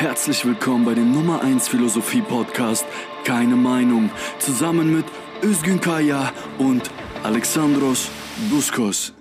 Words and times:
Herzlich 0.00 0.46
willkommen 0.46 0.86
bei 0.86 0.94
dem 0.94 1.12
Nummer 1.12 1.42
1 1.42 1.68
Philosophie 1.68 2.22
Podcast 2.22 2.86
Keine 3.22 3.54
Meinung 3.54 4.08
zusammen 4.38 4.96
mit 4.96 5.04
Özgün 5.42 5.78
Kaya 5.78 6.32
und 6.56 6.90
Alexandros 7.22 8.08
Buskos. 8.48 9.12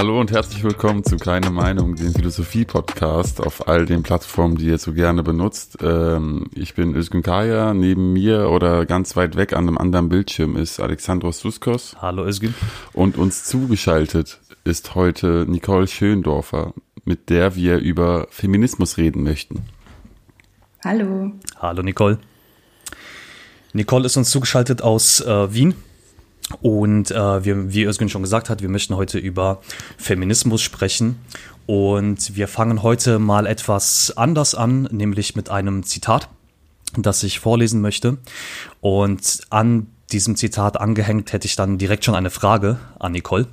Hallo 0.00 0.18
und 0.18 0.32
herzlich 0.32 0.64
willkommen 0.64 1.04
zu 1.04 1.18
Keine 1.18 1.50
Meinung, 1.50 1.94
dem 1.94 2.14
Philosophie-Podcast 2.14 3.38
auf 3.38 3.68
all 3.68 3.84
den 3.84 4.02
Plattformen, 4.02 4.56
die 4.56 4.68
ihr 4.68 4.78
so 4.78 4.94
gerne 4.94 5.22
benutzt. 5.22 5.76
Ähm, 5.82 6.48
ich 6.54 6.74
bin 6.74 6.94
Özgün 6.94 7.22
Kaya, 7.22 7.74
neben 7.74 8.14
mir 8.14 8.48
oder 8.48 8.86
ganz 8.86 9.14
weit 9.14 9.36
weg 9.36 9.52
an 9.52 9.68
einem 9.68 9.76
anderen 9.76 10.08
Bildschirm 10.08 10.56
ist 10.56 10.80
Alexandros 10.80 11.40
Suskos. 11.40 11.96
Hallo 12.00 12.24
Özgün. 12.24 12.54
Und 12.94 13.18
uns 13.18 13.44
zugeschaltet 13.44 14.40
ist 14.64 14.94
heute 14.94 15.44
Nicole 15.46 15.86
Schöndorfer, 15.86 16.72
mit 17.04 17.28
der 17.28 17.54
wir 17.54 17.76
über 17.76 18.26
Feminismus 18.30 18.96
reden 18.96 19.22
möchten. 19.22 19.66
Hallo. 20.82 21.32
Hallo 21.58 21.82
Nicole. 21.82 22.18
Nicole 23.74 24.06
ist 24.06 24.16
uns 24.16 24.30
zugeschaltet 24.30 24.80
aus 24.80 25.20
äh, 25.20 25.52
Wien 25.52 25.74
und 26.60 27.10
äh, 27.10 27.44
wir, 27.44 27.72
wie 27.72 27.84
Özgün 27.84 28.08
schon 28.08 28.22
gesagt 28.22 28.50
hat, 28.50 28.62
wir 28.62 28.68
möchten 28.68 28.96
heute 28.96 29.18
über 29.18 29.60
Feminismus 29.96 30.62
sprechen. 30.62 31.20
Und 31.66 32.34
wir 32.34 32.48
fangen 32.48 32.82
heute 32.82 33.18
mal 33.18 33.46
etwas 33.46 34.12
anders 34.16 34.54
an, 34.54 34.88
nämlich 34.90 35.36
mit 35.36 35.50
einem 35.50 35.84
Zitat, 35.84 36.28
das 36.96 37.22
ich 37.22 37.38
vorlesen 37.38 37.80
möchte. 37.80 38.18
Und 38.80 39.42
an 39.50 39.86
diesem 40.10 40.34
Zitat 40.34 40.80
angehängt 40.80 41.32
hätte 41.32 41.46
ich 41.46 41.54
dann 41.54 41.78
direkt 41.78 42.04
schon 42.04 42.16
eine 42.16 42.30
Frage 42.30 42.78
an 42.98 43.12
Nicole, 43.12 43.46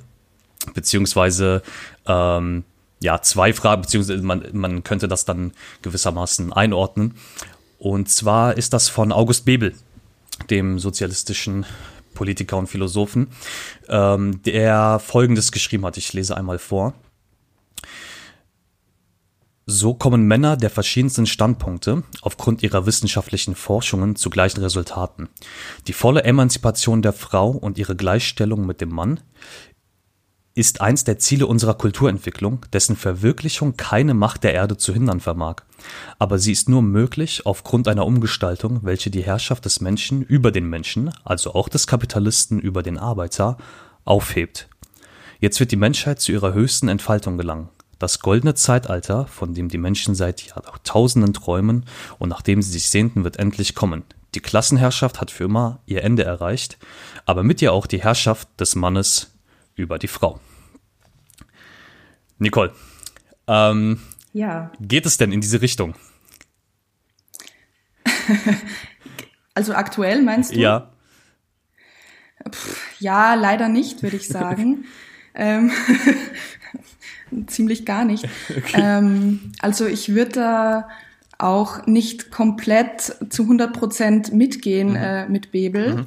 beziehungsweise 0.74 1.62
ähm, 2.06 2.64
ja 3.00 3.22
zwei 3.22 3.52
Fragen, 3.52 3.82
beziehungsweise 3.82 4.22
man, 4.22 4.44
man 4.52 4.82
könnte 4.82 5.06
das 5.06 5.24
dann 5.24 5.52
gewissermaßen 5.82 6.52
einordnen. 6.52 7.14
Und 7.78 8.10
zwar 8.10 8.56
ist 8.56 8.72
das 8.72 8.88
von 8.88 9.12
August 9.12 9.44
Bebel, 9.44 9.74
dem 10.50 10.80
sozialistischen 10.80 11.64
Politiker 12.18 12.56
und 12.56 12.66
Philosophen, 12.66 13.28
ähm, 13.88 14.42
der 14.42 14.98
Folgendes 14.98 15.52
geschrieben 15.52 15.86
hat. 15.86 15.96
Ich 15.96 16.12
lese 16.12 16.36
einmal 16.36 16.58
vor. 16.58 16.94
So 19.70 19.94
kommen 19.94 20.26
Männer 20.26 20.56
der 20.56 20.70
verschiedensten 20.70 21.26
Standpunkte 21.26 22.02
aufgrund 22.22 22.62
ihrer 22.62 22.86
wissenschaftlichen 22.86 23.54
Forschungen 23.54 24.16
zu 24.16 24.30
gleichen 24.30 24.60
Resultaten. 24.62 25.28
Die 25.86 25.92
volle 25.92 26.24
Emanzipation 26.24 27.02
der 27.02 27.12
Frau 27.12 27.50
und 27.50 27.78
ihre 27.78 27.94
Gleichstellung 27.94 28.66
mit 28.66 28.80
dem 28.80 28.88
Mann 28.88 29.20
ist 30.58 30.80
eins 30.80 31.04
der 31.04 31.20
Ziele 31.20 31.46
unserer 31.46 31.74
Kulturentwicklung, 31.74 32.66
dessen 32.72 32.96
Verwirklichung 32.96 33.76
keine 33.76 34.12
Macht 34.12 34.42
der 34.42 34.54
Erde 34.54 34.76
zu 34.76 34.92
hindern 34.92 35.20
vermag. 35.20 35.62
Aber 36.18 36.40
sie 36.40 36.50
ist 36.50 36.68
nur 36.68 36.82
möglich 36.82 37.46
aufgrund 37.46 37.86
einer 37.86 38.04
Umgestaltung, 38.04 38.80
welche 38.82 39.08
die 39.08 39.22
Herrschaft 39.22 39.64
des 39.66 39.80
Menschen 39.80 40.20
über 40.20 40.50
den 40.50 40.68
Menschen, 40.68 41.12
also 41.22 41.54
auch 41.54 41.68
des 41.68 41.86
Kapitalisten 41.86 42.58
über 42.58 42.82
den 42.82 42.98
Arbeiter, 42.98 43.56
aufhebt. 44.04 44.68
Jetzt 45.38 45.60
wird 45.60 45.70
die 45.70 45.76
Menschheit 45.76 46.20
zu 46.20 46.32
ihrer 46.32 46.54
höchsten 46.54 46.88
Entfaltung 46.88 47.38
gelangen. 47.38 47.68
Das 48.00 48.18
goldene 48.18 48.54
Zeitalter, 48.54 49.28
von 49.28 49.54
dem 49.54 49.68
die 49.68 49.78
Menschen 49.78 50.16
seit 50.16 50.42
Jahrtausenden 50.42 51.34
träumen 51.34 51.84
und 52.18 52.30
nach 52.30 52.42
dem 52.42 52.62
sie 52.62 52.72
sich 52.72 52.90
sehnten, 52.90 53.22
wird 53.22 53.36
endlich 53.36 53.76
kommen. 53.76 54.02
Die 54.34 54.40
Klassenherrschaft 54.40 55.20
hat 55.20 55.30
für 55.30 55.44
immer 55.44 55.78
ihr 55.86 56.02
Ende 56.02 56.24
erreicht, 56.24 56.78
aber 57.26 57.44
mit 57.44 57.62
ihr 57.62 57.72
auch 57.72 57.86
die 57.86 58.02
Herrschaft 58.02 58.48
des 58.58 58.74
Mannes 58.74 59.30
über 59.76 60.00
die 60.00 60.08
Frau. 60.08 60.40
Nicole, 62.38 62.72
ähm, 63.46 64.00
ja. 64.32 64.70
geht 64.80 65.06
es 65.06 65.16
denn 65.16 65.32
in 65.32 65.40
diese 65.40 65.60
Richtung? 65.60 65.94
also 69.54 69.74
aktuell 69.74 70.22
meinst 70.22 70.54
du? 70.54 70.60
Ja. 70.60 70.92
Pff, 72.48 73.00
ja, 73.00 73.34
leider 73.34 73.68
nicht, 73.68 74.02
würde 74.02 74.16
ich 74.16 74.28
sagen. 74.28 74.84
ähm, 75.34 75.70
ziemlich 77.46 77.84
gar 77.84 78.04
nicht. 78.04 78.24
Okay. 78.48 78.80
Ähm, 78.80 79.52
also 79.60 79.86
ich 79.86 80.14
würde 80.14 80.32
da 80.32 80.88
auch 81.38 81.86
nicht 81.86 82.30
komplett 82.30 83.16
zu 83.30 83.42
100 83.44 83.72
Prozent 83.72 84.32
mitgehen 84.32 84.90
mhm. 84.90 84.96
äh, 84.96 85.28
mit 85.28 85.52
Bebel, 85.52 85.94
mhm. 85.94 86.06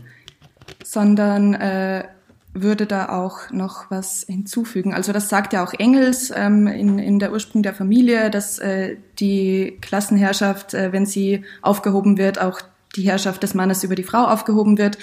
sondern 0.84 1.54
äh, 1.54 2.06
würde 2.54 2.86
da 2.86 3.10
auch 3.10 3.50
noch 3.52 3.90
was 3.90 4.26
hinzufügen. 4.28 4.94
Also 4.94 5.14
das 5.14 5.30
sagt 5.30 5.54
ja 5.54 5.64
auch 5.64 5.74
Engels 5.74 6.34
ähm, 6.36 6.68
in, 6.68 7.00
in 7.00 7.20
der 7.20 7.32
Ursprung 7.32 7.64
der 7.64 7.74
Familie, 7.74 8.30
dass 8.30 8.60
äh, 8.60 8.98
die 9.20 9.78
Klassenherrschaft, 9.82 10.74
äh, 10.74 10.92
wenn 10.92 11.06
sie 11.06 11.46
aufgehoben 11.62 12.18
wird, 12.18 12.40
auch 12.42 12.62
die 12.96 13.04
Herrschaft 13.04 13.44
des 13.44 13.54
Mannes 13.54 13.84
über 13.84 13.96
die 13.96 14.04
Frau 14.04 14.26
aufgehoben 14.26 14.78
wird. 14.78 14.98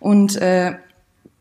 Und 0.00 0.36
äh, 0.36 0.76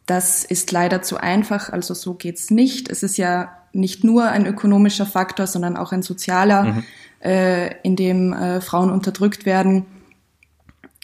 das 0.05 0.43
ist 0.43 0.71
leider 0.71 1.01
zu 1.01 1.17
einfach, 1.17 1.69
also 1.69 1.93
so 1.93 2.13
geht's 2.13 2.51
nicht. 2.51 2.89
Es 2.89 3.03
ist 3.03 3.17
ja 3.17 3.57
nicht 3.71 4.03
nur 4.03 4.27
ein 4.27 4.45
ökonomischer 4.45 5.05
Faktor, 5.05 5.47
sondern 5.47 5.77
auch 5.77 5.93
ein 5.93 6.03
sozialer, 6.03 6.63
mhm. 6.63 6.83
äh, 7.23 7.73
in 7.83 7.95
dem 7.95 8.33
äh, 8.33 8.59
Frauen 8.59 8.91
unterdrückt 8.91 9.45
werden. 9.45 9.85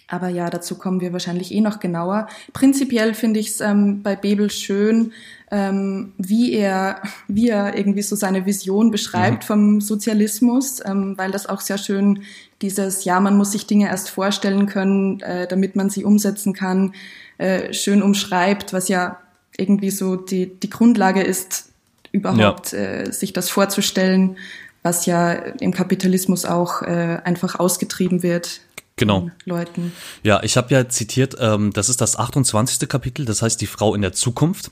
Aber 0.10 0.28
ja, 0.28 0.50
dazu 0.50 0.76
kommen 0.76 1.02
wir 1.02 1.14
wahrscheinlich 1.14 1.54
eh 1.54 1.62
noch 1.62 1.80
genauer. 1.80 2.28
Prinzipiell 2.52 3.14
finde 3.14 3.40
ich 3.40 3.50
es 3.50 3.62
ähm, 3.62 4.02
bei 4.02 4.16
Bebel 4.16 4.50
schön, 4.50 5.14
ähm, 5.52 6.14
wie 6.18 6.54
er, 6.54 7.02
wie 7.28 7.50
er 7.50 7.78
irgendwie 7.78 8.02
so 8.02 8.16
seine 8.16 8.46
Vision 8.46 8.90
beschreibt 8.90 9.44
mhm. 9.44 9.48
vom 9.48 9.82
Sozialismus, 9.82 10.82
ähm, 10.84 11.16
weil 11.18 11.32
das 11.32 11.46
auch 11.46 11.62
sehr 11.62 11.78
schön 11.78 12.24
dieses, 12.62 13.06
ja, 13.06 13.20
man 13.20 13.38
muss 13.38 13.52
sich 13.52 13.68
Dinge 13.68 13.88
erst 13.88 14.10
vorstellen 14.10 14.66
können, 14.66 15.22
äh, 15.22 15.48
damit 15.48 15.76
man 15.76 15.92
sie 15.92 16.04
umsetzen 16.04 16.54
kann, 16.54 16.94
äh, 17.38 17.72
schön 17.74 18.02
umschreibt, 18.02 18.74
was 18.74 18.90
ja 18.90 19.20
irgendwie 19.58 19.92
so 19.92 20.16
die, 20.16 20.48
die 20.60 20.70
Grundlage 20.70 21.22
ist, 21.22 21.70
überhaupt 22.12 22.72
ja. 22.72 22.80
äh, 22.80 23.12
sich 23.12 23.34
das 23.34 23.50
vorzustellen, 23.50 24.38
was 24.82 25.06
ja 25.06 25.34
im 25.34 25.74
Kapitalismus 25.74 26.46
auch 26.46 26.82
äh, 26.82 27.20
einfach 27.24 27.60
ausgetrieben 27.60 28.24
wird 28.24 28.62
genau. 29.00 29.30
Leuten. 29.46 29.94
Ja, 30.24 30.44
ich 30.44 30.58
habe 30.58 30.74
ja 30.74 30.88
zitiert, 30.88 31.36
ähm, 31.40 31.74
das 31.74 31.90
ist 31.90 32.02
das 32.02 32.18
28. 32.18 32.88
Kapitel, 32.88 33.26
das 33.26 33.42
heißt 33.42 33.60
die 33.60 33.68
Frau 33.68 33.96
in 33.96 34.02
der 34.02 34.14
Zukunft. 34.14 34.72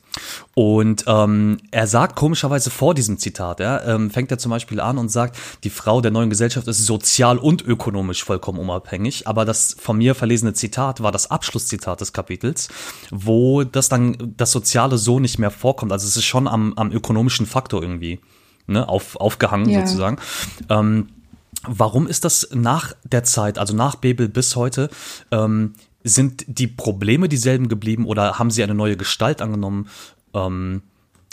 Und 0.53 1.05
ähm, 1.07 1.57
er 1.71 1.87
sagt 1.87 2.15
komischerweise 2.15 2.69
vor 2.69 2.93
diesem 2.93 3.17
Zitat, 3.17 3.59
ja, 3.59 3.83
ähm, 3.85 4.11
fängt 4.11 4.29
er 4.31 4.37
zum 4.37 4.51
Beispiel 4.51 4.79
an 4.79 4.97
und 4.97 5.09
sagt, 5.09 5.37
die 5.63 5.69
Frau 5.69 6.01
der 6.01 6.11
neuen 6.11 6.29
Gesellschaft 6.29 6.67
ist 6.67 6.85
sozial 6.85 7.37
und 7.37 7.65
ökonomisch 7.65 8.23
vollkommen 8.23 8.59
unabhängig. 8.59 9.27
Aber 9.27 9.45
das 9.45 9.75
von 9.79 9.97
mir 9.97 10.13
verlesene 10.13 10.53
Zitat 10.53 11.01
war 11.01 11.11
das 11.11 11.31
Abschlusszitat 11.31 12.01
des 12.01 12.13
Kapitels, 12.13 12.67
wo 13.09 13.63
das 13.63 13.89
dann 13.89 14.33
das 14.37 14.51
Soziale 14.51 14.97
so 14.97 15.19
nicht 15.19 15.39
mehr 15.39 15.51
vorkommt. 15.51 15.91
Also 15.91 16.07
es 16.07 16.17
ist 16.17 16.25
schon 16.25 16.47
am, 16.47 16.73
am 16.75 16.91
ökonomischen 16.91 17.45
Faktor 17.45 17.81
irgendwie 17.81 18.19
ne, 18.67 18.87
auf, 18.87 19.15
aufgehangen 19.15 19.69
ja. 19.69 19.85
sozusagen. 19.85 20.17
Ähm, 20.69 21.07
Warum 21.63 22.07
ist 22.07 22.23
das 22.23 22.49
nach 22.53 22.93
der 23.03 23.23
Zeit, 23.23 23.57
also 23.57 23.75
nach 23.75 23.95
Bebel 23.95 24.29
bis 24.29 24.55
heute, 24.55 24.89
ähm, 25.31 25.73
sind 26.03 26.45
die 26.47 26.67
Probleme 26.67 27.27
dieselben 27.27 27.67
geblieben 27.67 28.05
oder 28.05 28.39
haben 28.39 28.51
sie 28.51 28.63
eine 28.63 28.75
neue 28.75 28.97
Gestalt 28.97 29.41
angenommen? 29.41 29.89
Ähm, 30.33 30.83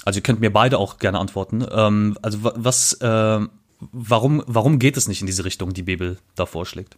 also 0.05 0.19
ihr 0.19 0.23
könnt 0.23 0.41
mir 0.41 0.53
beide 0.53 0.79
auch 0.79 0.99
gerne 0.99 1.19
antworten. 1.19 1.65
Ähm, 1.71 2.19
also 2.23 2.39
was, 2.43 2.95
äh, 2.95 3.41
warum, 3.93 4.43
warum 4.47 4.79
geht 4.79 4.97
es 4.97 5.09
nicht 5.09 5.21
in 5.21 5.27
diese 5.27 5.45
Richtung, 5.45 5.73
die 5.73 5.83
Bebel 5.83 6.19
da 6.35 6.47
vorschlägt? 6.47 6.97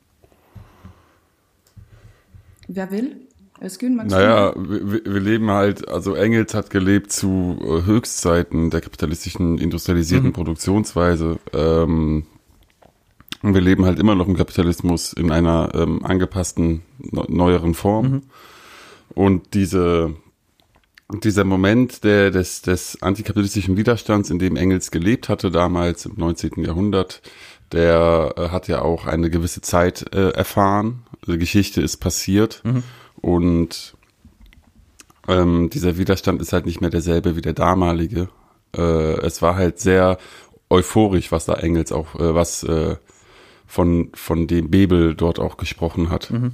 Wer 2.68 2.90
will? 2.90 3.16
Özgün, 3.62 3.96
naja, 3.96 4.52
wir, 4.54 5.04
wir, 5.06 5.20
leben 5.20 5.50
halt, 5.50 5.88
also 5.88 6.14
Engels 6.14 6.52
hat 6.52 6.68
gelebt 6.68 7.10
zu 7.10 7.58
äh, 7.62 7.86
Höchstzeiten 7.86 8.68
der 8.68 8.82
kapitalistischen 8.82 9.56
industrialisierten 9.56 10.28
mhm. 10.28 10.34
Produktionsweise. 10.34 11.38
Ähm, 11.54 12.26
und 13.42 13.54
wir 13.54 13.60
leben 13.60 13.84
halt 13.84 13.98
immer 13.98 14.14
noch 14.14 14.28
im 14.28 14.36
Kapitalismus 14.36 15.12
in 15.12 15.30
einer 15.30 15.70
ähm, 15.74 16.04
angepassten, 16.04 16.82
neueren 16.98 17.74
Form. 17.74 18.06
Mhm. 18.06 18.22
Und 19.14 19.54
diese, 19.54 20.14
dieser 21.22 21.44
Moment 21.44 22.04
der, 22.04 22.30
des, 22.30 22.62
des 22.62 23.00
antikapitalistischen 23.02 23.76
Widerstands, 23.76 24.30
in 24.30 24.38
dem 24.38 24.56
Engels 24.56 24.90
gelebt 24.90 25.28
hatte 25.28 25.50
damals 25.50 26.06
im 26.06 26.14
19. 26.16 26.64
Jahrhundert, 26.64 27.22
der 27.72 28.34
äh, 28.36 28.48
hat 28.48 28.68
ja 28.68 28.82
auch 28.82 29.06
eine 29.06 29.30
gewisse 29.30 29.60
Zeit 29.60 30.14
äh, 30.14 30.30
erfahren. 30.30 31.04
Die 31.26 31.38
Geschichte 31.38 31.80
ist 31.80 31.98
passiert 31.98 32.62
mhm. 32.64 32.82
und 33.20 33.96
ähm, 35.28 35.70
dieser 35.70 35.98
Widerstand 35.98 36.40
ist 36.40 36.52
halt 36.52 36.66
nicht 36.66 36.80
mehr 36.80 36.90
derselbe 36.90 37.36
wie 37.36 37.42
der 37.42 37.52
damalige. 37.52 38.28
Äh, 38.76 39.20
es 39.20 39.42
war 39.42 39.56
halt 39.56 39.80
sehr 39.80 40.18
euphorisch, 40.70 41.32
was 41.32 41.46
da 41.46 41.54
Engels 41.54 41.92
auch, 41.92 42.14
äh, 42.14 42.34
was 42.34 42.62
äh, 42.62 42.96
von, 43.66 44.10
von 44.14 44.46
dem 44.46 44.70
Bebel 44.70 45.14
dort 45.14 45.38
auch 45.38 45.56
gesprochen 45.56 46.10
hat. 46.10 46.30
Mhm. 46.30 46.52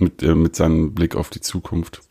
Mit, 0.00 0.22
äh, 0.22 0.34
mit 0.34 0.54
seinem 0.54 0.94
Blick 0.94 1.16
auf 1.16 1.28
die 1.28 1.40
Zukunft. 1.40 2.02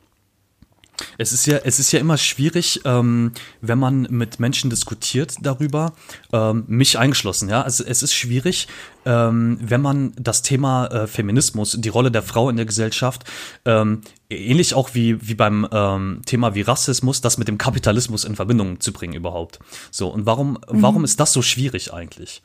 Es 1.18 1.32
ist 1.32 1.46
ja, 1.46 1.58
es 1.64 1.80
ist 1.80 1.92
ja 1.92 2.00
immer 2.00 2.18
schwierig, 2.18 2.82
ähm, 2.86 3.32
wenn 3.62 3.80
man 3.80 4.08
mit 4.10 4.40
Menschen 4.40 4.70
diskutiert 4.70 5.36
darüber, 5.42 5.94
ähm, 6.34 6.64
mich 6.68 6.98
eingeschlossen, 6.98 7.50
ja. 7.50 7.62
Also 7.62 7.84
es 7.84 8.04
ist 8.04 8.14
schwierig, 8.14 8.68
ähm, 9.06 9.60
wenn 9.62 9.82
man 9.82 10.14
das 10.20 10.42
Thema 10.42 10.88
äh, 10.88 11.08
Feminismus, 11.08 11.78
die 11.80 11.90
Rolle 11.90 12.12
der 12.12 12.24
Frau 12.24 12.50
in 12.50 12.56
der 12.56 12.66
Gesellschaft, 12.66 13.24
ähm, 13.66 14.02
ähnlich 14.30 14.74
auch 14.74 14.94
wie, 14.94 15.28
wie 15.28 15.36
beim 15.36 15.68
ähm, 15.72 16.22
Thema 16.26 16.56
wie 16.56 16.62
Rassismus, 16.62 17.22
das 17.22 17.38
mit 17.38 17.48
dem 17.48 17.58
Kapitalismus 17.58 18.24
in 18.24 18.36
Verbindung 18.36 18.80
zu 18.80 18.92
bringen 18.92 19.14
überhaupt. 19.14 19.60
So, 19.92 20.10
und 20.10 20.26
warum, 20.26 20.52
mhm. 20.52 20.82
warum 20.82 21.04
ist 21.04 21.20
das 21.20 21.34
so 21.34 21.42
schwierig 21.42 21.94
eigentlich? 21.94 22.42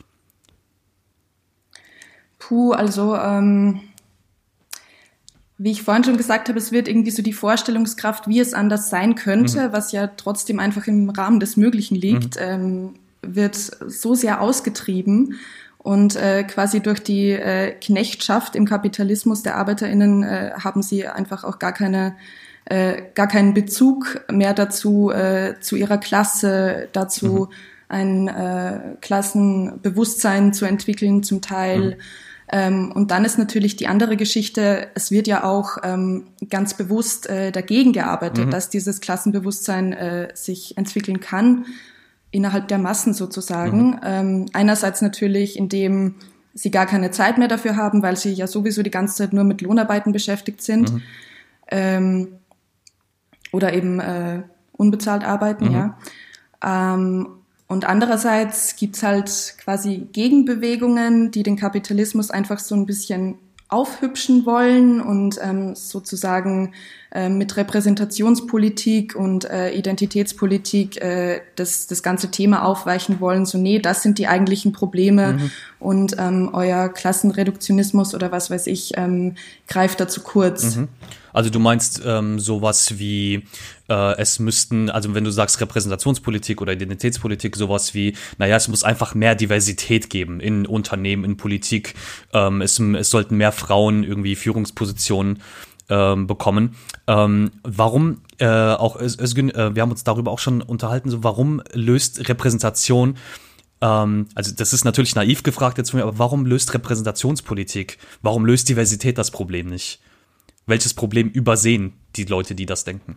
Puh, 2.52 2.72
also 2.72 3.16
ähm 3.16 3.80
wie 5.56 5.70
ich 5.70 5.82
vorhin 5.84 6.04
schon 6.04 6.16
gesagt 6.16 6.48
habe, 6.48 6.58
es 6.58 6.72
wird 6.72 6.86
irgendwie 6.88 7.12
so 7.12 7.22
die 7.22 7.32
Vorstellungskraft, 7.32 8.26
wie 8.26 8.40
es 8.40 8.52
anders 8.52 8.90
sein 8.90 9.14
könnte, 9.14 9.68
mhm. 9.68 9.72
was 9.72 9.92
ja 9.92 10.08
trotzdem 10.08 10.58
einfach 10.58 10.86
im 10.86 11.08
Rahmen 11.08 11.40
des 11.40 11.56
Möglichen 11.56 11.94
liegt, 11.94 12.34
mhm. 12.34 12.42
ähm, 12.42 12.94
wird 13.22 13.54
so 13.54 14.14
sehr 14.14 14.42
ausgetrieben. 14.42 15.38
Und 15.78 16.16
äh, 16.16 16.42
quasi 16.42 16.80
durch 16.80 17.00
die 17.00 17.30
äh, 17.30 17.70
Knechtschaft 17.72 18.54
im 18.56 18.66
Kapitalismus 18.66 19.42
der 19.42 19.56
ArbeiterInnen 19.56 20.24
äh, 20.24 20.50
haben 20.62 20.82
sie 20.82 21.06
einfach 21.06 21.44
auch 21.44 21.58
gar 21.58 21.72
keine 21.72 22.16
äh, 22.64 23.02
gar 23.14 23.28
keinen 23.28 23.54
Bezug 23.54 24.20
mehr 24.30 24.52
dazu, 24.52 25.10
äh, 25.10 25.54
zu 25.60 25.76
ihrer 25.76 25.98
Klasse, 25.98 26.88
dazu 26.92 27.48
mhm. 27.48 27.48
ein 27.88 28.28
äh, 28.28 28.80
Klassenbewusstsein 29.00 30.52
zu 30.52 30.66
entwickeln, 30.66 31.22
zum 31.22 31.40
Teil. 31.40 31.80
Mhm 31.80 32.02
ähm, 32.52 32.92
und 32.92 33.10
dann 33.10 33.24
ist 33.24 33.38
natürlich 33.38 33.76
die 33.76 33.86
andere 33.86 34.18
Geschichte, 34.18 34.88
es 34.94 35.10
wird 35.10 35.26
ja 35.26 35.42
auch 35.42 35.78
ähm, 35.82 36.26
ganz 36.50 36.74
bewusst 36.74 37.26
äh, 37.28 37.50
dagegen 37.50 37.94
gearbeitet, 37.94 38.46
mhm. 38.46 38.50
dass 38.50 38.68
dieses 38.68 39.00
Klassenbewusstsein 39.00 39.94
äh, 39.94 40.28
sich 40.34 40.76
entwickeln 40.76 41.20
kann, 41.20 41.64
innerhalb 42.30 42.68
der 42.68 42.76
Massen 42.76 43.14
sozusagen. 43.14 43.92
Mhm. 43.92 44.00
Ähm, 44.04 44.46
einerseits 44.52 45.00
natürlich, 45.00 45.56
indem 45.56 46.16
sie 46.52 46.70
gar 46.70 46.84
keine 46.84 47.10
Zeit 47.10 47.38
mehr 47.38 47.48
dafür 47.48 47.76
haben, 47.76 48.02
weil 48.02 48.18
sie 48.18 48.32
ja 48.34 48.46
sowieso 48.46 48.82
die 48.82 48.90
ganze 48.90 49.16
Zeit 49.16 49.32
nur 49.32 49.44
mit 49.44 49.62
Lohnarbeiten 49.62 50.12
beschäftigt 50.12 50.60
sind. 50.60 50.92
Mhm. 50.92 51.02
Ähm, 51.68 52.28
oder 53.50 53.72
eben 53.72 53.98
äh, 53.98 54.42
unbezahlt 54.72 55.24
arbeiten, 55.24 55.68
mhm. 55.68 55.72
ja. 55.72 55.98
Und 57.72 57.86
andererseits 57.86 58.76
gibt's 58.76 59.02
halt 59.02 59.54
quasi 59.56 60.06
Gegenbewegungen, 60.12 61.30
die 61.30 61.42
den 61.42 61.56
Kapitalismus 61.56 62.30
einfach 62.30 62.58
so 62.58 62.74
ein 62.74 62.84
bisschen 62.84 63.36
aufhübschen 63.70 64.44
wollen 64.44 65.00
und 65.00 65.38
ähm, 65.42 65.74
sozusagen 65.74 66.74
äh, 67.12 67.30
mit 67.30 67.56
Repräsentationspolitik 67.56 69.16
und 69.16 69.46
äh, 69.46 69.70
Identitätspolitik 69.70 71.00
äh, 71.00 71.40
das, 71.56 71.86
das 71.86 72.02
ganze 72.02 72.30
Thema 72.30 72.66
aufweichen 72.66 73.20
wollen. 73.20 73.46
So, 73.46 73.56
nee, 73.56 73.78
das 73.78 74.02
sind 74.02 74.18
die 74.18 74.28
eigentlichen 74.28 74.72
Probleme 74.72 75.32
mhm. 75.32 75.50
und 75.78 76.16
ähm, 76.18 76.50
euer 76.52 76.90
Klassenreduktionismus 76.90 78.14
oder 78.14 78.30
was 78.30 78.50
weiß 78.50 78.66
ich 78.66 78.92
ähm, 78.98 79.36
greift 79.66 79.98
da 79.98 80.08
zu 80.08 80.20
kurz. 80.20 80.76
Mhm. 80.76 80.88
Also 81.32 81.50
du 81.50 81.58
meinst 81.58 82.02
ähm, 82.04 82.38
sowas 82.38 82.98
wie, 82.98 83.46
äh, 83.88 84.16
es 84.18 84.38
müssten, 84.38 84.90
also 84.90 85.14
wenn 85.14 85.24
du 85.24 85.30
sagst 85.30 85.60
Repräsentationspolitik 85.60 86.60
oder 86.60 86.72
Identitätspolitik, 86.72 87.56
sowas 87.56 87.94
wie, 87.94 88.16
naja, 88.38 88.56
es 88.56 88.68
muss 88.68 88.84
einfach 88.84 89.14
mehr 89.14 89.34
Diversität 89.34 90.10
geben 90.10 90.40
in 90.40 90.66
Unternehmen, 90.66 91.24
in 91.24 91.36
Politik. 91.36 91.94
Ähm, 92.32 92.60
es, 92.60 92.78
es 92.78 93.10
sollten 93.10 93.36
mehr 93.36 93.52
Frauen 93.52 94.04
irgendwie 94.04 94.34
Führungspositionen 94.34 95.42
ähm, 95.88 96.26
bekommen. 96.26 96.76
Ähm, 97.06 97.50
warum 97.62 98.22
äh, 98.38 98.46
auch, 98.46 99.00
Özgün, 99.00 99.50
äh, 99.50 99.74
wir 99.74 99.82
haben 99.82 99.90
uns 99.90 100.04
darüber 100.04 100.30
auch 100.30 100.38
schon 100.38 100.62
unterhalten, 100.62 101.10
so 101.10 101.24
warum 101.24 101.62
löst 101.72 102.28
Repräsentation 102.28 103.16
ähm, 103.82 104.28
also 104.34 104.54
das 104.54 104.72
ist 104.72 104.84
natürlich 104.84 105.14
naiv 105.14 105.42
gefragt 105.42 105.76
jetzt 105.76 105.90
von 105.90 105.98
mir, 105.98 106.04
aber 106.04 106.18
warum 106.18 106.46
löst 106.46 106.72
Repräsentationspolitik, 106.72 107.98
warum 108.22 108.46
löst 108.46 108.68
Diversität 108.68 109.18
das 109.18 109.30
Problem 109.30 109.66
nicht? 109.66 110.00
Welches 110.66 110.94
Problem 110.94 111.28
übersehen 111.28 111.94
die 112.16 112.24
Leute, 112.24 112.54
die 112.54 112.66
das 112.66 112.84
denken? 112.84 113.16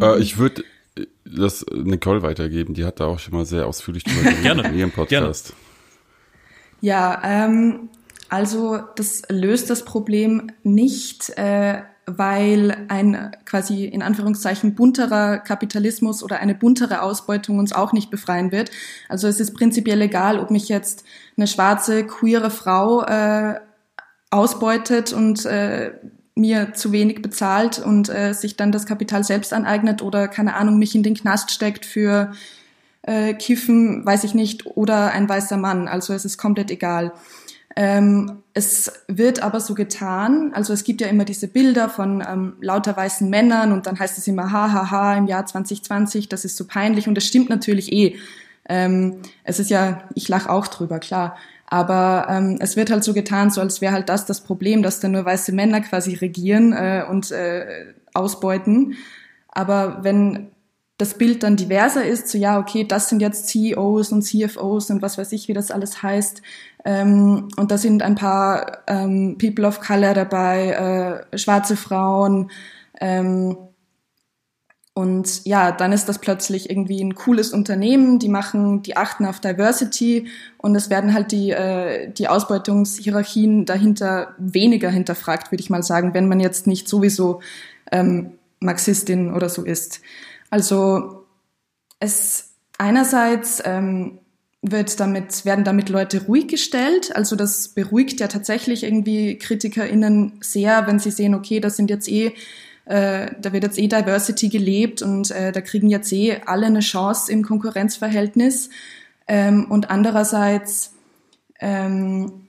Äh, 0.00 0.18
ich 0.20 0.38
würde 0.38 0.64
das 1.24 1.64
Nicole 1.72 2.22
weitergeben. 2.22 2.74
Die 2.74 2.84
hat 2.84 3.00
da 3.00 3.06
auch 3.06 3.18
schon 3.18 3.34
mal 3.34 3.46
sehr 3.46 3.66
ausführlich 3.66 4.04
drüber 4.04 4.22
geredet 4.22 4.42
Gerne. 4.42 4.68
in 4.68 4.78
ihrem 4.78 4.90
Podcast. 4.90 5.48
Gerne. 5.48 5.68
Ja, 6.80 7.20
ähm, 7.24 7.90
also 8.28 8.78
das 8.96 9.22
löst 9.28 9.70
das 9.70 9.84
Problem 9.84 10.50
nicht, 10.62 11.30
äh, 11.36 11.82
weil 12.06 12.86
ein 12.88 13.32
quasi 13.44 13.84
in 13.84 14.02
Anführungszeichen 14.02 14.74
bunterer 14.74 15.38
Kapitalismus 15.38 16.22
oder 16.22 16.38
eine 16.38 16.54
buntere 16.54 17.02
Ausbeutung 17.02 17.58
uns 17.58 17.72
auch 17.72 17.92
nicht 17.92 18.10
befreien 18.10 18.52
wird. 18.52 18.70
Also 19.08 19.28
es 19.28 19.40
ist 19.40 19.54
prinzipiell 19.54 20.00
egal, 20.00 20.38
ob 20.38 20.50
mich 20.50 20.68
jetzt 20.68 21.04
eine 21.36 21.46
schwarze, 21.46 22.06
queere 22.06 22.50
Frau 22.50 23.02
äh, 23.02 23.60
ausbeutet 24.30 25.12
und 25.12 25.44
äh, 25.46 25.92
mir 26.34 26.72
zu 26.74 26.92
wenig 26.92 27.20
bezahlt 27.20 27.78
und 27.78 28.08
äh, 28.08 28.32
sich 28.32 28.56
dann 28.56 28.72
das 28.72 28.86
Kapital 28.86 29.24
selbst 29.24 29.52
aneignet 29.52 30.02
oder 30.02 30.28
keine 30.28 30.54
Ahnung 30.54 30.78
mich 30.78 30.94
in 30.94 31.02
den 31.02 31.14
Knast 31.14 31.50
steckt 31.50 31.84
für 31.84 32.32
äh, 33.02 33.34
Kiffen, 33.34 34.06
weiß 34.06 34.24
ich 34.24 34.34
nicht, 34.34 34.66
oder 34.66 35.10
ein 35.10 35.28
weißer 35.28 35.56
Mann. 35.56 35.88
Also 35.88 36.12
es 36.12 36.24
ist 36.24 36.38
komplett 36.38 36.70
egal. 36.70 37.12
Ähm, 37.74 38.42
es 38.54 38.92
wird 39.06 39.42
aber 39.42 39.60
so 39.60 39.74
getan, 39.74 40.52
also 40.52 40.72
es 40.72 40.82
gibt 40.82 41.00
ja 41.00 41.06
immer 41.06 41.24
diese 41.24 41.46
Bilder 41.46 41.88
von 41.88 42.24
ähm, 42.28 42.54
lauter 42.60 42.96
weißen 42.96 43.30
Männern 43.30 43.72
und 43.72 43.86
dann 43.86 43.98
heißt 43.98 44.18
es 44.18 44.26
immer, 44.26 44.50
ha, 44.50 44.72
ha, 44.72 44.90
ha, 44.90 45.16
im 45.16 45.26
Jahr 45.26 45.46
2020, 45.46 46.28
das 46.28 46.44
ist 46.44 46.56
so 46.56 46.66
peinlich 46.66 47.06
und 47.06 47.14
das 47.14 47.24
stimmt 47.24 47.50
natürlich 47.50 47.92
eh. 47.92 48.16
Ähm, 48.68 49.20
es 49.44 49.60
ist 49.60 49.70
ja, 49.70 50.02
ich 50.14 50.28
lach 50.28 50.46
auch 50.46 50.66
drüber, 50.66 50.98
klar. 50.98 51.36
Aber 51.70 52.26
ähm, 52.30 52.56
es 52.60 52.76
wird 52.76 52.90
halt 52.90 53.04
so 53.04 53.12
getan, 53.12 53.50
so 53.50 53.60
als 53.60 53.80
wäre 53.80 53.92
halt 53.92 54.08
das 54.08 54.24
das 54.24 54.40
Problem, 54.40 54.82
dass 54.82 55.00
da 55.00 55.08
nur 55.08 55.24
weiße 55.24 55.52
Männer 55.52 55.82
quasi 55.82 56.14
regieren 56.14 56.72
äh, 56.72 57.04
und 57.08 57.30
äh, 57.30 57.92
ausbeuten. 58.14 58.96
Aber 59.48 59.98
wenn 60.02 60.48
das 60.96 61.14
Bild 61.14 61.42
dann 61.42 61.56
diverser 61.56 62.04
ist, 62.04 62.28
so 62.28 62.38
ja, 62.38 62.58
okay, 62.58 62.84
das 62.84 63.08
sind 63.08 63.20
jetzt 63.20 63.48
CEOs 63.48 64.12
und 64.12 64.22
CFOs 64.22 64.90
und 64.90 65.02
was 65.02 65.18
weiß 65.18 65.30
ich, 65.32 65.46
wie 65.46 65.52
das 65.52 65.70
alles 65.70 66.02
heißt. 66.02 66.42
Ähm, 66.84 67.48
und 67.56 67.70
da 67.70 67.78
sind 67.78 68.02
ein 68.02 68.14
paar 68.14 68.78
ähm, 68.86 69.36
People 69.38 69.66
of 69.66 69.80
Color 69.80 70.14
dabei, 70.14 71.26
äh, 71.32 71.38
schwarze 71.38 71.76
Frauen, 71.76 72.50
ähm, 73.00 73.56
und 74.98 75.44
ja, 75.44 75.70
dann 75.70 75.92
ist 75.92 76.08
das 76.08 76.18
plötzlich 76.18 76.68
irgendwie 76.68 77.00
ein 77.00 77.14
cooles 77.14 77.52
Unternehmen, 77.52 78.18
die 78.18 78.28
machen, 78.28 78.82
die 78.82 78.96
achten 78.96 79.26
auf 79.26 79.38
Diversity 79.38 80.26
und 80.56 80.74
es 80.74 80.90
werden 80.90 81.14
halt 81.14 81.30
die, 81.30 81.52
äh, 81.52 82.10
die 82.10 82.26
Ausbeutungshierarchien 82.26 83.64
dahinter 83.64 84.34
weniger 84.38 84.90
hinterfragt, 84.90 85.52
würde 85.52 85.62
ich 85.62 85.70
mal 85.70 85.84
sagen, 85.84 86.14
wenn 86.14 86.26
man 86.26 86.40
jetzt 86.40 86.66
nicht 86.66 86.88
sowieso 86.88 87.42
ähm, 87.92 88.32
Marxistin 88.58 89.32
oder 89.32 89.48
so 89.48 89.62
ist. 89.62 90.00
Also 90.50 91.26
es 92.00 92.54
einerseits 92.76 93.62
ähm, 93.64 94.18
wird 94.62 94.98
damit, 94.98 95.44
werden 95.44 95.62
damit 95.62 95.90
Leute 95.90 96.24
ruhig 96.24 96.48
gestellt. 96.48 97.14
Also 97.14 97.36
das 97.36 97.68
beruhigt 97.68 98.18
ja 98.18 98.26
tatsächlich 98.26 98.82
irgendwie 98.82 99.38
KritikerInnen 99.38 100.40
sehr, 100.40 100.88
wenn 100.88 100.98
sie 100.98 101.12
sehen, 101.12 101.36
okay, 101.36 101.60
das 101.60 101.76
sind 101.76 101.88
jetzt 101.88 102.08
eh 102.08 102.34
äh, 102.88 103.34
da 103.38 103.52
wird 103.52 103.64
jetzt 103.64 103.78
eh 103.78 103.86
Diversity 103.86 104.48
gelebt 104.48 105.02
und 105.02 105.30
äh, 105.30 105.52
da 105.52 105.60
kriegen 105.60 105.90
jetzt 105.90 106.10
eh 106.10 106.40
alle 106.46 106.66
eine 106.66 106.80
Chance 106.80 107.30
im 107.30 107.44
Konkurrenzverhältnis. 107.44 108.70
Ähm, 109.26 109.70
und 109.70 109.90
andererseits, 109.90 110.94
ähm, 111.60 112.46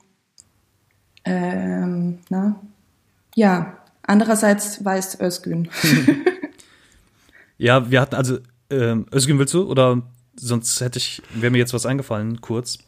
ähm, 1.25 2.19
na, 2.29 2.61
ja, 3.35 3.77
andererseits 4.03 4.83
weiß 4.83 5.19
Özgün. 5.19 5.67
ja, 7.57 7.91
wir 7.91 7.99
hatten 7.99 8.15
also, 8.15 8.37
ähm, 8.69 9.07
Özgün 9.13 9.39
willst 9.39 9.53
du 9.53 9.69
oder 9.69 10.01
sonst 10.37 10.79
hätte 10.79 10.99
ich, 10.99 11.21
wäre 11.33 11.51
mir 11.51 11.57
jetzt 11.57 11.73
was 11.73 11.85
eingefallen, 11.85 12.39
kurz. 12.39 12.79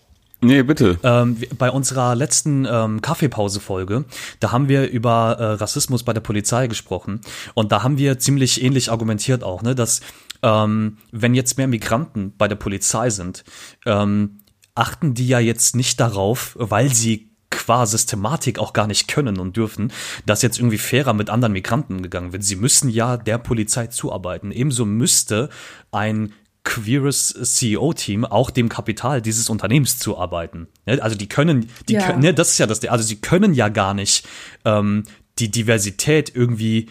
Nee, 0.44 0.64
bitte. 0.64 0.98
Ähm, 1.04 1.38
bei 1.58 1.70
unserer 1.70 2.16
letzten 2.16 2.66
ähm, 2.70 3.02
Kaffeepause-Folge, 3.02 4.06
da 4.40 4.52
haben 4.52 4.68
wir 4.68 4.90
über 4.90 5.38
äh, 5.40 5.44
Rassismus 5.54 6.04
bei 6.04 6.14
der 6.14 6.22
Polizei 6.22 6.66
gesprochen. 6.66 7.22
Und 7.54 7.72
da 7.72 7.84
haben 7.84 8.00
wir 8.00 8.18
ziemlich 8.18 8.64
ähnlich 8.64 8.90
argumentiert 8.90 9.44
auch, 9.44 9.62
ne, 9.62 9.76
dass 9.76 10.02
ähm, 10.42 10.98
wenn 11.12 11.36
jetzt 11.36 11.58
mehr 11.58 11.68
Migranten 11.68 12.34
bei 12.38 12.48
der 12.48 12.56
Polizei 12.56 13.12
sind, 13.12 13.44
ähm, 13.86 14.40
achten 14.74 15.14
die 15.14 15.28
ja 15.28 15.40
jetzt 15.40 15.76
nicht 15.76 16.00
darauf, 16.00 16.56
weil 16.60 16.92
sie 16.92 17.32
qua 17.52 17.86
Systematik 17.86 18.58
auch 18.58 18.74
gar 18.74 18.88
nicht 18.88 19.08
können 19.08 19.38
und 19.38 19.56
dürfen, 19.58 19.94
dass 20.26 20.42
jetzt 20.42 20.58
irgendwie 20.58 20.80
fairer 20.80 21.14
mit 21.14 21.30
anderen 21.30 21.54
Migranten 21.54 22.02
gegangen 22.02 22.34
wird. 22.34 22.44
Sie 22.44 22.56
müssen 22.56 22.90
ja 22.90 23.18
der 23.18 23.38
Polizei 23.38 23.88
zuarbeiten. 23.88 24.52
Ebenso 24.52 24.86
müsste 24.86 25.50
ein 25.92 26.34
queeres 26.64 27.34
CEO-Team 27.42 28.24
auch 28.24 28.52
dem 28.52 28.70
Kapital 28.70 29.22
dieses 29.22 29.50
Unternehmens 29.50 29.98
zuarbeiten. 29.98 30.68
Also 30.86 31.18
die 31.18 31.28
können, 31.28 31.70
die 31.90 31.94
ja. 31.94 32.06
können, 32.06 32.20
ne, 32.20 32.34
das 32.34 32.52
ist 32.52 32.58
ja 32.60 32.68
das, 32.68 32.86
also 32.86 33.04
sie 33.04 33.18
können 33.18 33.54
ja 33.54 33.70
gar 33.70 33.94
nicht 33.94 34.28
ähm, 34.64 35.04
die 35.40 35.50
Diversität 35.50 36.34
irgendwie 36.36 36.88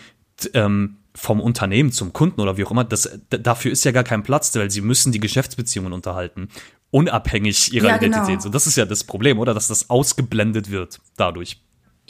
ähm, 0.55 0.97
vom 1.15 1.41
Unternehmen 1.41 1.93
zum 1.93 2.12
Kunden 2.12 2.41
oder 2.41 2.57
wie 2.57 2.65
auch 2.65 2.71
immer, 2.71 2.85
das, 2.85 3.21
dafür 3.29 3.73
ist 3.73 3.85
ja 3.85 3.93
gar 3.93 4.05
kein 4.05 4.23
Platz, 4.23 4.55
weil 4.57 4.71
sie 4.71 4.81
müssen 4.81 5.12
die 5.12 5.21
Geschäftsbeziehungen 5.21 5.93
unterhalten, 5.93 6.49
unabhängig 6.91 7.73
ihrer 7.73 7.89
Ja, 7.89 7.97
genau. 7.99 8.17
Identität. 8.17 8.43
So, 8.43 8.49
das 8.49 8.67
ist 8.67 8.77
ja 8.77 8.85
das 8.85 9.05
Problem, 9.05 9.39
oder? 9.39 9.55
Dass 9.55 9.69
das 9.69 9.91
ausgeblendet 9.91 10.71
wird 10.71 11.00
dadurch. 11.17 11.62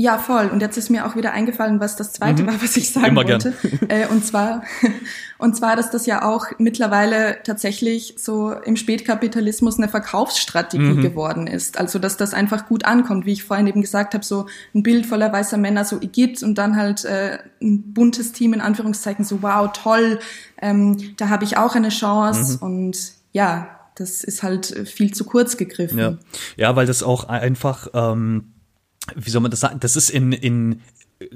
Ja, 0.03 0.17
voll. 0.17 0.47
Und 0.47 0.63
jetzt 0.63 0.79
ist 0.79 0.89
mir 0.89 1.05
auch 1.05 1.15
wieder 1.15 1.33
eingefallen, 1.33 1.79
was 1.79 1.95
das 1.95 2.15
zweite 2.15 2.47
war, 2.47 2.55
was 2.63 2.75
ich 2.79 2.91
sagen 2.91 3.05
Mhm. 3.05 3.11
Immer 3.19 3.25
gern. 3.25 3.45
wollte. 3.45 3.55
Äh, 3.91 4.07
und 4.07 4.25
zwar, 4.25 4.63
und 5.39 5.55
zwar, 5.55 5.77
dass 5.77 5.91
das 5.91 6.07
ja 6.07 6.23
auch 6.25 6.47
mittlerweile 6.57 7.37
tatsächlich 7.45 8.15
so 8.17 8.51
im 8.51 8.77
Spätkapitalismus 8.77 9.77
eine 9.77 9.89
Verkaufsstrategie 9.89 10.95
Mhm. 10.95 11.03
geworden 11.03 11.47
ist. 11.47 11.79
Also, 11.79 11.99
dass 11.99 12.17
das 12.17 12.33
einfach 12.33 12.67
gut 12.67 12.87
ankommt, 12.87 13.27
wie 13.27 13.33
ich 13.33 13.45
vorhin 13.45 13.67
eben 13.67 13.83
gesagt 13.83 14.15
habe, 14.15 14.25
so 14.25 14.47
ein 14.75 14.83
Bild 14.83 15.05
voller 15.05 15.31
weißer 15.35 15.59
Männer, 15.59 15.85
so 15.85 16.01
Igitt 16.01 16.43
und 16.43 16.55
dann 16.57 16.77
halt 16.77 17.05
äh, 17.05 17.37
ein 17.61 17.93
buntes 17.93 18.33
Team 18.33 18.55
in 18.55 18.63
Anführungszeichen, 18.63 19.27
so 19.27 19.43
wow, 19.43 19.69
toll, 19.71 20.19
ähm, 20.63 20.97
da 21.19 21.29
habe 21.29 21.45
ich 21.45 21.59
auch 21.59 21.75
eine 21.75 21.91
Chance. 21.91 22.57
Mhm. 22.57 22.63
Und 22.63 23.13
ja, 23.33 23.69
das 23.97 24.25
ist 24.25 24.43
halt 24.43 24.89
viel 24.89 25.13
zu 25.13 25.25
kurz 25.25 25.59
gegriffen. 25.59 25.99
Ja, 25.99 26.15
ja 26.57 26.75
weil 26.75 26.87
das 26.87 27.03
auch 27.03 27.25
einfach, 27.29 27.89
ähm, 27.93 28.55
wie 29.15 29.31
soll 29.31 29.41
man 29.41 29.51
das 29.51 29.61
sagen, 29.61 29.81
das 29.81 29.97
ist 29.97 30.11
in, 30.11 30.33
in 30.33 30.83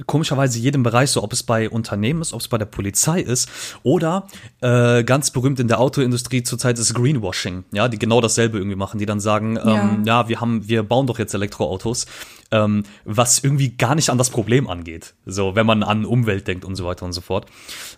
komischerweise 0.06 0.58
jedem 0.58 0.82
Bereich 0.82 1.10
so, 1.10 1.22
ob 1.22 1.32
es 1.32 1.42
bei 1.42 1.68
Unternehmen 1.68 2.22
ist, 2.22 2.32
ob 2.32 2.40
es 2.40 2.48
bei 2.48 2.56
der 2.56 2.64
Polizei 2.64 3.20
ist 3.20 3.48
oder 3.82 4.26
äh, 4.60 5.04
ganz 5.04 5.30
berühmt 5.30 5.60
in 5.60 5.68
der 5.68 5.78
Autoindustrie 5.78 6.42
zurzeit 6.42 6.78
ist 6.78 6.94
Greenwashing, 6.94 7.64
ja, 7.72 7.88
die 7.88 7.98
genau 7.98 8.20
dasselbe 8.20 8.58
irgendwie 8.58 8.76
machen, 8.76 8.98
die 8.98 9.06
dann 9.06 9.20
sagen, 9.20 9.58
ähm, 9.62 10.04
ja, 10.06 10.28
wir 10.28 10.40
haben, 10.40 10.68
wir 10.68 10.82
bauen 10.82 11.06
doch 11.06 11.18
jetzt 11.18 11.34
Elektroautos, 11.34 12.06
ähm, 12.50 12.84
was 13.04 13.44
irgendwie 13.44 13.76
gar 13.76 13.94
nicht 13.94 14.08
an 14.08 14.16
das 14.16 14.30
Problem 14.30 14.68
angeht, 14.68 15.14
so 15.26 15.54
wenn 15.54 15.66
man 15.66 15.82
an 15.82 16.06
Umwelt 16.06 16.48
denkt 16.48 16.64
und 16.64 16.76
so 16.76 16.86
weiter 16.86 17.04
und 17.04 17.12
so 17.12 17.20
fort. 17.20 17.46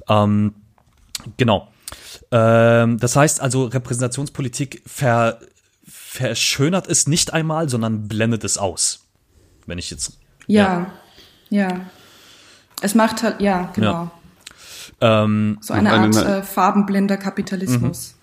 Ähm, 0.08 0.54
genau. 1.36 1.68
Ähm, 2.32 2.98
das 2.98 3.14
heißt 3.14 3.40
also, 3.40 3.64
Repräsentationspolitik 3.64 4.82
ver, 4.86 5.38
verschönert 5.86 6.88
es 6.88 7.06
nicht 7.06 7.32
einmal, 7.32 7.68
sondern 7.68 8.08
blendet 8.08 8.42
es 8.42 8.58
aus. 8.58 9.05
Wenn 9.66 9.78
ich 9.78 9.90
jetzt. 9.90 10.18
Ja, 10.46 10.92
ja. 11.50 11.80
Es 12.82 12.94
macht 12.94 13.22
halt, 13.22 13.40
ja, 13.40 13.70
genau. 13.74 14.10
Ähm, 15.00 15.58
So 15.60 15.74
eine 15.74 15.92
eine 15.92 16.16
Art 16.16 16.26
äh, 16.26 16.42
farbenblinder 16.42 17.16
Kapitalismus. 17.16 18.14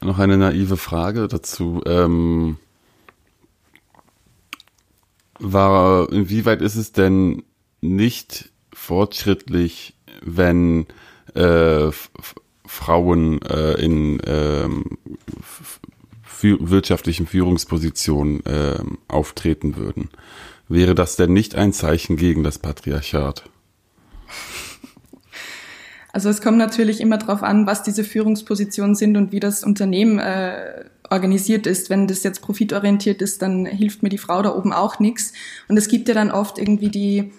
Noch 0.00 0.18
eine 0.18 0.36
naive 0.36 0.76
Frage 0.76 1.26
dazu. 1.28 1.82
Ähm, 1.86 2.58
war, 5.38 6.10
inwieweit 6.12 6.62
ist 6.62 6.76
es 6.76 6.92
denn 6.92 7.42
nicht 7.80 8.50
fortschrittlich, 8.72 9.94
wenn 10.22 10.86
äh, 11.34 11.90
Frauen 12.66 13.42
äh, 13.42 13.72
in 13.74 14.20
ähm, 14.26 14.98
wirtschaftlichen 16.42 17.26
Führungspositionen 17.26 18.42
ähm, 18.46 18.98
auftreten 19.08 19.76
würden? 19.76 20.10
Wäre 20.68 20.94
das 20.94 21.16
denn 21.16 21.32
nicht 21.32 21.54
ein 21.54 21.72
Zeichen 21.72 22.16
gegen 22.16 22.42
das 22.42 22.58
Patriarchat? 22.58 23.44
Also 26.12 26.30
es 26.30 26.40
kommt 26.40 26.56
natürlich 26.56 27.02
immer 27.02 27.18
darauf 27.18 27.42
an, 27.42 27.66
was 27.66 27.82
diese 27.82 28.02
Führungspositionen 28.02 28.94
sind 28.94 29.18
und 29.18 29.32
wie 29.32 29.38
das 29.38 29.62
Unternehmen 29.62 30.18
äh, 30.18 30.86
organisiert 31.10 31.66
ist. 31.66 31.90
Wenn 31.90 32.06
das 32.06 32.22
jetzt 32.22 32.40
profitorientiert 32.40 33.20
ist, 33.20 33.42
dann 33.42 33.66
hilft 33.66 34.02
mir 34.02 34.08
die 34.08 34.16
Frau 34.16 34.40
da 34.40 34.54
oben 34.54 34.72
auch 34.72 34.98
nichts. 34.98 35.34
Und 35.68 35.76
es 35.76 35.88
gibt 35.88 36.08
ja 36.08 36.14
dann 36.14 36.30
oft 36.30 36.58
irgendwie 36.58 36.88
die, 36.88 37.32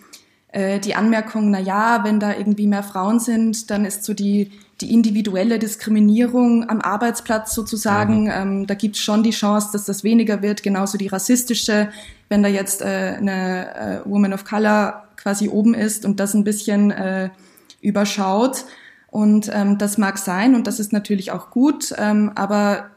äh, 0.50 0.80
die 0.80 0.94
Anmerkung, 0.94 1.50
na 1.50 1.60
ja, 1.60 2.04
wenn 2.04 2.20
da 2.20 2.38
irgendwie 2.38 2.68
mehr 2.68 2.84
Frauen 2.84 3.20
sind, 3.20 3.72
dann 3.72 3.84
ist 3.84 4.04
so 4.04 4.14
die, 4.14 4.52
die 4.82 4.94
individuelle 4.94 5.58
Diskriminierung 5.58 6.70
am 6.70 6.82
Arbeitsplatz 6.82 7.54
sozusagen, 7.56 8.30
ähm, 8.32 8.68
da 8.68 8.76
gibt 8.76 8.96
es 8.96 9.02
schon 9.02 9.24
die 9.24 9.32
Chance, 9.32 9.70
dass 9.74 9.86
das 9.86 10.04
weniger 10.04 10.42
wird, 10.42 10.62
genauso 10.62 10.98
die 10.98 11.08
rassistische, 11.08 11.90
wenn 12.30 12.44
da 12.44 12.50
jetzt 12.50 12.82
äh, 12.82 13.16
eine 13.18 13.76
äh, 14.06 14.10
Woman 14.10 14.34
of 14.34 14.46
Color 14.46 15.08
quasi 15.16 15.50
oben 15.50 15.74
ist 15.74 16.06
und 16.06 16.20
das 16.20 16.34
ein 16.36 16.44
bisschen 16.44 16.92
äh, 16.92 17.30
überschaut. 17.82 18.66
Und 19.10 19.50
ähm, 19.52 19.78
das 19.78 19.98
mag 19.98 20.18
sein 20.18 20.54
und 20.54 20.68
das 20.68 20.80
ist 20.80 20.94
natürlich 20.94 21.32
auch 21.32 21.50
gut, 21.50 21.94
ähm, 21.98 22.32
aber 22.36 22.92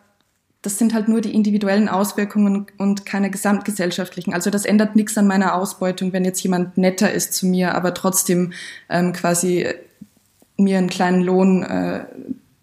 das 0.60 0.76
sind 0.76 0.92
halt 0.92 1.08
nur 1.08 1.22
die 1.22 1.34
individuellen 1.34 1.88
Auswirkungen 1.88 2.66
und 2.76 3.06
keine 3.06 3.30
gesamtgesellschaftlichen. 3.30 4.34
Also 4.34 4.50
das 4.50 4.66
ändert 4.66 4.96
nichts 4.96 5.16
an 5.16 5.26
meiner 5.26 5.54
Ausbeutung, 5.54 6.12
wenn 6.12 6.26
jetzt 6.26 6.42
jemand 6.42 6.76
netter 6.76 7.10
ist 7.10 7.32
zu 7.32 7.46
mir, 7.46 7.75
aber 7.75 7.94
trotzdem 7.94 8.52
ähm, 8.90 9.14
quasi 9.14 9.66
mir 10.60 10.78
einen 10.78 10.88
kleinen 10.88 11.22
Lohn 11.22 11.62
äh, 11.62 12.04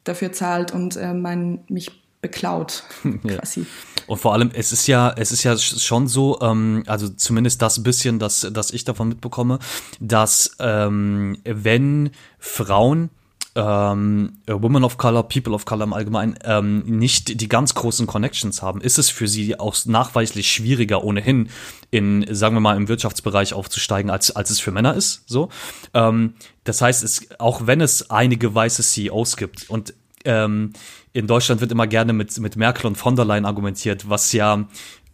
dafür 0.04 0.32
zahlt 0.32 0.72
und 0.72 0.96
äh, 0.96 1.14
mein, 1.14 1.60
mich 1.68 1.92
beklaut, 2.22 2.84
quasi. 3.28 3.66
Und 4.08 4.20
vor 4.20 4.34
allem, 4.34 4.52
es 4.54 4.72
ist 4.72 4.88
ja, 4.88 5.14
es 5.18 5.32
ist 5.32 5.44
ja 5.44 5.58
schon 5.58 6.08
so, 6.08 6.40
ähm, 6.42 6.84
also 6.88 7.10
zumindest 7.10 7.62
das 7.62 7.84
bisschen, 7.84 8.20
das, 8.20 8.48
das 8.52 8.72
ich 8.72 8.86
davon 8.86 9.10
mitbekomme, 9.10 9.60
dass 10.00 10.56
ähm, 10.60 11.38
wenn 11.44 12.12
Frauen 12.40 13.10
ähm, 13.58 14.38
Women 14.46 14.84
of 14.84 14.98
Color, 14.98 15.24
People 15.24 15.54
of 15.54 15.66
Color 15.66 15.86
im 15.86 15.94
Allgemeinen 15.94 16.38
ähm, 16.44 16.84
nicht 16.86 17.42
die 17.42 17.50
ganz 17.50 17.74
großen 17.74 18.06
Connections 18.06 18.62
haben, 18.62 18.82
ist 18.82 19.00
es 19.00 19.10
für 19.10 19.28
sie 19.28 19.60
auch 19.60 19.76
nachweislich 19.86 20.52
schwieriger 20.52 21.04
ohnehin 21.04 21.50
in, 21.90 22.26
sagen 22.30 22.56
wir 22.56 22.60
mal, 22.60 22.78
im 22.78 22.88
Wirtschaftsbereich 22.88 23.54
aufzusteigen, 23.54 24.12
als, 24.12 24.36
als 24.36 24.52
es 24.52 24.60
für 24.60 24.72
Männer 24.72 24.94
ist. 24.94 25.24
So, 25.26 25.50
ähm, 25.96 26.36
das 26.64 26.82
heißt, 26.82 27.04
es, 27.04 27.28
auch 27.40 27.66
wenn 27.66 27.82
es 27.82 28.12
einige 28.12 28.54
weiße 28.54 28.84
CEOs 28.84 29.36
gibt 29.38 29.70
und 29.70 29.96
ähm, 30.24 30.74
in 31.14 31.26
Deutschland 31.26 31.60
wird 31.60 31.72
immer 31.72 31.88
gerne 31.88 32.14
mit, 32.14 32.38
mit 32.40 32.58
Merkel 32.58 32.86
und 32.86 32.96
von 32.96 33.16
der 33.16 33.26
Leyen 33.26 33.46
argumentiert, 33.46 34.08
was 34.08 34.32
ja, 34.34 34.68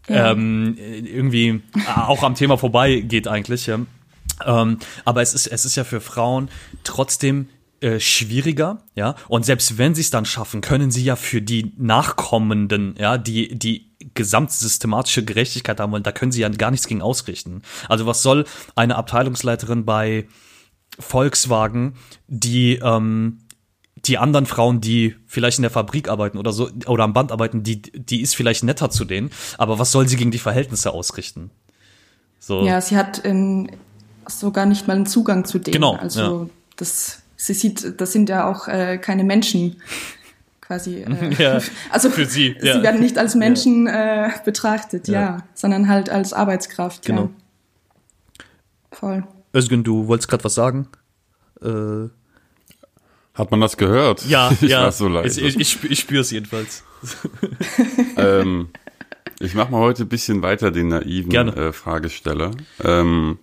Ähm, 0.09 0.75
irgendwie 0.77 1.61
auch 1.95 2.23
am 2.23 2.35
Thema 2.35 2.57
vorbei 2.57 2.99
geht 2.99 3.29
eigentlich. 3.29 3.67
Ja. 3.67 3.79
Ähm, 4.45 4.79
aber 5.05 5.21
es 5.21 5.33
ist, 5.33 5.47
es 5.47 5.63
ist 5.63 5.77
ja 5.77 5.85
für 5.85 6.01
Frauen 6.01 6.49
trotzdem 6.83 7.47
äh, 7.83 7.99
schwieriger, 7.99 8.83
ja. 8.95 9.15
Und 9.27 9.45
selbst 9.45 9.77
wenn 9.77 9.93
sie 9.93 10.01
es 10.01 10.09
dann 10.09 10.25
schaffen, 10.25 10.61
können 10.61 10.89
sie 10.89 11.03
ja 11.03 11.15
für 11.15 11.41
die 11.41 11.73
Nachkommenden, 11.77 12.95
ja, 12.97 13.17
die, 13.17 13.57
die 13.57 13.91
gesamtsystematische 14.13 15.23
Gerechtigkeit 15.25 15.79
haben 15.79 15.91
wollen, 15.91 16.03
da 16.03 16.11
können 16.11 16.31
sie 16.31 16.41
ja 16.41 16.49
gar 16.49 16.71
nichts 16.71 16.87
gegen 16.87 17.01
ausrichten. 17.01 17.61
Also 17.89 18.05
was 18.05 18.21
soll 18.21 18.45
eine 18.75 18.95
Abteilungsleiterin 18.95 19.85
bei 19.85 20.27
Volkswagen, 20.99 21.95
die 22.27 22.79
ähm, 22.81 23.39
die 24.05 24.17
anderen 24.17 24.45
Frauen, 24.45 24.81
die 24.81 25.15
vielleicht 25.27 25.59
in 25.59 25.63
der 25.63 25.71
Fabrik 25.71 26.09
arbeiten 26.09 26.37
oder 26.37 26.51
so 26.51 26.69
oder 26.87 27.03
am 27.03 27.13
Band 27.13 27.31
arbeiten, 27.31 27.63
die 27.63 27.81
die 27.81 28.21
ist 28.21 28.35
vielleicht 28.35 28.63
netter 28.63 28.89
zu 28.89 29.05
denen, 29.05 29.29
aber 29.57 29.79
was 29.79 29.91
soll 29.91 30.07
sie 30.07 30.17
gegen 30.17 30.31
die 30.31 30.39
Verhältnisse 30.39 30.91
ausrichten? 30.91 31.51
So. 32.39 32.65
Ja, 32.65 32.81
sie 32.81 32.97
hat 32.97 33.23
ähm, 33.23 33.69
sogar 34.27 34.65
nicht 34.65 34.87
mal 34.87 34.95
einen 34.95 35.05
Zugang 35.05 35.45
zu 35.45 35.59
denen. 35.59 35.73
Genau, 35.73 35.95
Also 35.95 36.43
ja. 36.43 36.49
das, 36.75 37.22
sie 37.45 37.53
sieht, 37.53 37.99
das 37.99 38.11
sind 38.13 38.29
ja 38.29 38.49
auch 38.49 38.67
äh, 38.67 38.97
keine 38.97 39.23
Menschen 39.23 39.81
quasi. 40.61 41.01
Äh, 41.03 41.33
Ja, 41.37 41.59
also 41.91 42.09
für 42.09 42.25
sie, 42.25 42.55
sie 42.59 42.67
ja. 42.67 42.81
werden 42.81 43.01
nicht 43.01 43.17
als 43.17 43.35
Menschen 43.35 43.87
äh, 43.87 44.29
betrachtet, 44.45 45.07
ja. 45.07 45.21
Ja. 45.21 45.37
sondern 45.53 45.87
halt 45.89 46.09
als 46.09 46.31
Arbeitskraft. 46.33 47.05
Genau. 47.05 47.23
Ja. 47.23 47.29
Voll. 48.91 49.23
Özgün, 49.53 49.83
du 49.83 50.07
wolltest 50.07 50.29
gerade 50.29 50.43
was 50.43 50.55
sagen? 50.55 50.87
Äh, 51.61 52.09
Hat 53.33 53.51
man 53.51 53.59
das 53.61 53.75
gehört? 53.77 54.25
ja, 54.25 54.51
ich 54.61 54.69
ja. 54.69 54.83
war 54.83 54.91
so 54.91 55.07
leise. 55.07 55.41
Ich, 55.41 55.55
ich, 55.55 55.61
ich, 55.61 55.69
spür- 55.71 55.91
ich 55.91 55.99
spüre 55.99 56.21
es 56.21 56.31
jedenfalls. 56.31 56.83
ähm, 58.17 58.69
ich 59.39 59.55
mache 59.55 59.71
mal 59.71 59.79
heute 59.81 60.03
ein 60.03 60.09
bisschen 60.09 60.41
weiter 60.41 60.71
den 60.71 60.87
naiven 60.87 61.31
äh, 61.49 61.73
Fragesteller. 61.73 62.51
Ähm, 62.83 63.39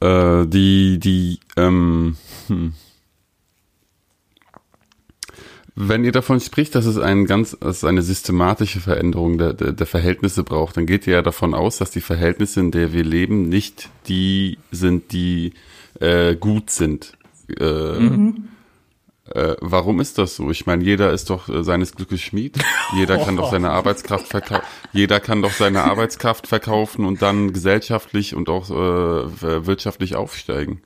äh, 0.00 0.46
die, 0.46 0.98
die, 0.98 1.40
ähm, 1.56 2.16
hm. 2.48 2.74
Wenn 5.76 6.04
ihr 6.04 6.12
davon 6.12 6.38
spricht, 6.38 6.76
dass 6.76 6.86
es 6.86 6.98
ein 6.98 7.26
ganz, 7.26 7.56
dass 7.58 7.78
es 7.78 7.84
eine 7.84 8.02
systematische 8.02 8.78
Veränderung 8.78 9.38
der, 9.38 9.54
der, 9.54 9.72
der 9.72 9.86
Verhältnisse 9.88 10.44
braucht, 10.44 10.76
dann 10.76 10.86
geht 10.86 11.08
ihr 11.08 11.14
ja 11.14 11.22
davon 11.22 11.52
aus, 11.52 11.78
dass 11.78 11.90
die 11.90 12.00
Verhältnisse, 12.00 12.60
in 12.60 12.70
der 12.70 12.92
wir 12.92 13.02
leben, 13.02 13.48
nicht 13.48 13.88
die 14.06 14.58
sind, 14.70 15.10
die 15.10 15.52
äh, 15.98 16.36
gut 16.36 16.70
sind. 16.70 17.18
Äh, 17.48 17.98
äh, 19.32 19.54
warum 19.60 20.00
ist 20.00 20.18
das 20.18 20.36
so? 20.36 20.50
Ich 20.50 20.66
meine, 20.66 20.84
jeder 20.84 21.12
ist 21.12 21.30
doch 21.30 21.48
äh, 21.48 21.64
seines 21.64 21.94
Glückes 21.94 22.20
Schmied. 22.20 22.58
Jeder 22.96 23.18
kann 23.18 23.36
doch 23.36 23.50
seine 23.50 23.70
Arbeitskraft 23.70 24.28
verkaufen. 24.28 24.64
Jeder 24.92 25.20
kann 25.20 25.40
doch 25.42 25.52
seine 25.52 25.84
Arbeitskraft 25.84 26.46
verkaufen 26.46 27.04
und 27.04 27.22
dann 27.22 27.52
gesellschaftlich 27.52 28.34
und 28.34 28.48
auch 28.48 28.70
äh, 28.70 29.66
wirtschaftlich 29.66 30.14
aufsteigen. 30.14 30.82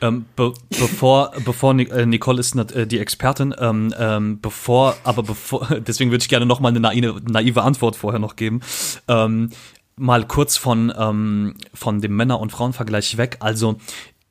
Ähm, 0.00 0.24
be 0.36 0.54
bevor, 0.70 1.32
bevor 1.44 1.74
Ni- 1.74 1.88
äh, 1.88 2.06
Nicole 2.06 2.40
ist 2.40 2.54
äh, 2.56 2.86
die 2.86 2.98
Expertin, 2.98 3.54
ähm, 3.58 3.94
ähm, 3.98 4.40
bevor, 4.40 4.96
aber 5.04 5.22
bevor, 5.22 5.66
deswegen 5.86 6.10
würde 6.10 6.22
ich 6.22 6.28
gerne 6.28 6.46
noch 6.46 6.60
mal 6.60 6.68
eine 6.68 6.80
naive, 6.80 7.20
naive 7.28 7.62
Antwort 7.62 7.96
vorher 7.96 8.20
noch 8.20 8.36
geben. 8.36 8.60
Ähm, 9.08 9.50
mal 9.96 10.26
kurz 10.26 10.56
von, 10.56 10.92
ähm, 10.96 11.54
von 11.74 12.00
dem 12.00 12.16
Männer- 12.16 12.40
und 12.40 12.52
Frauenvergleich 12.52 13.18
weg. 13.18 13.36
Also 13.40 13.76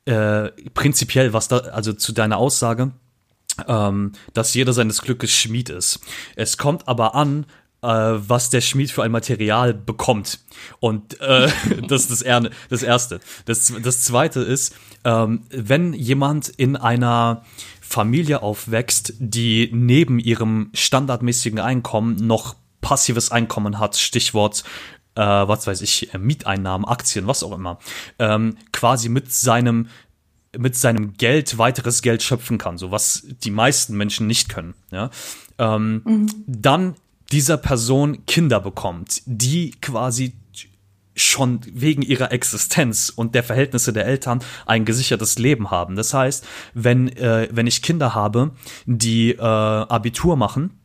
äh, 0.06 0.48
prinzipiell, 0.74 1.32
was 1.32 1.46
da, 1.46 1.58
also 1.58 1.92
zu 1.92 2.12
deiner 2.12 2.38
Aussage, 2.38 2.90
ähm, 3.68 4.12
dass 4.34 4.54
jeder 4.54 4.72
seines 4.72 5.02
Glückes 5.02 5.32
Schmied 5.32 5.68
ist. 5.68 6.00
Es 6.36 6.56
kommt 6.56 6.88
aber 6.88 7.14
an, 7.14 7.46
äh, 7.82 7.86
was 7.88 8.50
der 8.50 8.60
Schmied 8.60 8.90
für 8.90 9.02
ein 9.02 9.10
Material 9.10 9.74
bekommt. 9.74 10.40
Und 10.80 11.20
äh, 11.20 11.48
das 11.88 12.02
ist 12.02 12.10
das, 12.10 12.22
er 12.22 12.50
das 12.68 12.82
Erste. 12.82 13.20
Das, 13.44 13.72
das 13.82 14.02
Zweite 14.02 14.40
ist, 14.40 14.74
ähm, 15.04 15.44
wenn 15.50 15.92
jemand 15.94 16.48
in 16.48 16.76
einer 16.76 17.44
Familie 17.80 18.42
aufwächst, 18.42 19.14
die 19.18 19.70
neben 19.72 20.18
ihrem 20.18 20.70
standardmäßigen 20.74 21.58
Einkommen 21.58 22.16
noch 22.16 22.54
passives 22.80 23.30
Einkommen 23.30 23.78
hat, 23.78 23.96
Stichwort 23.96 24.64
äh, 25.16 25.22
was 25.22 25.66
weiß 25.66 25.82
ich, 25.82 26.10
Mieteinnahmen, 26.18 26.86
Aktien, 26.86 27.26
was 27.26 27.42
auch 27.42 27.52
immer, 27.52 27.78
ähm, 28.18 28.56
quasi 28.72 29.08
mit 29.08 29.32
seinem 29.32 29.88
mit 30.56 30.76
seinem 30.76 31.14
Geld 31.14 31.58
weiteres 31.58 32.02
Geld 32.02 32.22
schöpfen 32.22 32.58
kann, 32.58 32.78
so 32.78 32.90
was 32.90 33.26
die 33.44 33.50
meisten 33.50 33.96
Menschen 33.96 34.26
nicht 34.26 34.48
können. 34.48 34.74
Ja? 34.90 35.10
Ähm, 35.58 36.02
mhm. 36.04 36.44
Dann 36.46 36.94
dieser 37.32 37.56
Person 37.56 38.26
Kinder 38.26 38.60
bekommt, 38.60 39.22
die 39.26 39.72
quasi 39.80 40.34
schon 41.14 41.60
wegen 41.72 42.02
ihrer 42.02 42.32
Existenz 42.32 43.10
und 43.10 43.34
der 43.34 43.44
Verhältnisse 43.44 43.92
der 43.92 44.06
Eltern 44.06 44.42
ein 44.66 44.84
gesichertes 44.84 45.38
Leben 45.38 45.70
haben. 45.70 45.96
Das 45.96 46.14
heißt, 46.14 46.46
wenn, 46.74 47.08
äh, 47.16 47.48
wenn 47.50 47.66
ich 47.66 47.82
Kinder 47.82 48.14
habe, 48.14 48.52
die 48.86 49.32
äh, 49.32 49.40
Abitur 49.40 50.36
machen, 50.36 50.78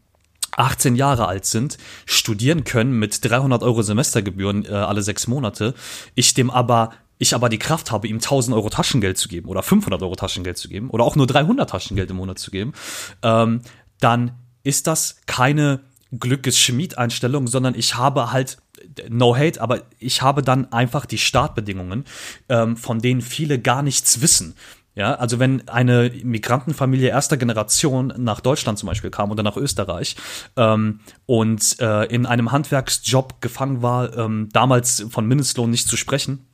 18 0.57 0.95
Jahre 0.95 1.27
alt 1.27 1.45
sind, 1.45 1.77
studieren 2.05 2.63
können 2.63 2.97
mit 2.97 3.23
300 3.29 3.61
Euro 3.63 3.81
Semestergebühren 3.81 4.65
äh, 4.65 4.69
alle 4.69 5.01
sechs 5.01 5.27
Monate, 5.27 5.73
ich 6.15 6.33
dem 6.33 6.49
aber 6.49 6.91
ich 7.17 7.33
aber 7.33 7.49
die 7.49 7.59
Kraft 7.59 7.91
habe, 7.91 8.07
ihm 8.07 8.17
1000 8.17 8.55
Euro 8.55 8.69
Taschengeld 8.69 9.17
zu 9.17 9.29
geben 9.29 9.47
oder 9.47 9.63
500 9.63 10.01
Euro 10.01 10.15
Taschengeld 10.15 10.57
zu 10.57 10.69
geben 10.69 10.89
oder 10.89 11.03
auch 11.03 11.15
nur 11.15 11.27
300 11.27 11.69
Taschengeld 11.69 12.09
im 12.09 12.17
Monat 12.17 12.39
zu 12.39 12.51
geben, 12.51 12.73
ähm, 13.21 13.61
dann 13.99 14.31
ist 14.63 14.87
das 14.87 15.21
keine 15.25 15.81
Glückes-Schmied-Einstellung, 16.11 17.47
sondern 17.47 17.75
ich 17.75 17.95
habe 17.95 18.31
halt 18.31 18.57
no 19.09 19.35
hate, 19.35 19.61
aber 19.61 19.81
ich 19.99 20.21
habe 20.21 20.41
dann 20.41 20.71
einfach 20.71 21.05
die 21.05 21.17
Startbedingungen, 21.17 22.05
ähm, 22.49 22.77
von 22.77 22.99
denen 22.99 23.21
viele 23.21 23.59
gar 23.59 23.81
nichts 23.81 24.21
wissen. 24.21 24.55
Ja, 24.95 25.15
also 25.15 25.39
wenn 25.39 25.67
eine 25.67 26.09
Migrantenfamilie 26.23 27.09
erster 27.09 27.35
Generation 27.35 28.13
nach 28.17 28.39
Deutschland 28.39 28.79
zum 28.79 28.87
Beispiel 28.87 29.09
kam 29.09 29.29
oder 29.29 29.43
nach 29.43 29.57
Österreich 29.57 30.15
ähm, 30.55 31.01
und 31.25 31.81
äh, 31.81 32.05
in 32.05 32.25
einem 32.25 32.53
Handwerksjob 32.53 33.41
gefangen 33.41 33.81
war, 33.81 34.17
ähm, 34.17 34.47
damals 34.53 35.05
von 35.09 35.27
Mindestlohn 35.27 35.69
nicht 35.69 35.89
zu 35.89 35.97
sprechen, 35.97 36.47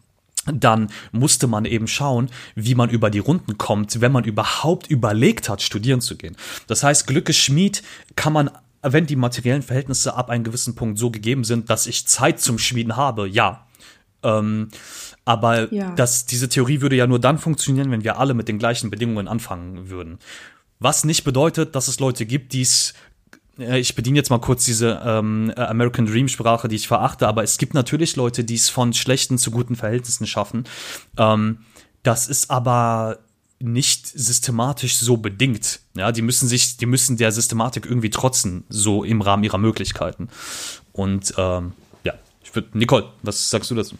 dann 0.45 0.89
musste 1.11 1.47
man 1.47 1.65
eben 1.65 1.87
schauen, 1.87 2.29
wie 2.55 2.75
man 2.75 2.89
über 2.89 3.09
die 3.09 3.19
Runden 3.19 3.57
kommt, 3.57 4.01
wenn 4.01 4.11
man 4.11 4.23
überhaupt 4.23 4.87
überlegt 4.87 5.49
hat, 5.49 5.61
studieren 5.61 6.01
zu 6.01 6.17
gehen. 6.17 6.35
Das 6.67 6.83
heißt, 6.83 7.07
Glückes 7.07 7.37
Schmied 7.37 7.83
kann 8.15 8.33
man 8.33 8.49
wenn 8.83 9.05
die 9.05 9.15
materiellen 9.15 9.61
Verhältnisse 9.61 10.15
ab 10.15 10.29
einem 10.29 10.43
gewissen 10.43 10.75
Punkt 10.75 10.97
so 10.97 11.11
gegeben 11.11 11.43
sind, 11.43 11.69
dass 11.69 11.87
ich 11.87 12.07
Zeit 12.07 12.39
zum 12.39 12.57
Schmieden 12.57 12.95
habe, 12.95 13.27
ja. 13.27 13.67
Ähm, 14.23 14.69
aber 15.23 15.71
ja. 15.71 15.93
das, 15.95 16.25
diese 16.25 16.49
Theorie 16.49 16.81
würde 16.81 16.95
ja 16.95 17.07
nur 17.07 17.19
dann 17.19 17.37
funktionieren, 17.37 17.91
wenn 17.91 18.03
wir 18.03 18.17
alle 18.17 18.33
mit 18.33 18.47
den 18.47 18.57
gleichen 18.57 18.89
Bedingungen 18.89 19.27
anfangen 19.27 19.89
würden. 19.89 20.17
Was 20.79 21.03
nicht 21.03 21.23
bedeutet, 21.23 21.75
dass 21.75 21.87
es 21.87 21.99
Leute 21.99 22.25
gibt, 22.25 22.53
die 22.53 22.61
es 22.61 22.93
ich 23.61 23.95
bediene 23.95 24.17
jetzt 24.17 24.29
mal 24.29 24.39
kurz 24.39 24.65
diese 24.65 25.01
ähm, 25.05 25.51
American 25.55 26.05
Dream 26.05 26.27
Sprache, 26.27 26.67
die 26.67 26.75
ich 26.75 26.87
verachte, 26.87 27.27
aber 27.27 27.43
es 27.43 27.57
gibt 27.57 27.73
natürlich 27.73 28.15
Leute, 28.15 28.43
die 28.43 28.55
es 28.55 28.69
von 28.69 28.93
schlechten 28.93 29.37
zu 29.37 29.51
guten 29.51 29.75
Verhältnissen 29.75 30.27
schaffen. 30.27 30.65
Ähm, 31.17 31.59
das 32.03 32.27
ist 32.27 32.49
aber 32.49 33.19
nicht 33.59 34.07
systematisch 34.07 34.97
so 34.97 35.17
bedingt. 35.17 35.81
Ja, 35.95 36.11
die 36.11 36.21
müssen 36.21 36.47
sich, 36.47 36.77
die 36.77 36.85
müssen 36.85 37.17
der 37.17 37.31
Systematik 37.31 37.85
irgendwie 37.85 38.09
trotzen, 38.09 38.63
so 38.69 39.03
im 39.03 39.21
Rahmen 39.21 39.43
ihrer 39.43 39.59
Möglichkeiten. 39.59 40.29
Und 40.93 41.33
ähm, 41.37 41.73
ja, 42.03 42.13
ich 42.43 42.53
würde, 42.55 42.69
Nicole, 42.73 43.05
was 43.21 43.49
sagst 43.49 43.69
du 43.69 43.75
dazu? 43.75 43.95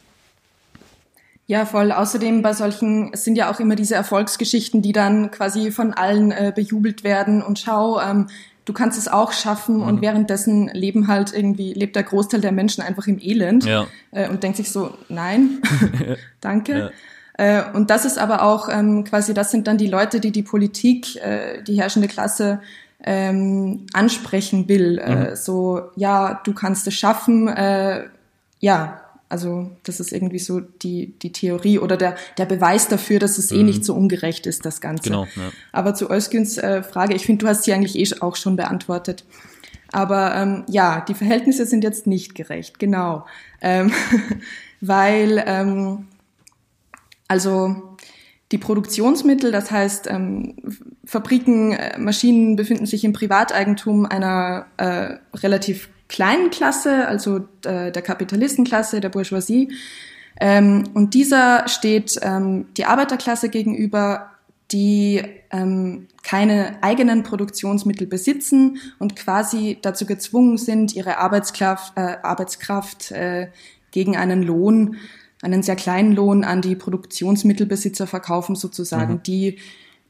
Ja, 1.48 1.66
voll. 1.66 1.92
Außerdem 1.92 2.42
bei 2.42 2.54
solchen, 2.54 3.12
es 3.14 3.26
sind 3.26 3.36
ja 3.36 3.52
auch 3.52 3.60
immer 3.60 3.76
diese 3.76 3.94
Erfolgsgeschichten, 3.94 4.82
die 4.82 4.94
dann 4.94 5.32
quasi 5.32 5.72
von 5.72 5.94
allen 5.94 6.32
äh, 6.32 6.54
bejubelt 6.56 7.04
werden 7.04 7.44
und 7.44 7.60
schau, 7.60 8.00
ähm, 8.00 8.28
du 8.66 8.74
kannst 8.74 8.98
es 8.98 9.08
auch 9.08 9.32
schaffen 9.32 9.78
mhm. 9.78 9.84
und 9.84 10.02
währenddessen 10.02 10.68
leben 10.70 11.08
halt 11.08 11.34
irgendwie, 11.34 11.74
lebt 11.74 11.96
der 11.96 12.04
Großteil 12.04 12.42
der 12.42 12.52
Menschen 12.52 12.84
einfach 12.84 13.08
im 13.08 13.20
Elend 13.20 13.66
ja. 13.66 13.88
äh, 14.12 14.30
und 14.30 14.44
denkt 14.44 14.58
sich 14.58 14.72
so, 14.72 14.94
nein, 15.10 15.62
danke. 16.42 16.92
Ja. 17.38 17.64
Äh, 17.64 17.72
und 17.74 17.90
das 17.90 18.06
ist 18.06 18.20
aber 18.20 18.44
auch 18.44 18.70
ähm, 18.70 19.04
quasi, 19.04 19.34
das 19.34 19.52
sind 19.52 19.68
dann 19.68 19.78
die 19.78 19.88
Leute, 19.88 20.20
die 20.20 20.32
die 20.32 20.44
Politik, 20.44 21.16
äh, 21.18 21.64
die 21.64 21.80
herrschende 21.82 22.08
Klasse 22.08 22.62
ähm, 23.04 23.88
ansprechen 23.94 24.68
will. 24.68 25.00
Äh, 25.00 25.32
mhm. 25.32 25.36
So, 25.36 25.82
ja, 25.96 26.42
du 26.44 26.54
kannst 26.54 26.86
es 26.88 26.94
schaffen. 26.94 27.48
Äh, 27.48 28.06
ja, 28.60 29.01
also 29.32 29.72
das 29.84 30.00
ist 30.00 30.12
irgendwie 30.12 30.40
so 30.40 30.60
die, 30.60 31.14
die 31.20 31.32
Theorie 31.32 31.80
oder 31.80 31.98
der, 31.98 32.16
der 32.38 32.46
Beweis 32.46 32.88
dafür, 32.88 33.20
dass 33.20 33.38
es 33.38 33.52
eh 33.52 33.56
mhm. 33.56 33.62
eh 33.62 33.64
nicht 33.64 33.86
so 33.86 33.96
ungerecht 33.96 34.46
ist, 34.46 34.66
das 34.66 34.82
Ganze. 34.82 35.04
Genau, 35.04 35.24
ja. 35.24 35.52
Aber 35.72 35.96
zu 35.96 36.10
Özgüns 36.10 36.58
äh, 36.58 36.84
Frage, 36.84 37.16
ich 37.16 37.26
finde, 37.26 37.46
du 37.46 37.50
hast 37.50 37.64
sie 37.64 37.74
eigentlich 37.74 37.98
eh 37.98 38.22
auch 38.22 38.36
schon 38.36 38.56
beantwortet. 38.56 39.24
Aber 39.92 40.36
ähm, 40.36 40.64
ja, 40.68 41.02
die 41.02 41.14
Verhältnisse 41.14 41.66
sind 41.66 41.84
jetzt 41.84 42.08
nicht 42.08 42.36
gerecht, 42.36 42.80
genau. 42.80 43.26
Ähm, 43.62 43.92
weil 44.82 45.44
ähm, 45.46 46.08
also 47.28 47.96
die 48.52 48.58
Produktionsmittel, 48.58 49.52
das 49.52 49.72
heißt 49.72 50.08
ähm, 50.10 50.56
Fabriken, 51.06 51.72
äh, 51.72 51.98
Maschinen 51.98 52.58
befinden 52.58 52.86
sich 52.86 53.04
im 53.06 53.14
Privateigentum 53.14 54.06
einer 54.06 54.66
äh, 54.78 55.16
relativ 55.38 55.90
kleinen 56.12 56.52
Klasse, 56.52 57.08
also 57.08 57.38
äh, 57.66 57.92
der 57.92 58.02
Kapitalistenklasse, 58.02 59.00
der 59.00 59.10
Bourgeoisie. 59.10 59.74
Ähm, 60.40 60.84
und 60.94 61.14
dieser 61.14 61.68
steht 61.68 62.20
ähm, 62.22 62.68
die 62.76 62.86
Arbeiterklasse 62.86 63.48
gegenüber, 63.50 64.32
die 64.72 65.24
ähm, 65.52 66.08
keine 66.22 66.78
eigenen 66.82 67.24
Produktionsmittel 67.24 68.08
besitzen 68.08 68.80
und 69.00 69.16
quasi 69.16 69.80
dazu 69.82 70.06
gezwungen 70.06 70.58
sind, 70.58 70.96
ihre 70.96 71.18
Arbeitskraft, 71.18 71.94
äh, 71.98 72.18
Arbeitskraft 72.22 73.12
äh, 73.12 73.48
gegen 73.92 74.18
einen 74.18 74.44
Lohn 74.44 74.98
einen 75.42 75.64
sehr 75.64 75.76
kleinen 75.76 76.14
Lohn 76.14 76.44
an 76.44 76.62
die 76.62 76.76
Produktionsmittelbesitzer 76.76 78.06
verkaufen 78.06 78.56
sozusagen, 78.56 79.14
mhm. 79.14 79.24
die 79.24 79.58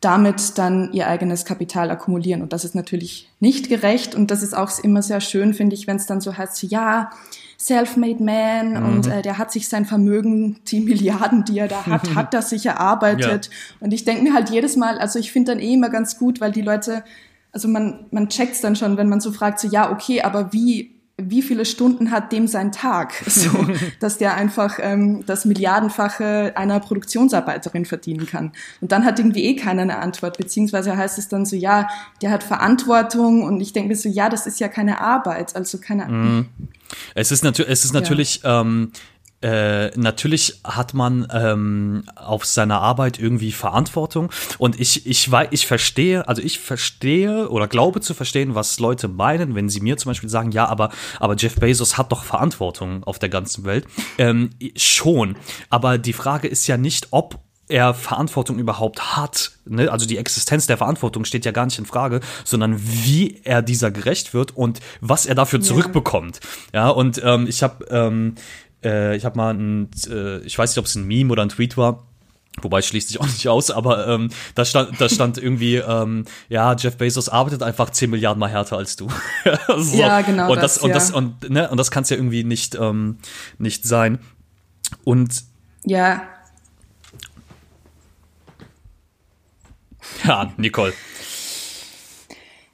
damit 0.02 0.58
dann 0.58 0.92
ihr 0.94 1.08
eigenes 1.08 1.46
Kapital 1.46 1.92
akkumulieren. 1.92 2.42
Und 2.42 2.54
das 2.54 2.66
ist 2.66 2.74
natürlich 2.74 3.30
nicht 3.40 3.70
gerecht. 3.70 4.16
Und 4.16 4.32
das 4.32 4.42
ist 4.42 4.58
auch 4.58 4.72
immer 4.84 5.04
sehr 5.04 5.22
schön, 5.22 5.54
finde 5.54 5.76
ich, 5.76 5.86
wenn 5.86 5.98
es 5.98 6.08
dann 6.08 6.22
so 6.22 6.36
heißt, 6.36 6.64
ja, 6.64 7.12
self-made 7.60 8.24
man 8.24 8.72
mhm. 8.72 8.86
und 8.86 9.08
äh, 9.08 9.22
der 9.22 9.38
hat 9.38 9.52
sich 9.52 9.70
sein 9.70 9.86
Vermögen, 9.86 10.60
die 10.68 10.80
Milliarden, 10.80 11.46
die 11.46 11.60
er 11.60 11.68
da 11.68 11.86
hat, 11.86 12.10
hat 12.16 12.34
er 12.34 12.42
sich 12.42 12.66
erarbeitet. 12.66 13.46
Ja. 13.46 13.52
Und 13.80 13.94
ich 13.94 14.04
denke 14.04 14.24
mir 14.24 14.34
halt 14.34 14.50
jedes 14.50 14.76
Mal, 14.76 14.98
also 14.98 15.20
ich 15.20 15.32
finde 15.32 15.52
dann 15.52 15.62
eh 15.62 15.76
immer 15.76 15.90
ganz 15.90 16.18
gut, 16.18 16.42
weil 16.42 16.52
die 16.52 16.64
Leute, 16.64 17.04
also 17.52 17.68
man, 17.68 18.08
man 18.10 18.30
checkt's 18.30 18.62
dann 18.62 18.76
schon, 18.76 18.98
wenn 18.98 19.10
man 19.10 19.22
so 19.22 19.32
fragt, 19.32 19.60
so 19.60 19.68
ja, 19.68 19.92
okay, 19.92 20.24
aber 20.24 20.52
wie 20.52 20.96
wie 21.30 21.42
viele 21.42 21.66
Stunden 21.66 22.12
hat 22.12 22.32
dem 22.32 22.48
sein 22.48 22.72
Tag, 22.72 23.14
so, 23.26 23.50
dass 24.00 24.18
der 24.18 24.36
einfach 24.36 24.80
ähm, 24.82 25.26
das 25.26 25.46
Milliardenfache 25.46 26.54
einer 26.56 26.80
Produktionsarbeiterin 26.80 27.86
verdienen 27.86 28.26
kann. 28.26 28.52
Und 28.80 28.92
dann 28.92 29.06
hat 29.06 29.20
irgendwie 29.20 29.46
eh 29.46 29.56
keiner 29.56 29.84
eine 29.84 30.00
Antwort, 30.00 30.38
beziehungsweise 30.38 30.96
heißt 30.96 31.18
es 31.18 31.28
dann 31.28 31.46
so, 31.46 31.56
ja, 31.56 31.88
der 32.22 32.32
hat 32.32 32.44
Verantwortung 32.44 33.44
und 33.44 33.62
ich 33.62 33.74
denke 33.74 33.90
mir 33.90 33.96
so, 33.96 34.10
ja, 34.10 34.30
das 34.30 34.48
ist 34.48 34.60
ja 34.60 34.68
keine 34.68 35.02
Arbeit, 35.02 35.56
also 35.56 35.78
keine. 35.78 36.08
Mm. 36.08 36.50
Es 37.16 37.32
ist, 37.32 37.44
natür 37.44 37.68
es 37.70 37.86
ist 37.86 37.94
natürlich 37.94 38.42
ja. 38.44 38.62
ähm, 38.62 38.92
äh, 39.42 39.90
natürlich 39.98 40.62
hat 40.64 40.94
man 40.94 41.28
ähm, 41.32 42.04
auf 42.16 42.46
seiner 42.46 42.82
Arbeit 42.82 43.20
irgendwie 43.20 43.52
Verantwortung 43.52 44.32
und 44.58 44.80
ich 44.80 45.06
ich 45.08 45.32
weiß 45.32 45.48
ich 45.52 45.66
verstehe 45.66 46.28
also 46.28 46.42
ich 46.42 46.60
verstehe 46.60 47.50
oder 47.50 47.68
glaube 47.68 48.02
zu 48.02 48.14
verstehen 48.14 48.56
was 48.56 48.80
Leute 48.80 49.08
meinen 49.08 49.56
wenn 49.56 49.70
sie 49.70 49.82
mir 49.82 49.98
zum 49.98 50.12
Beispiel 50.12 50.30
sagen 50.30 50.52
ja 50.52 50.68
aber 50.68 50.92
aber 51.20 51.36
Jeff 51.36 51.56
Bezos 51.56 51.98
hat 51.98 52.12
doch 52.12 52.24
Verantwortung 52.24 53.04
auf 53.04 53.20
der 53.20 53.30
ganzen 53.30 53.66
Welt 53.66 53.86
ähm, 54.18 54.52
schon 54.76 55.36
aber 55.70 55.98
die 55.98 56.14
Frage 56.14 56.48
ist 56.48 56.68
ja 56.68 56.78
nicht 56.78 57.08
ob 57.12 57.40
er 57.72 57.94
Verantwortung 57.94 58.60
überhaupt 58.60 59.16
hat. 59.16 59.54
Ne? 59.66 59.90
Also 59.90 60.06
die 60.06 60.18
Existenz 60.18 60.68
der 60.68 60.78
Verantwortung 60.78 61.26
steht 61.26 61.46
ja 61.46 61.52
gar 61.52 61.66
nicht 61.66 61.80
in 61.80 61.86
Frage, 61.86 62.20
sondern 62.44 62.78
wie 62.78 63.40
er 63.44 63.62
dieser 63.62 63.92
gerecht 63.92 64.34
wird 64.34 64.56
und 64.56 64.82
was 65.00 65.26
er 65.26 65.36
dafür 65.36 65.62
zurückbekommt. 65.62 66.42
Ja, 66.74 66.90
und 66.90 67.22
ähm, 67.24 67.48
ich 67.48 67.64
habe 67.64 67.86
ähm, 67.90 68.36
äh, 68.84 69.16
ich 69.16 69.26
habe 69.26 69.38
mal 69.38 69.54
ein, 69.54 69.90
äh, 70.10 70.40
ich 70.40 70.58
weiß 70.58 70.72
nicht, 70.72 70.80
ob 70.80 70.86
es 70.86 70.96
ein 70.96 71.06
Meme 71.06 71.32
oder 71.32 71.44
ein 71.44 71.50
Tweet 71.50 71.78
war, 71.78 72.04
Wobei 72.62 72.82
schließt 72.82 73.08
sich 73.08 73.20
auch 73.20 73.26
nicht 73.28 73.48
aus, 73.48 73.72
aber 73.72 74.08
ähm, 74.08 74.30
da 74.56 74.66
stand, 74.66 75.00
da 75.00 75.08
stand 75.08 75.38
irgendwie, 75.38 75.78
ähm, 75.78 76.26
ja, 76.50 76.76
Jeff 76.76 76.98
Bezos 76.98 77.30
arbeitet 77.30 77.64
einfach 77.64 77.90
10 77.90 78.10
Milliarden 78.10 78.40
mal 78.40 78.50
härter 78.50 78.78
als 78.78 78.96
du. 78.96 79.08
so. 79.78 79.98
Ja, 79.98 80.22
genau. 80.22 80.52
Und 80.52 80.62
das, 80.62 80.76
das 80.76 80.84
und 80.84 80.90
ja. 80.90 80.94
das 80.96 81.12
und 81.12 81.50
ne, 81.50 81.70
und 81.70 81.78
das 81.78 81.92
kann 81.92 82.04
es 82.04 82.10
ja 82.10 82.18
irgendwie 82.18 82.44
nicht 82.44 82.76
ähm, 82.76 83.18
nicht 83.58 83.86
sein. 83.86 84.20
Und 85.04 85.44
ja. 85.86 86.24
Ja, 90.26 90.52
Nicole. 90.58 90.94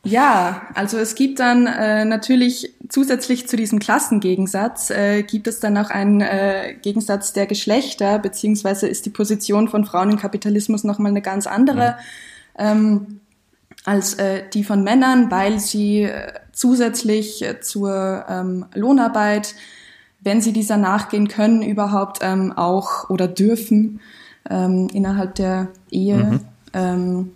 Ja, 0.07 0.61
also 0.73 0.97
es 0.97 1.15
gibt 1.15 1.39
dann 1.39 1.67
äh, 1.67 2.05
natürlich 2.05 2.73
zusätzlich 2.89 3.47
zu 3.47 3.57
diesem 3.57 3.79
Klassengegensatz, 3.79 4.89
äh, 4.89 5.23
gibt 5.23 5.47
es 5.47 5.59
dann 5.59 5.77
auch 5.77 5.89
einen 5.89 6.21
äh, 6.21 6.75
Gegensatz 6.81 7.33
der 7.33 7.45
Geschlechter, 7.45 8.19
beziehungsweise 8.19 8.87
ist 8.87 9.05
die 9.05 9.09
Position 9.09 9.67
von 9.67 9.85
Frauen 9.85 10.11
im 10.11 10.17
Kapitalismus 10.17 10.83
nochmal 10.83 11.11
eine 11.11 11.21
ganz 11.21 11.47
andere 11.47 11.97
ähm, 12.57 13.19
als 13.85 14.15
äh, 14.15 14.43
die 14.53 14.63
von 14.63 14.83
Männern, 14.83 15.31
weil 15.31 15.59
sie 15.59 16.03
äh, 16.03 16.33
zusätzlich 16.51 17.41
äh, 17.43 17.61
zur 17.61 18.25
ähm, 18.27 18.65
Lohnarbeit, 18.73 19.55
wenn 20.19 20.41
sie 20.41 20.51
dieser 20.51 20.77
nachgehen 20.77 21.27
können, 21.27 21.61
überhaupt 21.61 22.19
ähm, 22.21 22.51
auch 22.51 23.09
oder 23.09 23.27
dürfen 23.27 24.01
ähm, 24.49 24.89
innerhalb 24.93 25.35
der 25.35 25.69
Ehe. 25.89 26.17
Mhm. 26.17 26.39
Ähm, 26.73 27.31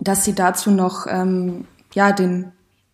dass 0.00 0.24
sie 0.24 0.34
dazu 0.34 0.70
noch 0.70 1.06
ähm, 1.08 1.66
ja 1.94 2.12
den 2.12 2.52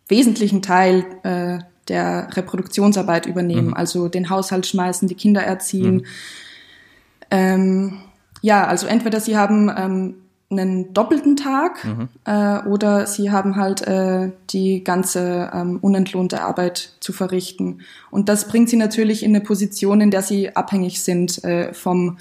wesentlichen 0.08 0.62
Teil 0.62 1.04
äh, 1.22 1.58
der 1.88 2.28
Reproduktionsarbeit 2.36 3.26
übernehmen, 3.26 3.68
mhm. 3.68 3.74
also 3.74 4.08
den 4.08 4.30
Haushalt 4.30 4.66
schmeißen, 4.66 5.08
die 5.08 5.14
Kinder 5.14 5.42
erziehen. 5.42 5.94
Mhm. 5.94 6.04
Ähm, 7.30 7.98
ja, 8.42 8.66
also 8.66 8.86
entweder 8.86 9.20
sie 9.20 9.36
haben 9.36 9.70
ähm, 9.76 10.14
einen 10.50 10.92
doppelten 10.94 11.36
Tag 11.36 11.84
mhm. 11.84 12.08
äh, 12.24 12.60
oder 12.68 13.06
sie 13.06 13.30
haben 13.30 13.56
halt 13.56 13.82
äh, 13.82 14.30
die 14.50 14.84
ganze 14.84 15.50
ähm, 15.52 15.78
unentlohnte 15.80 16.42
Arbeit 16.42 16.94
zu 17.00 17.12
verrichten. 17.12 17.80
Und 18.10 18.28
das 18.28 18.46
bringt 18.46 18.68
sie 18.68 18.76
natürlich 18.76 19.22
in 19.22 19.34
eine 19.34 19.44
Position, 19.44 20.00
in 20.00 20.10
der 20.10 20.22
sie 20.22 20.54
abhängig 20.54 21.02
sind 21.02 21.42
äh, 21.44 21.72
vom 21.72 22.18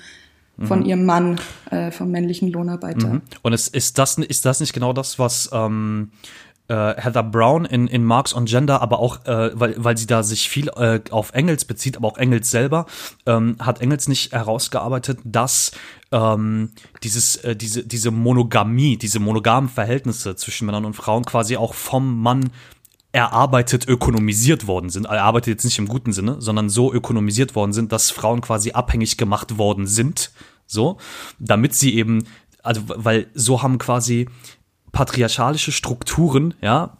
von 0.61 0.79
mhm. 0.79 0.85
ihrem 0.85 1.05
Mann, 1.05 1.39
äh, 1.69 1.91
vom 1.91 2.11
männlichen 2.11 2.51
Lohnarbeiter. 2.51 3.07
Mhm. 3.07 3.21
Und 3.41 3.53
ist, 3.53 3.75
ist, 3.75 3.97
das, 3.97 4.17
ist 4.17 4.45
das 4.45 4.59
nicht 4.59 4.73
genau 4.73 4.93
das, 4.93 5.19
was 5.19 5.49
ähm, 5.51 6.11
äh, 6.67 6.73
Heather 6.73 7.23
Brown 7.23 7.65
in, 7.65 7.87
in 7.87 8.03
Marx 8.03 8.33
on 8.33 8.45
Gender, 8.45 8.81
aber 8.81 8.99
auch, 8.99 9.25
äh, 9.25 9.51
weil, 9.53 9.75
weil 9.77 9.97
sie 9.97 10.07
da 10.07 10.23
sich 10.23 10.49
viel 10.49 10.69
äh, 10.69 11.01
auf 11.11 11.33
Engels 11.33 11.65
bezieht, 11.65 11.97
aber 11.97 12.07
auch 12.07 12.17
Engels 12.17 12.49
selber, 12.49 12.85
ähm, 13.25 13.57
hat 13.59 13.81
Engels 13.81 14.07
nicht 14.07 14.31
herausgearbeitet, 14.31 15.19
dass 15.23 15.71
ähm, 16.11 16.71
dieses, 17.03 17.35
äh, 17.37 17.55
diese, 17.55 17.83
diese 17.85 18.11
Monogamie, 18.11 18.97
diese 18.97 19.19
monogamen 19.19 19.69
Verhältnisse 19.69 20.35
zwischen 20.35 20.65
Männern 20.65 20.85
und 20.85 20.95
Frauen 20.95 21.25
quasi 21.25 21.57
auch 21.57 21.73
vom 21.73 22.21
Mann 22.21 22.49
erarbeitet 23.15 23.88
ökonomisiert 23.88 24.67
worden 24.67 24.89
sind. 24.89 25.06
Erarbeitet 25.06 25.47
jetzt 25.47 25.63
nicht 25.63 25.80
im 25.80 25.88
guten 25.88 26.12
Sinne, 26.12 26.36
sondern 26.41 26.69
so 26.69 26.93
ökonomisiert 26.93 27.56
worden 27.56 27.71
sind, 27.71 27.93
dass 27.93 28.12
Frauen 28.12 28.41
quasi 28.41 28.73
abhängig 28.73 29.15
gemacht 29.15 29.58
worden 29.58 29.88
sind. 29.88 30.32
So, 30.67 30.97
damit 31.39 31.73
sie 31.73 31.95
eben, 31.95 32.25
also, 32.62 32.82
weil 32.88 33.28
so 33.34 33.63
haben 33.63 33.78
quasi 33.78 34.28
patriarchalische 34.91 35.71
Strukturen, 35.71 36.56
ja, 36.62 36.97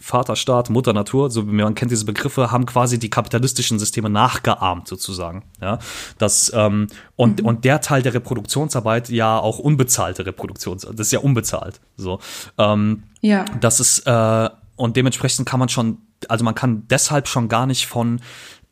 Vaterstaat, 0.00 0.70
Mutter 0.70 0.92
Natur, 0.92 1.30
so 1.30 1.46
wie 1.46 1.52
man 1.52 1.74
kennt 1.74 1.90
diese 1.90 2.04
Begriffe, 2.04 2.50
haben 2.50 2.66
quasi 2.66 2.98
die 2.98 3.10
kapitalistischen 3.10 3.78
Systeme 3.78 4.10
nachgeahmt 4.10 4.88
sozusagen. 4.88 5.44
Ja, 5.60 5.78
das 6.18 6.52
ähm, 6.54 6.88
und 7.14 7.40
mhm. 7.40 7.46
und 7.46 7.64
der 7.64 7.80
Teil 7.80 8.02
der 8.02 8.14
Reproduktionsarbeit 8.14 9.08
ja 9.08 9.38
auch 9.38 9.58
unbezahlte 9.58 10.26
Reproduktionsarbeit, 10.26 10.98
das 10.98 11.08
ist 11.08 11.12
ja 11.12 11.20
unbezahlt. 11.20 11.80
So, 11.96 12.18
ähm, 12.58 13.04
ja, 13.20 13.44
das 13.60 13.78
ist 13.78 14.00
äh, 14.06 14.50
und 14.78 14.96
dementsprechend 14.96 15.46
kann 15.46 15.60
man 15.60 15.68
schon, 15.68 15.98
also 16.28 16.44
man 16.44 16.54
kann 16.54 16.88
deshalb 16.88 17.28
schon 17.28 17.48
gar 17.48 17.66
nicht 17.66 17.86
von 17.86 18.20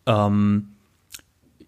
ähm, 0.06 0.68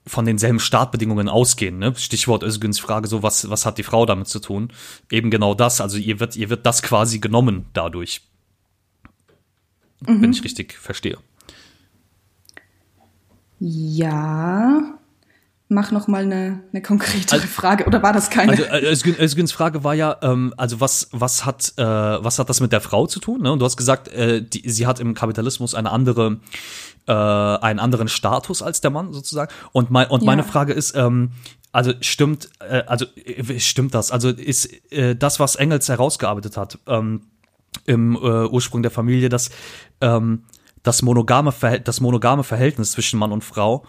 von 0.09 0.25
denselben 0.25 0.59
Startbedingungen 0.59 1.29
ausgehen. 1.29 1.79
Ne? 1.79 1.95
Stichwort 1.95 2.43
Özgüns 2.43 2.79
Frage, 2.81 3.09
so 3.09 3.23
was, 3.23 3.51
was 3.51 3.67
hat 3.67 3.79
die 3.79 3.83
Frau 3.83 4.07
damit 4.07 4.29
zu 4.29 4.41
tun? 4.41 4.73
Eben 5.11 5.31
genau 5.31 5.55
das. 5.55 5.81
Also 5.81 5.99
ihr 5.99 6.19
wird, 6.19 6.35
ihr 6.35 6.49
wird 6.51 6.67
das 6.67 6.83
quasi 6.83 7.19
genommen 7.19 7.67
dadurch. 7.75 8.23
Mhm. 10.01 10.23
Wenn 10.23 10.33
ich 10.33 10.45
richtig 10.45 10.73
verstehe. 10.75 11.19
Ja, 13.61 14.98
Mach 15.71 15.91
noch 15.91 16.09
mal 16.09 16.23
eine, 16.23 16.61
eine 16.73 16.81
konkretere 16.81 17.43
also, 17.43 17.47
Frage 17.47 17.85
oder 17.85 18.03
war 18.03 18.15
das 18.15 18.31
keine? 18.31 18.53
Also 18.53 18.65
äh, 18.65 18.91
Özgüns 18.91 19.53
Frage 19.53 19.85
war 19.85 19.95
ja, 19.95 20.17
ähm, 20.23 20.55
also 20.57 20.81
was 20.81 21.09
was 21.13 21.45
hat 21.45 21.75
äh, 21.77 21.83
was 21.83 22.39
hat 22.39 22.49
das 22.49 22.61
mit 22.61 22.73
der 22.73 22.81
Frau 22.81 23.07
zu 23.07 23.21
tun? 23.21 23.43
Ne? 23.43 23.53
Und 23.53 23.59
du 23.59 23.67
hast 23.67 23.77
gesagt, 23.77 24.09
äh, 24.09 24.43
die, 24.43 24.69
sie 24.71 24.87
hat 24.87 24.99
im 24.99 25.13
Kapitalismus 25.13 25.75
eine 25.75 25.91
andere 25.91 26.39
äh, 27.07 27.13
einen 27.13 27.81
anderen 27.81 28.09
Status 28.09 28.63
als 28.63 28.81
der 28.81 28.91
Mann 28.91 29.13
sozusagen. 29.13 29.53
Und 29.73 29.91
mein 29.91 30.09
und 30.09 30.23
ja. 30.23 30.27
meine 30.27 30.43
Frage 30.43 30.73
ist, 30.73 30.97
ähm, 30.97 31.33
also 31.71 31.93
stimmt, 32.01 32.49
äh, 32.61 32.85
also 32.87 33.05
äh, 33.17 33.61
stimmt 33.61 33.95
das? 33.95 34.11
Also 34.11 34.31
ist 34.31 34.71
äh, 34.91 35.17
das, 35.17 35.39
was 35.39 35.55
Engels 35.57 35.87
herausgearbeitet 35.91 36.57
hat 36.57 36.79
ähm, 36.87 37.25
im 37.85 38.17
äh, 38.17 38.47
Ursprung 38.47 38.83
der 38.83 38.91
Familie, 38.91 39.29
dass 39.29 39.51
ähm, 40.01 40.45
das 40.83 41.03
monogame, 41.03 41.53
das 41.85 42.01
monogame 42.01 42.45
Verhältnis 42.45 42.93
zwischen 42.93 43.19
Mann 43.19 43.33
und 43.33 43.45
Frau 43.45 43.85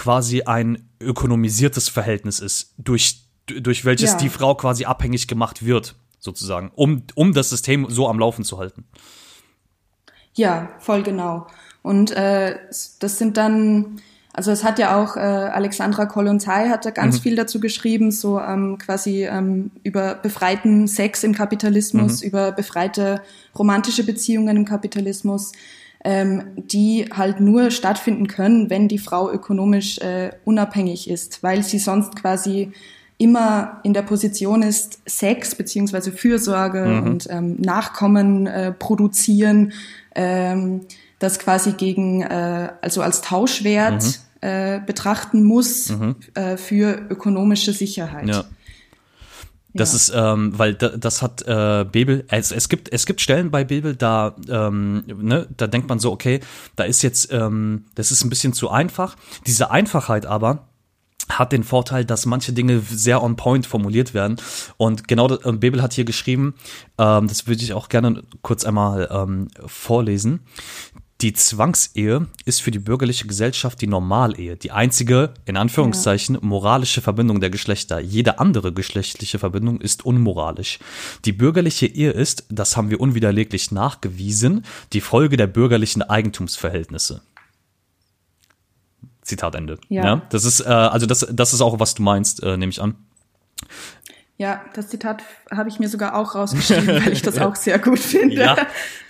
quasi 0.00 0.44
ein 0.44 0.88
ökonomisiertes 0.98 1.90
Verhältnis 1.90 2.40
ist, 2.40 2.72
durch, 2.78 3.20
durch 3.46 3.84
welches 3.84 4.12
ja. 4.12 4.16
die 4.16 4.30
Frau 4.30 4.54
quasi 4.54 4.86
abhängig 4.86 5.28
gemacht 5.28 5.62
wird, 5.62 5.94
sozusagen, 6.18 6.72
um, 6.74 7.02
um 7.14 7.34
das 7.34 7.50
System 7.50 7.86
so 7.90 8.08
am 8.08 8.18
Laufen 8.18 8.42
zu 8.42 8.58
halten. 8.58 8.86
Ja, 10.32 10.70
voll 10.78 11.02
genau. 11.02 11.46
Und 11.82 12.12
äh, 12.12 12.56
das 12.98 13.18
sind 13.18 13.36
dann, 13.36 14.00
also 14.32 14.50
es 14.50 14.64
hat 14.64 14.78
ja 14.78 14.96
auch 14.96 15.16
äh, 15.16 15.20
Alexandra 15.20 16.06
Kollontai 16.06 16.70
hat 16.70 16.86
da 16.86 16.92
ganz 16.92 17.18
mhm. 17.18 17.22
viel 17.22 17.36
dazu 17.36 17.60
geschrieben, 17.60 18.10
so 18.10 18.40
ähm, 18.40 18.78
quasi 18.78 19.26
ähm, 19.26 19.70
über 19.82 20.14
befreiten 20.14 20.88
Sex 20.88 21.24
im 21.24 21.34
Kapitalismus, 21.34 22.22
mhm. 22.22 22.28
über 22.28 22.52
befreite 22.52 23.20
romantische 23.58 24.04
Beziehungen 24.04 24.56
im 24.56 24.64
Kapitalismus 24.64 25.52
ähm, 26.04 26.44
die 26.56 27.06
halt 27.14 27.40
nur 27.40 27.70
stattfinden 27.70 28.26
können, 28.26 28.70
wenn 28.70 28.88
die 28.88 28.98
Frau 28.98 29.30
ökonomisch 29.30 29.98
äh, 29.98 30.30
unabhängig 30.44 31.10
ist, 31.10 31.42
weil 31.42 31.62
sie 31.62 31.78
sonst 31.78 32.16
quasi 32.16 32.72
immer 33.18 33.80
in 33.82 33.92
der 33.92 34.02
Position 34.02 34.62
ist, 34.62 35.00
Sex 35.06 35.54
beziehungsweise 35.54 36.10
Fürsorge 36.10 36.86
mhm. 36.86 37.02
und 37.02 37.26
ähm, 37.30 37.56
Nachkommen 37.60 38.46
äh, 38.46 38.72
produzieren, 38.72 39.72
ähm, 40.14 40.86
das 41.18 41.38
quasi 41.38 41.72
gegen, 41.72 42.22
äh, 42.22 42.70
also 42.80 43.02
als 43.02 43.20
Tauschwert 43.20 44.02
mhm. 44.02 44.48
äh, 44.48 44.80
betrachten 44.86 45.44
muss 45.44 45.90
mhm. 45.90 46.16
äh, 46.32 46.56
für 46.56 46.98
ökonomische 47.10 47.74
Sicherheit. 47.74 48.28
Ja. 48.28 48.44
Das 49.74 49.92
ja. 49.92 49.96
ist, 49.96 50.12
ähm, 50.14 50.58
weil 50.58 50.74
da, 50.74 50.88
das 50.88 51.22
hat 51.22 51.42
äh, 51.42 51.84
Bebel, 51.84 52.24
es, 52.28 52.50
es 52.50 52.68
gibt 52.68 52.92
es 52.92 53.06
gibt 53.06 53.20
Stellen 53.20 53.50
bei 53.50 53.64
Bebel, 53.64 53.94
da 53.94 54.34
ähm, 54.48 55.04
ne, 55.06 55.46
da 55.56 55.66
denkt 55.66 55.88
man 55.88 55.98
so, 55.98 56.10
okay, 56.10 56.40
da 56.76 56.84
ist 56.84 57.02
jetzt, 57.02 57.32
ähm, 57.32 57.84
das 57.94 58.10
ist 58.10 58.24
ein 58.24 58.30
bisschen 58.30 58.52
zu 58.52 58.70
einfach. 58.70 59.16
Diese 59.46 59.70
Einfachheit 59.70 60.26
aber 60.26 60.66
hat 61.38 61.52
den 61.52 61.62
Vorteil, 61.62 62.04
dass 62.04 62.26
manche 62.26 62.52
Dinge 62.52 62.80
sehr 62.80 63.22
on 63.22 63.36
point 63.36 63.66
formuliert 63.66 64.14
werden. 64.14 64.36
Und 64.76 65.06
genau 65.08 65.28
das, 65.28 65.44
äh, 65.44 65.52
Bebel 65.52 65.82
hat 65.82 65.92
hier 65.92 66.04
geschrieben, 66.04 66.54
ähm, 66.98 67.28
das 67.28 67.46
würde 67.46 67.62
ich 67.62 67.72
auch 67.72 67.88
gerne 67.88 68.22
kurz 68.42 68.64
einmal 68.64 69.08
ähm, 69.10 69.48
vorlesen. 69.66 70.40
Die 71.20 71.34
Zwangsehe 71.34 72.28
ist 72.46 72.62
für 72.62 72.70
die 72.70 72.78
bürgerliche 72.78 73.26
Gesellschaft 73.26 73.82
die 73.82 73.86
Normalehe, 73.86 74.56
die 74.56 74.70
einzige, 74.70 75.34
in 75.44 75.58
Anführungszeichen, 75.58 76.38
moralische 76.40 77.02
Verbindung 77.02 77.40
der 77.40 77.50
Geschlechter. 77.50 78.00
Jede 78.00 78.38
andere 78.38 78.72
geschlechtliche 78.72 79.38
Verbindung 79.38 79.82
ist 79.82 80.06
unmoralisch. 80.06 80.78
Die 81.26 81.32
bürgerliche 81.32 81.86
Ehe 81.86 82.12
ist, 82.12 82.46
das 82.48 82.76
haben 82.78 82.88
wir 82.88 83.00
unwiderleglich 83.00 83.70
nachgewiesen, 83.70 84.64
die 84.94 85.02
Folge 85.02 85.36
der 85.36 85.46
bürgerlichen 85.46 86.02
Eigentumsverhältnisse. 86.02 87.20
Zitat 89.20 89.54
Ende. 89.54 89.78
Ja. 89.90 90.04
ja 90.04 90.22
das 90.30 90.46
ist, 90.46 90.60
äh, 90.60 90.68
also 90.68 91.04
das, 91.04 91.26
das 91.30 91.52
ist 91.52 91.60
auch, 91.60 91.78
was 91.78 91.94
du 91.94 92.02
meinst, 92.02 92.42
äh, 92.42 92.56
nehme 92.56 92.70
ich 92.70 92.80
an. 92.80 92.94
Ja, 94.38 94.62
das 94.72 94.88
Zitat 94.88 95.22
habe 95.50 95.68
ich 95.68 95.78
mir 95.78 95.90
sogar 95.90 96.14
auch 96.14 96.34
rausgeschrieben, 96.34 97.04
weil 97.04 97.12
ich 97.12 97.20
das 97.20 97.38
auch 97.40 97.56
sehr 97.56 97.78
gut 97.78 97.98
finde. 97.98 98.36
Ja, 98.36 98.56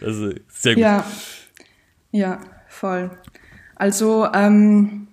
das 0.01 0.17
ist 0.17 0.41
sehr 0.49 0.75
gut. 0.75 0.83
Ja. 0.83 1.05
Ja, 2.13 2.41
voll. 2.69 3.11
Also, 3.77 4.27
ähm, 4.33 5.09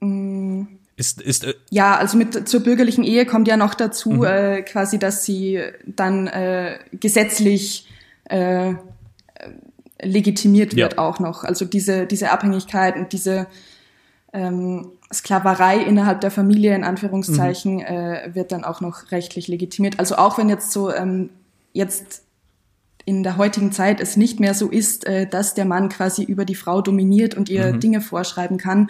mm, 0.00 0.64
ist, 0.96 1.20
ist, 1.20 1.44
äh, 1.44 1.54
ja, 1.70 1.96
also 1.96 2.16
mit 2.16 2.48
zur 2.48 2.60
bürgerlichen 2.60 3.02
Ehe 3.02 3.26
kommt 3.26 3.48
ja 3.48 3.56
noch 3.56 3.74
dazu, 3.74 4.10
mhm. 4.10 4.24
äh, 4.24 4.62
quasi, 4.62 4.98
dass 4.98 5.24
sie 5.24 5.60
dann 5.86 6.28
äh, 6.28 6.78
gesetzlich 6.92 7.88
äh, 8.24 8.74
legitimiert 10.00 10.76
wird 10.76 10.94
ja. 10.94 10.98
auch 10.98 11.18
noch. 11.18 11.44
Also 11.44 11.64
diese, 11.64 12.06
diese 12.06 12.30
Abhängigkeit 12.30 12.96
und 12.96 13.12
diese 13.12 13.46
ähm, 14.32 14.92
Sklaverei 15.12 15.78
innerhalb 15.78 16.20
der 16.20 16.30
Familie 16.30 16.74
in 16.74 16.84
Anführungszeichen 16.84 17.76
mhm. 17.76 17.80
äh, 17.80 18.34
wird 18.34 18.52
dann 18.52 18.64
auch 18.64 18.80
noch 18.80 19.10
rechtlich 19.10 19.48
legitimiert. 19.48 19.98
Also 19.98 20.16
auch 20.16 20.38
wenn 20.38 20.48
jetzt 20.48 20.72
so 20.72 20.92
ähm, 20.92 21.30
jetzt 21.72 22.23
in 23.04 23.22
der 23.22 23.36
heutigen 23.36 23.72
Zeit 23.72 24.00
es 24.00 24.16
nicht 24.16 24.40
mehr 24.40 24.54
so 24.54 24.68
ist, 24.68 25.06
äh, 25.06 25.26
dass 25.26 25.54
der 25.54 25.64
Mann 25.64 25.88
quasi 25.88 26.22
über 26.22 26.44
die 26.44 26.54
Frau 26.54 26.80
dominiert 26.80 27.34
und 27.34 27.48
ihr 27.48 27.74
mhm. 27.74 27.80
Dinge 27.80 28.00
vorschreiben 28.00 28.56
kann. 28.56 28.88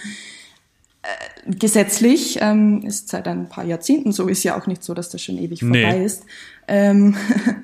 Äh, 1.02 1.54
gesetzlich 1.54 2.38
ähm, 2.40 2.82
ist 2.82 3.08
seit 3.08 3.26
ein 3.26 3.48
paar 3.48 3.64
Jahrzehnten 3.64 4.12
so, 4.12 4.28
ist 4.28 4.44
ja 4.44 4.56
auch 4.56 4.66
nicht 4.66 4.84
so, 4.84 4.94
dass 4.94 5.10
das 5.10 5.22
schon 5.22 5.38
ewig 5.38 5.62
nee. 5.62 5.82
vorbei 5.82 6.04
ist. 6.04 6.24
Ähm, 6.68 7.16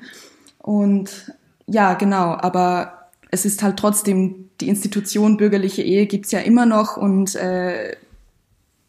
und 0.57 1.33
ja, 1.67 1.93
genau, 1.93 2.33
aber 2.33 3.09
es 3.29 3.45
ist 3.45 3.63
halt 3.63 3.77
trotzdem, 3.77 4.49
die 4.59 4.67
Institution 4.67 5.37
bürgerliche 5.37 5.81
Ehe 5.81 6.05
gibt's 6.05 6.31
ja 6.31 6.39
immer 6.39 6.65
noch 6.65 6.97
und 6.97 7.33
äh, 7.35 7.95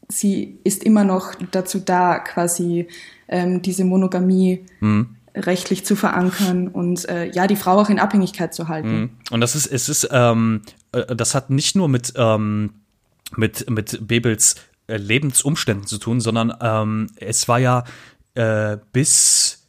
sie 0.09 0.59
ist 0.65 0.83
immer 0.83 1.05
noch 1.05 1.35
dazu 1.53 1.79
da, 1.79 2.19
quasi 2.19 2.89
ähm, 3.29 3.63
diese 3.63 3.85
Monogamie 3.85 4.65
mhm 4.81 5.17
rechtlich 5.35 5.85
zu 5.85 5.97
verankern 5.97 6.69
und 6.69 7.09
äh, 7.09 7.31
ja 7.31 7.47
die 7.47 7.57
Frau 7.57 7.81
auch 7.81 7.89
in 7.89 7.99
Abhängigkeit 7.99 8.55
zu 8.55 8.69
halten. 8.69 9.01
Mhm. 9.01 9.11
Und 9.31 9.41
das 9.41 9.55
ist 9.55 9.67
es 9.67 9.89
ist 9.89 10.09
ähm, 10.11 10.63
äh, 10.93 11.15
das 11.15 11.35
hat 11.35 11.51
nicht 11.51 11.77
nur 11.77 11.89
mit 11.89 12.13
ähm, 12.17 12.75
mit 13.37 13.69
mit 13.71 14.07
Bebels 14.07 14.57
äh, 14.87 14.97
Lebensumständen 14.97 15.87
zu 15.87 15.99
tun, 15.99 16.21
sondern 16.21 16.55
ähm, 16.61 17.09
es 17.17 17.49
war 17.49 17.59
ja 17.59 17.85
äh, 18.35 18.79
bis 18.93 19.69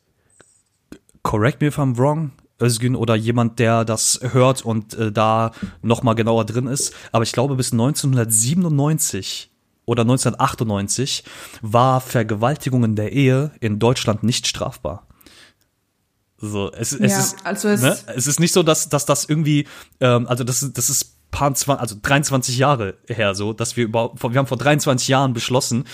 correct 1.21 1.61
me 1.61 1.67
if 1.67 1.79
I'm 1.79 1.97
wrong 1.97 2.31
Özgün 2.61 2.95
oder 2.95 3.15
jemand, 3.15 3.59
der 3.59 3.85
das 3.85 4.19
hört 4.21 4.63
und 4.63 4.93
äh, 4.93 5.11
da 5.11 5.51
noch 5.81 6.03
mal 6.03 6.13
genauer 6.13 6.45
drin 6.45 6.67
ist. 6.67 6.93
Aber 7.11 7.23
ich 7.23 7.31
glaube, 7.31 7.55
bis 7.55 7.73
1997 7.73 9.51
oder 9.85 10.03
1998 10.03 11.23
war 11.61 11.99
Vergewaltigung 11.99 12.83
in 12.83 12.95
der 12.95 13.11
Ehe 13.11 13.51
in 13.59 13.79
Deutschland 13.79 14.23
nicht 14.23 14.47
strafbar. 14.47 15.07
So, 16.45 16.69
es, 16.73 16.91
es 16.91 17.11
ja, 17.11 17.19
ist, 17.19 17.45
also 17.45 17.69
es, 17.69 17.81
ne? 17.81 17.97
es 18.17 18.27
ist 18.27 18.37
nicht 18.37 18.51
so, 18.53 18.63
dass, 18.63 18.89
dass 18.89 19.05
das 19.05 19.23
irgendwie, 19.23 19.65
ähm, 20.01 20.27
also 20.27 20.43
das, 20.43 20.73
das 20.73 20.89
ist 20.89 21.15
paar, 21.31 21.53
also 21.79 21.95
23 22.01 22.57
Jahre 22.57 22.95
her 23.07 23.33
so, 23.33 23.53
dass 23.53 23.77
wir 23.77 23.85
überhaupt, 23.85 24.21
wir 24.21 24.37
haben 24.37 24.45
vor 24.45 24.57
23 24.57 25.07
Jahren 25.07 25.31
beschlossen, 25.31 25.85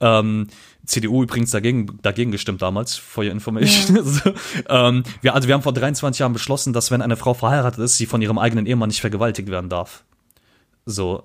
ähm, 0.00 0.46
CDU 0.86 1.24
übrigens 1.24 1.50
dagegen, 1.50 1.98
dagegen 2.00 2.30
gestimmt 2.30 2.62
damals, 2.62 2.96
for 2.96 3.22
your 3.22 3.32
information. 3.32 3.96
Ja. 3.96 4.02
so, 4.02 4.32
ähm, 4.70 5.02
wir, 5.20 5.34
also 5.34 5.46
wir 5.46 5.54
haben 5.54 5.62
vor 5.62 5.74
23 5.74 6.20
Jahren 6.20 6.32
beschlossen, 6.32 6.72
dass 6.72 6.90
wenn 6.90 7.02
eine 7.02 7.18
Frau 7.18 7.34
verheiratet 7.34 7.80
ist, 7.84 7.98
sie 7.98 8.06
von 8.06 8.22
ihrem 8.22 8.38
eigenen 8.38 8.64
Ehemann 8.64 8.88
nicht 8.88 9.02
vergewaltigt 9.02 9.50
werden 9.50 9.68
darf. 9.68 10.04
So. 10.86 11.24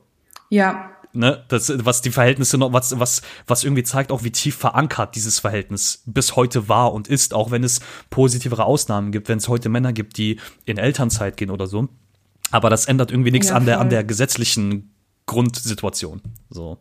Ja 0.49 0.92
ne, 1.13 1.43
das, 1.47 1.71
was 1.85 2.01
die 2.01 2.11
Verhältnisse 2.11 2.57
noch, 2.57 2.73
was, 2.73 2.99
was, 2.99 3.21
was 3.47 3.63
irgendwie 3.63 3.83
zeigt 3.83 4.11
auch, 4.11 4.23
wie 4.23 4.31
tief 4.31 4.55
verankert 4.55 5.15
dieses 5.15 5.39
Verhältnis 5.39 6.03
bis 6.05 6.35
heute 6.35 6.67
war 6.67 6.93
und 6.93 7.07
ist, 7.07 7.33
auch 7.33 7.51
wenn 7.51 7.63
es 7.63 7.79
positivere 8.09 8.65
Ausnahmen 8.65 9.11
gibt, 9.11 9.29
wenn 9.29 9.37
es 9.37 9.47
heute 9.47 9.69
Männer 9.69 9.93
gibt, 9.93 10.17
die 10.17 10.39
in 10.65 10.77
Elternzeit 10.77 11.37
gehen 11.37 11.49
oder 11.49 11.67
so. 11.67 11.87
Aber 12.51 12.69
das 12.69 12.85
ändert 12.85 13.11
irgendwie 13.11 13.31
nichts 13.31 13.49
ja, 13.49 13.55
an 13.55 13.65
der, 13.65 13.79
an 13.79 13.89
der 13.89 14.03
gesetzlichen 14.03 14.91
Grundsituation, 15.25 16.21
so. 16.49 16.77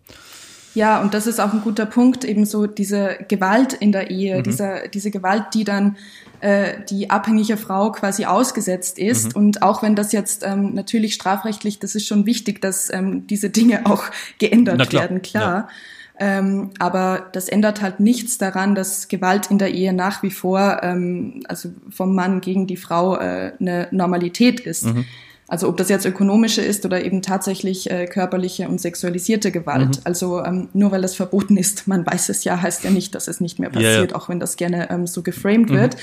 Ja, 0.74 1.02
und 1.02 1.12
das 1.12 1.26
ist 1.26 1.38
auch 1.38 1.52
ein 1.52 1.60
guter 1.60 1.84
Punkt, 1.84 2.24
eben 2.24 2.46
so 2.46 2.66
diese 2.66 3.18
Gewalt 3.28 3.74
in 3.74 3.92
der 3.92 4.10
Ehe, 4.10 4.38
mhm. 4.38 4.42
diese, 4.44 4.84
diese 4.92 5.10
Gewalt, 5.10 5.44
die 5.54 5.64
dann 5.64 5.96
äh, 6.42 6.84
die 6.90 7.08
abhängige 7.08 7.56
Frau 7.56 7.92
quasi 7.92 8.24
ausgesetzt 8.24 8.98
ist. 8.98 9.36
Mhm. 9.36 9.42
Und 9.42 9.62
auch 9.62 9.82
wenn 9.82 9.94
das 9.94 10.10
jetzt 10.10 10.44
ähm, 10.44 10.74
natürlich 10.74 11.14
strafrechtlich, 11.14 11.78
das 11.78 11.94
ist 11.94 12.06
schon 12.06 12.26
wichtig, 12.26 12.60
dass 12.60 12.92
ähm, 12.92 13.28
diese 13.28 13.48
Dinge 13.48 13.86
auch 13.86 14.02
geändert 14.38 14.90
klar. 14.90 15.02
werden, 15.02 15.22
klar. 15.22 15.42
Ja. 15.44 16.38
Ähm, 16.38 16.70
aber 16.80 17.28
das 17.32 17.48
ändert 17.48 17.80
halt 17.80 18.00
nichts 18.00 18.38
daran, 18.38 18.74
dass 18.74 19.06
Gewalt 19.06 19.50
in 19.52 19.58
der 19.58 19.72
Ehe 19.72 19.92
nach 19.92 20.24
wie 20.24 20.30
vor, 20.32 20.80
ähm, 20.82 21.44
also 21.46 21.70
vom 21.88 22.14
Mann 22.14 22.40
gegen 22.40 22.66
die 22.66 22.76
Frau, 22.76 23.16
äh, 23.16 23.52
eine 23.60 23.86
Normalität 23.92 24.58
ist. 24.60 24.86
Mhm. 24.86 25.04
Also 25.48 25.68
ob 25.68 25.76
das 25.76 25.88
jetzt 25.88 26.06
ökonomische 26.06 26.62
ist 26.62 26.84
oder 26.86 27.04
eben 27.04 27.20
tatsächlich 27.20 27.90
äh, 27.90 28.06
körperliche 28.06 28.68
und 28.68 28.80
sexualisierte 28.80 29.50
Gewalt. 29.50 29.96
Mhm. 29.96 30.02
Also 30.04 30.42
ähm, 30.42 30.68
nur 30.72 30.92
weil 30.92 31.04
es 31.04 31.14
verboten 31.14 31.56
ist, 31.56 31.86
man 31.88 32.06
weiß 32.06 32.28
es 32.28 32.44
ja, 32.44 32.60
heißt 32.60 32.84
ja 32.84 32.90
nicht, 32.90 33.14
dass 33.14 33.28
es 33.28 33.40
nicht 33.40 33.58
mehr 33.58 33.70
passiert, 33.70 34.12
ja. 34.12 34.16
auch 34.16 34.28
wenn 34.28 34.40
das 34.40 34.56
gerne 34.56 34.90
ähm, 34.90 35.06
so 35.06 35.22
geframed 35.22 35.70
mhm. 35.70 35.74
wird. 35.74 35.96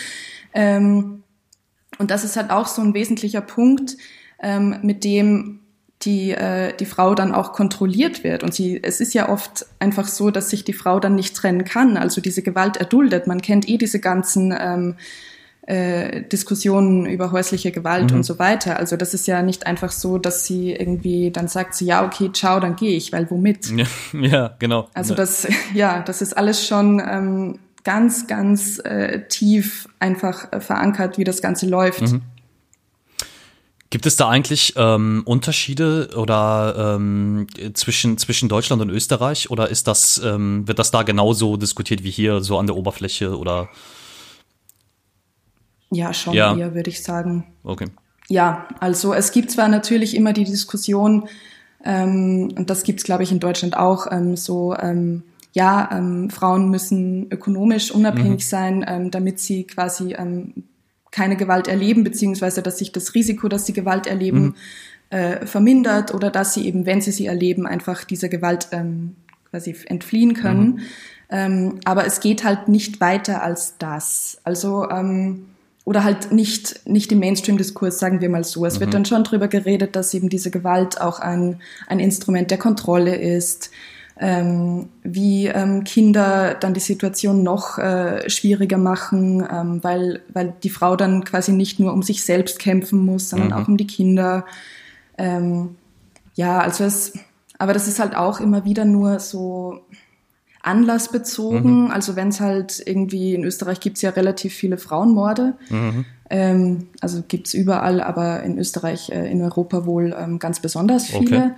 Ähm, 0.53 1.23
und 1.97 2.11
das 2.11 2.23
ist 2.23 2.37
halt 2.37 2.49
auch 2.51 2.67
so 2.67 2.81
ein 2.81 2.93
wesentlicher 2.93 3.41
Punkt, 3.41 3.97
ähm, 4.41 4.77
mit 4.83 5.03
dem 5.03 5.59
die, 6.03 6.31
äh, 6.31 6.73
die 6.77 6.85
Frau 6.85 7.13
dann 7.13 7.33
auch 7.33 7.51
kontrolliert 7.51 8.23
wird. 8.23 8.43
Und 8.43 8.53
sie, 8.53 8.81
es 8.81 9.01
ist 9.01 9.13
ja 9.13 9.27
oft 9.27 9.65
einfach 9.79 10.07
so, 10.07 10.31
dass 10.31 10.49
sich 10.49 10.63
die 10.63 10.73
Frau 10.73 10.99
dann 10.99 11.15
nicht 11.15 11.35
trennen 11.35 11.65
kann, 11.65 11.97
also 11.97 12.21
diese 12.21 12.41
Gewalt 12.41 12.77
erduldet. 12.77 13.27
Man 13.27 13.41
kennt 13.41 13.67
eh 13.67 13.77
diese 13.77 13.99
ganzen 13.99 14.55
ähm, 14.57 14.95
äh, 15.69 16.23
Diskussionen 16.23 17.05
über 17.05 17.31
häusliche 17.31 17.71
Gewalt 17.71 18.09
mhm. 18.09 18.17
und 18.17 18.23
so 18.23 18.39
weiter. 18.39 18.77
Also 18.77 18.97
das 18.97 19.13
ist 19.13 19.27
ja 19.27 19.43
nicht 19.43 19.67
einfach 19.67 19.91
so, 19.91 20.17
dass 20.17 20.43
sie 20.43 20.71
irgendwie 20.71 21.29
dann 21.29 21.47
sagt, 21.47 21.75
sie, 21.75 21.85
ja, 21.85 22.03
okay, 22.03 22.31
ciao, 22.33 22.59
dann 22.59 22.75
gehe 22.75 22.97
ich, 22.97 23.13
weil 23.13 23.29
womit? 23.29 23.69
Ja, 23.69 23.85
ja 24.19 24.55
genau. 24.57 24.89
Also 24.95 25.13
das, 25.13 25.47
ja, 25.75 26.01
das 26.01 26.23
ist 26.23 26.35
alles 26.35 26.65
schon 26.65 26.99
ähm, 27.07 27.59
ganz, 27.83 28.25
ganz 28.25 28.79
äh, 28.79 29.27
tief 29.27 29.87
einfach 29.99 30.51
äh, 30.51 30.59
verankert, 30.59 31.19
wie 31.19 31.23
das 31.23 31.39
Ganze 31.39 31.67
läuft. 31.67 32.01
Mhm. 32.01 32.21
Gibt 33.91 34.07
es 34.07 34.15
da 34.15 34.27
eigentlich 34.27 34.73
ähm, 34.75 35.21
Unterschiede 35.25 36.09
oder 36.15 36.95
ähm, 36.95 37.45
zwischen 37.75 38.17
zwischen 38.17 38.49
Deutschland 38.49 38.81
und 38.81 38.89
Österreich 38.89 39.51
oder 39.51 39.69
ist 39.69 39.87
das 39.87 40.19
ähm, 40.23 40.67
wird 40.67 40.79
das 40.79 40.89
da 40.89 41.03
genauso 41.03 41.57
diskutiert 41.57 42.03
wie 42.03 42.11
hier 42.11 42.41
so 42.41 42.57
an 42.57 42.67
der 42.67 42.75
Oberfläche 42.75 43.37
oder 43.37 43.69
ja, 45.91 46.13
schon 46.13 46.33
ja. 46.33 46.55
eher, 46.55 46.75
würde 46.75 46.89
ich 46.89 47.03
sagen. 47.03 47.45
Okay. 47.63 47.87
Ja, 48.27 48.67
also 48.79 49.13
es 49.13 49.31
gibt 49.31 49.51
zwar 49.51 49.67
natürlich 49.67 50.15
immer 50.15 50.33
die 50.33 50.43
Diskussion, 50.43 51.27
ähm, 51.83 52.53
und 52.55 52.69
das 52.69 52.83
gibt 52.83 52.99
es, 52.99 53.05
glaube 53.05 53.23
ich, 53.23 53.31
in 53.31 53.39
Deutschland 53.39 53.75
auch, 53.77 54.07
ähm, 54.11 54.35
so, 54.35 54.75
ähm, 54.75 55.23
ja, 55.53 55.89
ähm, 55.91 56.29
Frauen 56.29 56.69
müssen 56.69 57.31
ökonomisch 57.31 57.91
unabhängig 57.91 58.43
mhm. 58.45 58.49
sein, 58.49 58.85
ähm, 58.87 59.11
damit 59.11 59.39
sie 59.39 59.63
quasi 59.63 60.13
ähm, 60.13 60.53
keine 61.11 61.37
Gewalt 61.37 61.67
erleben, 61.67 62.03
beziehungsweise 62.03 62.61
dass 62.61 62.77
sich 62.77 62.91
das 62.91 63.15
Risiko, 63.15 63.47
dass 63.47 63.65
sie 63.65 63.73
Gewalt 63.73 64.05
erleben, 64.05 64.55
mhm. 65.11 65.17
äh, 65.17 65.45
vermindert 65.45 66.13
oder 66.13 66.29
dass 66.29 66.53
sie 66.53 66.67
eben, 66.67 66.85
wenn 66.85 67.01
sie 67.01 67.11
sie 67.11 67.25
erleben, 67.25 67.65
einfach 67.65 68.03
dieser 68.03 68.29
Gewalt 68.29 68.67
ähm, 68.71 69.15
quasi 69.49 69.75
entfliehen 69.87 70.35
können. 70.35 70.65
Mhm. 70.65 70.79
Ähm, 71.31 71.79
aber 71.85 72.05
es 72.05 72.19
geht 72.19 72.43
halt 72.43 72.67
nicht 72.67 73.01
weiter 73.01 73.41
als 73.41 73.75
das. 73.79 74.39
Also 74.43 74.89
ähm, 74.89 75.45
oder 75.85 76.03
halt 76.03 76.31
nicht, 76.31 76.87
nicht 76.87 77.11
im 77.11 77.19
Mainstream-Diskurs, 77.19 77.99
sagen 77.99 78.21
wir 78.21 78.29
mal 78.29 78.43
so. 78.43 78.65
Es 78.65 78.75
mhm. 78.75 78.79
wird 78.81 78.93
dann 78.93 79.05
schon 79.05 79.23
drüber 79.23 79.47
geredet, 79.47 79.95
dass 79.95 80.13
eben 80.13 80.29
diese 80.29 80.51
Gewalt 80.51 81.01
auch 81.01 81.19
ein, 81.19 81.61
ein 81.87 81.99
Instrument 81.99 82.51
der 82.51 82.57
Kontrolle 82.57 83.15
ist, 83.15 83.71
ähm, 84.19 84.89
wie 85.03 85.47
ähm, 85.47 85.85
Kinder 85.85 86.53
dann 86.53 86.73
die 86.73 86.81
Situation 86.81 87.41
noch 87.41 87.77
äh, 87.77 88.29
schwieriger 88.29 88.77
machen, 88.77 89.47
ähm, 89.49 89.79
weil, 89.81 90.21
weil 90.33 90.53
die 90.61 90.69
Frau 90.69 90.97
dann 90.97 91.23
quasi 91.23 91.53
nicht 91.53 91.79
nur 91.79 91.93
um 91.93 92.03
sich 92.03 92.23
selbst 92.23 92.59
kämpfen 92.59 92.99
muss, 92.99 93.29
sondern 93.29 93.49
mhm. 93.49 93.53
auch 93.53 93.67
um 93.67 93.77
die 93.77 93.87
Kinder. 93.87 94.45
Ähm, 95.17 95.77
ja, 96.35 96.59
also 96.59 96.83
es, 96.83 97.13
aber 97.57 97.73
das 97.73 97.87
ist 97.87 97.99
halt 97.99 98.15
auch 98.15 98.41
immer 98.41 98.65
wieder 98.65 98.85
nur 98.85 99.19
so, 99.19 99.81
anlassbezogen. 100.61 101.85
Mhm. 101.85 101.91
Also 101.91 102.15
wenn 102.15 102.29
es 102.29 102.39
halt 102.39 102.81
irgendwie, 102.85 103.33
in 103.35 103.43
Österreich 103.43 103.79
gibt 103.79 103.97
es 103.97 104.01
ja 104.01 104.11
relativ 104.11 104.53
viele 104.53 104.77
Frauenmorde. 104.77 105.53
Mhm. 105.69 106.05
Ähm, 106.29 106.87
also 107.01 107.23
gibt's 107.27 107.53
überall, 107.53 108.01
aber 108.01 108.43
in 108.43 108.57
Österreich, 108.57 109.09
äh, 109.09 109.31
in 109.31 109.41
Europa 109.41 109.85
wohl 109.85 110.15
ähm, 110.17 110.39
ganz 110.39 110.59
besonders 110.59 111.05
viele. 111.05 111.37
Okay. 111.37 111.51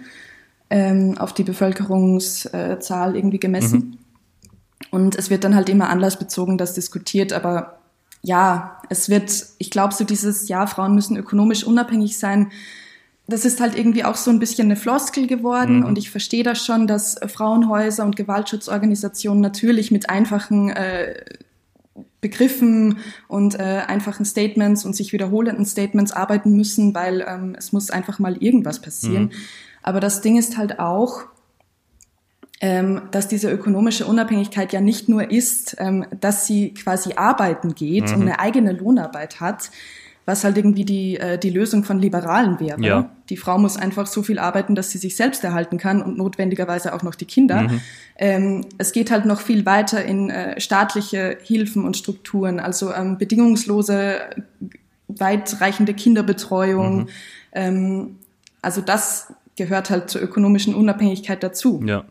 Ähm, 0.70 1.18
auf 1.18 1.34
die 1.34 1.44
Bevölkerungszahl 1.44 3.18
irgendwie 3.18 3.40
gemessen. 3.40 3.78
Mhm. 3.80 3.98
Und 4.90 5.16
es 5.18 5.30
wird 5.30 5.44
dann 5.44 5.56
halt 5.56 5.68
immer 5.68 5.90
anlassbezogen 5.90 6.58
das 6.58 6.74
diskutiert, 6.74 7.34
aber 7.34 7.80
ja, 8.22 8.78
es 8.90 9.10
wird, 9.10 9.32
ich 9.58 9.72
glaube, 9.72 9.94
so 9.94 10.04
dieses, 10.04 10.48
ja, 10.48 10.68
Frauen 10.68 10.96
müssen 10.96 11.18
ökonomisch 11.18 11.64
unabhängig 11.64 12.18
sein, 12.20 12.52
das 13.28 13.46
ist 13.46 13.62
halt 13.62 13.78
irgendwie 13.78 14.04
auch 14.04 14.16
so 14.16 14.32
ein 14.32 14.40
bisschen 14.40 14.66
eine 14.66 14.76
Floskel 14.76 15.28
geworden 15.28 15.80
mhm. 15.80 15.86
und 15.86 15.98
ich 15.98 16.12
verstehe 16.12 16.44
das 16.44 16.64
schon, 16.66 16.88
dass 16.88 17.20
Frauenhäuser 17.28 18.04
und 18.04 18.16
Gewaltschutzorganisationen 18.16 19.42
natürlich 19.42 19.92
mit 19.92 20.10
einfachen 20.10 20.70
äh, 20.70 21.24
Begriffen 22.20 23.00
und 23.28 23.60
äh, 23.60 23.82
einfachen 23.88 24.26
Statements 24.26 24.86
und 24.86 24.96
sich 24.96 25.12
wiederholenden 25.12 25.66
Statements 25.66 26.12
arbeiten 26.12 26.56
müssen, 26.56 26.94
weil 26.94 27.26
ähm, 27.28 27.56
es 27.58 27.74
muss 27.74 27.90
einfach 27.90 28.20
mal 28.20 28.38
irgendwas 28.38 28.80
passieren. 28.80 29.24
Mhm. 29.24 29.32
Aber 29.82 30.00
das 30.00 30.22
Ding 30.22 30.38
ist 30.38 30.58
halt 30.58 30.80
auch, 30.80 31.24
ähm, 32.62 33.02
dass 33.10 33.28
diese 33.28 33.50
ökonomische 33.50 34.06
Unabhängigkeit 34.06 34.72
ja 34.72 34.82
nicht 34.82 35.10
nur 35.10 35.32
ist, 35.32 35.76
ähm, 35.80 36.06
dass 36.20 36.46
sie 36.46 36.76
quasi 36.76 37.14
arbeiten 37.16 37.74
geht 37.74 38.10
mhm. 38.10 38.14
und 38.14 38.22
eine 38.22 38.40
eigene 38.40 38.72
Lohnarbeit 38.72 39.40
hat, 39.40 39.72
was 40.26 40.44
halt 40.44 40.58
irgendwie 40.58 40.86
die, 40.86 41.18
äh, 41.18 41.38
die 41.38 41.50
Lösung 41.50 41.84
von 41.84 42.00
Liberalen 42.00 42.60
wäre. 42.60 42.82
Ja. 42.82 43.10
Die 43.30 43.38
Frau 43.38 43.58
muss 43.58 43.78
einfach 43.78 44.06
so 44.08 44.24
viel 44.24 44.40
arbeiten, 44.40 44.76
dass 44.76 44.92
sie 44.92 44.98
sich 44.98 45.16
selbst 45.16 45.44
erhalten 45.44 45.78
kann 45.78 46.02
und 46.02 46.18
notwendigerweise 46.18 46.94
auch 46.94 47.02
noch 47.02 47.16
die 47.16 47.26
Kinder. 47.26 47.64
Mhm. 47.64 47.82
Ähm, 48.18 48.66
es 48.78 48.92
geht 48.92 49.10
halt 49.10 49.26
noch 49.26 49.42
viel 49.42 49.66
weiter 49.66 50.04
in 50.04 50.30
äh, 50.30 50.60
staatliche 50.62 51.38
Hilfen 51.44 51.86
und 51.86 51.98
Strukturen, 51.98 52.60
also 52.60 52.94
ähm, 52.94 53.18
bedingungslose, 53.18 54.20
weitreichende 55.08 55.94
Kinderbetreuung. 55.94 56.98
Mhm. 56.98 57.08
Ähm, 57.54 58.16
also 58.62 58.82
das 58.82 59.34
gehört 59.56 59.90
halt 59.90 60.10
zur 60.10 60.22
ökonomischen 60.22 60.76
Unabhängigkeit 60.76 61.42
dazu. 61.44 61.82
Ja. 61.86 62.06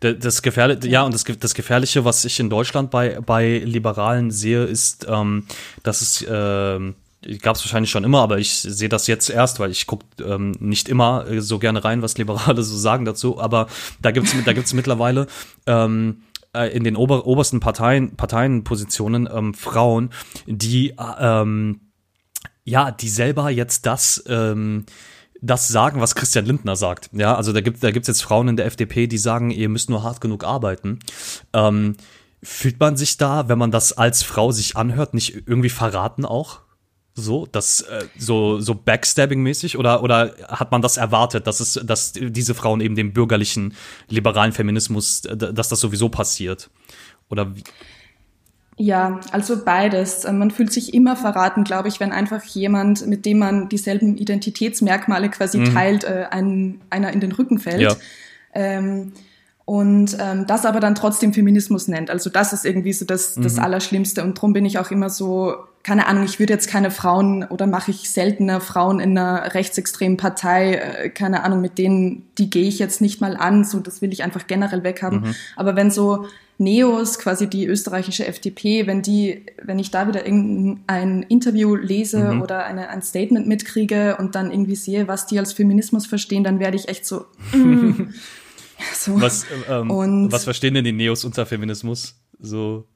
Das 0.00 0.42
Gefährliche, 0.42 0.88
ja, 0.88 1.02
und 1.02 1.14
das, 1.14 1.24
das 1.24 1.54
Gefährliche, 1.54 2.04
was 2.04 2.24
ich 2.24 2.38
in 2.38 2.50
Deutschland 2.50 2.90
bei, 2.90 3.20
bei 3.20 3.58
Liberalen 3.64 4.30
sehe, 4.30 4.64
ist, 4.64 5.06
ähm, 5.08 5.46
dass 5.82 6.00
es, 6.00 6.24
ähm, 6.28 6.94
gab 7.42 7.56
es 7.56 7.64
wahrscheinlich 7.64 7.90
schon 7.90 8.04
immer, 8.04 8.20
aber 8.20 8.38
ich 8.38 8.52
sehe 8.52 8.88
das 8.88 9.06
jetzt 9.06 9.30
erst, 9.30 9.60
weil 9.60 9.70
ich 9.70 9.86
gucke 9.86 10.04
ähm, 10.22 10.52
nicht 10.60 10.88
immer 10.88 11.26
äh, 11.26 11.40
so 11.40 11.58
gerne 11.58 11.84
rein, 11.84 12.02
was 12.02 12.18
Liberale 12.18 12.62
so 12.62 12.76
sagen 12.76 13.04
dazu, 13.04 13.40
aber 13.40 13.68
da 14.00 14.10
gibt's 14.10 14.34
da 14.44 14.52
gibt's 14.52 14.72
mittlerweile 14.72 15.26
ähm, 15.66 16.22
äh, 16.54 16.74
in 16.74 16.84
den 16.84 16.96
ober, 16.96 17.26
obersten 17.26 17.60
Parteien, 17.60 18.16
Parteienpositionen 18.16 19.28
ähm, 19.32 19.54
Frauen, 19.54 20.10
die 20.46 20.90
äh, 20.90 20.94
ähm, 21.18 21.80
ja, 22.64 22.90
die 22.90 23.08
selber 23.08 23.50
jetzt 23.50 23.86
das, 23.86 24.24
ähm, 24.26 24.86
das 25.40 25.68
sagen, 25.68 26.00
was 26.00 26.14
Christian 26.14 26.46
Lindner 26.46 26.76
sagt. 26.76 27.10
Ja, 27.12 27.34
also 27.34 27.52
da 27.52 27.60
gibt 27.60 27.82
da 27.84 27.90
gibt's 27.90 28.08
jetzt 28.08 28.22
Frauen 28.22 28.48
in 28.48 28.56
der 28.56 28.66
FDP, 28.66 29.06
die 29.06 29.18
sagen, 29.18 29.50
ihr 29.50 29.68
müsst 29.68 29.90
nur 29.90 30.02
hart 30.02 30.20
genug 30.20 30.44
arbeiten. 30.44 31.00
Ähm, 31.52 31.96
fühlt 32.42 32.80
man 32.80 32.96
sich 32.96 33.16
da, 33.18 33.48
wenn 33.48 33.58
man 33.58 33.70
das 33.70 33.92
als 33.92 34.22
Frau 34.22 34.52
sich 34.52 34.76
anhört, 34.76 35.12
nicht 35.12 35.46
irgendwie 35.46 35.68
verraten 35.68 36.24
auch? 36.24 36.60
So, 37.16 37.46
das 37.46 37.80
äh, 37.82 38.06
so 38.18 38.58
so 38.58 38.74
Backstabbing-mäßig 38.74 39.78
oder 39.78 40.02
oder 40.02 40.34
hat 40.48 40.72
man 40.72 40.82
das 40.82 40.96
erwartet, 40.96 41.46
dass 41.46 41.60
es 41.60 41.74
dass 41.84 42.12
diese 42.12 42.54
Frauen 42.54 42.80
eben 42.80 42.96
dem 42.96 43.12
bürgerlichen 43.12 43.74
liberalen 44.08 44.50
Feminismus, 44.50 45.24
äh, 45.24 45.36
dass 45.36 45.68
das 45.68 45.80
sowieso 45.80 46.08
passiert? 46.08 46.70
Oder 47.30 47.54
wie? 47.54 47.62
Ja, 48.76 49.20
also 49.30 49.64
beides. 49.64 50.24
Man 50.24 50.50
fühlt 50.50 50.72
sich 50.72 50.94
immer 50.94 51.14
verraten, 51.14 51.62
glaube 51.62 51.86
ich, 51.86 52.00
wenn 52.00 52.10
einfach 52.10 52.42
jemand, 52.42 53.06
mit 53.06 53.24
dem 53.24 53.38
man 53.38 53.68
dieselben 53.68 54.16
Identitätsmerkmale 54.16 55.30
quasi 55.30 55.62
teilt, 55.62 56.02
äh, 56.02 56.26
ein, 56.30 56.80
einer 56.90 57.12
in 57.12 57.20
den 57.20 57.30
Rücken 57.30 57.60
fällt. 57.60 57.80
Ja. 57.80 57.96
Ähm, 58.52 59.12
und 59.66 60.16
ähm, 60.20 60.46
das 60.46 60.66
aber 60.66 60.78
dann 60.78 60.94
trotzdem 60.94 61.32
Feminismus 61.32 61.88
nennt. 61.88 62.10
Also 62.10 62.28
das 62.28 62.52
ist 62.52 62.66
irgendwie 62.66 62.92
so 62.92 63.06
das, 63.06 63.34
das 63.34 63.58
Allerschlimmste. 63.58 64.22
Und 64.22 64.34
drum 64.34 64.52
bin 64.52 64.66
ich 64.66 64.78
auch 64.78 64.90
immer 64.90 65.08
so, 65.08 65.54
keine 65.82 66.06
Ahnung, 66.06 66.24
ich 66.24 66.38
würde 66.38 66.52
jetzt 66.52 66.68
keine 66.68 66.90
Frauen 66.90 67.44
oder 67.44 67.66
mache 67.66 67.90
ich 67.90 68.10
seltener 68.10 68.60
Frauen 68.60 69.00
in 69.00 69.16
einer 69.16 69.54
rechtsextremen 69.54 70.18
Partei, 70.18 70.74
äh, 70.74 71.08
keine 71.08 71.44
Ahnung, 71.44 71.62
mit 71.62 71.78
denen, 71.78 72.26
die 72.36 72.50
gehe 72.50 72.68
ich 72.68 72.78
jetzt 72.78 73.00
nicht 73.00 73.22
mal 73.22 73.38
an. 73.38 73.64
So, 73.64 73.80
das 73.80 74.02
will 74.02 74.12
ich 74.12 74.22
einfach 74.22 74.46
generell 74.46 74.84
weghaben. 74.84 75.34
Aber 75.56 75.76
wenn 75.76 75.90
so 75.90 76.26
Neos, 76.58 77.18
quasi 77.18 77.48
die 77.48 77.66
österreichische 77.66 78.26
FDP, 78.26 78.86
wenn 78.86 79.00
die, 79.00 79.46
wenn 79.62 79.78
ich 79.78 79.90
da 79.90 80.06
wieder 80.06 80.26
irgendein 80.26 81.22
Interview 81.22 81.74
lese 81.74 82.38
oder 82.42 82.64
eine, 82.64 82.90
ein 82.90 83.02
Statement 83.02 83.48
mitkriege 83.48 84.16
und 84.18 84.34
dann 84.34 84.52
irgendwie 84.52 84.76
sehe, 84.76 85.08
was 85.08 85.26
die 85.26 85.38
als 85.38 85.54
Feminismus 85.54 86.06
verstehen, 86.06 86.44
dann 86.44 86.60
werde 86.60 86.76
ich 86.76 86.88
echt 86.88 87.06
so. 87.06 87.24
mm. 87.52 88.12
so. 88.94 89.20
Was, 89.20 89.46
ähm, 89.68 89.90
Und- 89.90 90.32
was 90.32 90.44
verstehen 90.44 90.74
denn 90.74 90.84
die 90.84 90.92
Neos 90.92 91.24
unter 91.24 91.46
Feminismus? 91.46 92.14
So, 92.38 92.86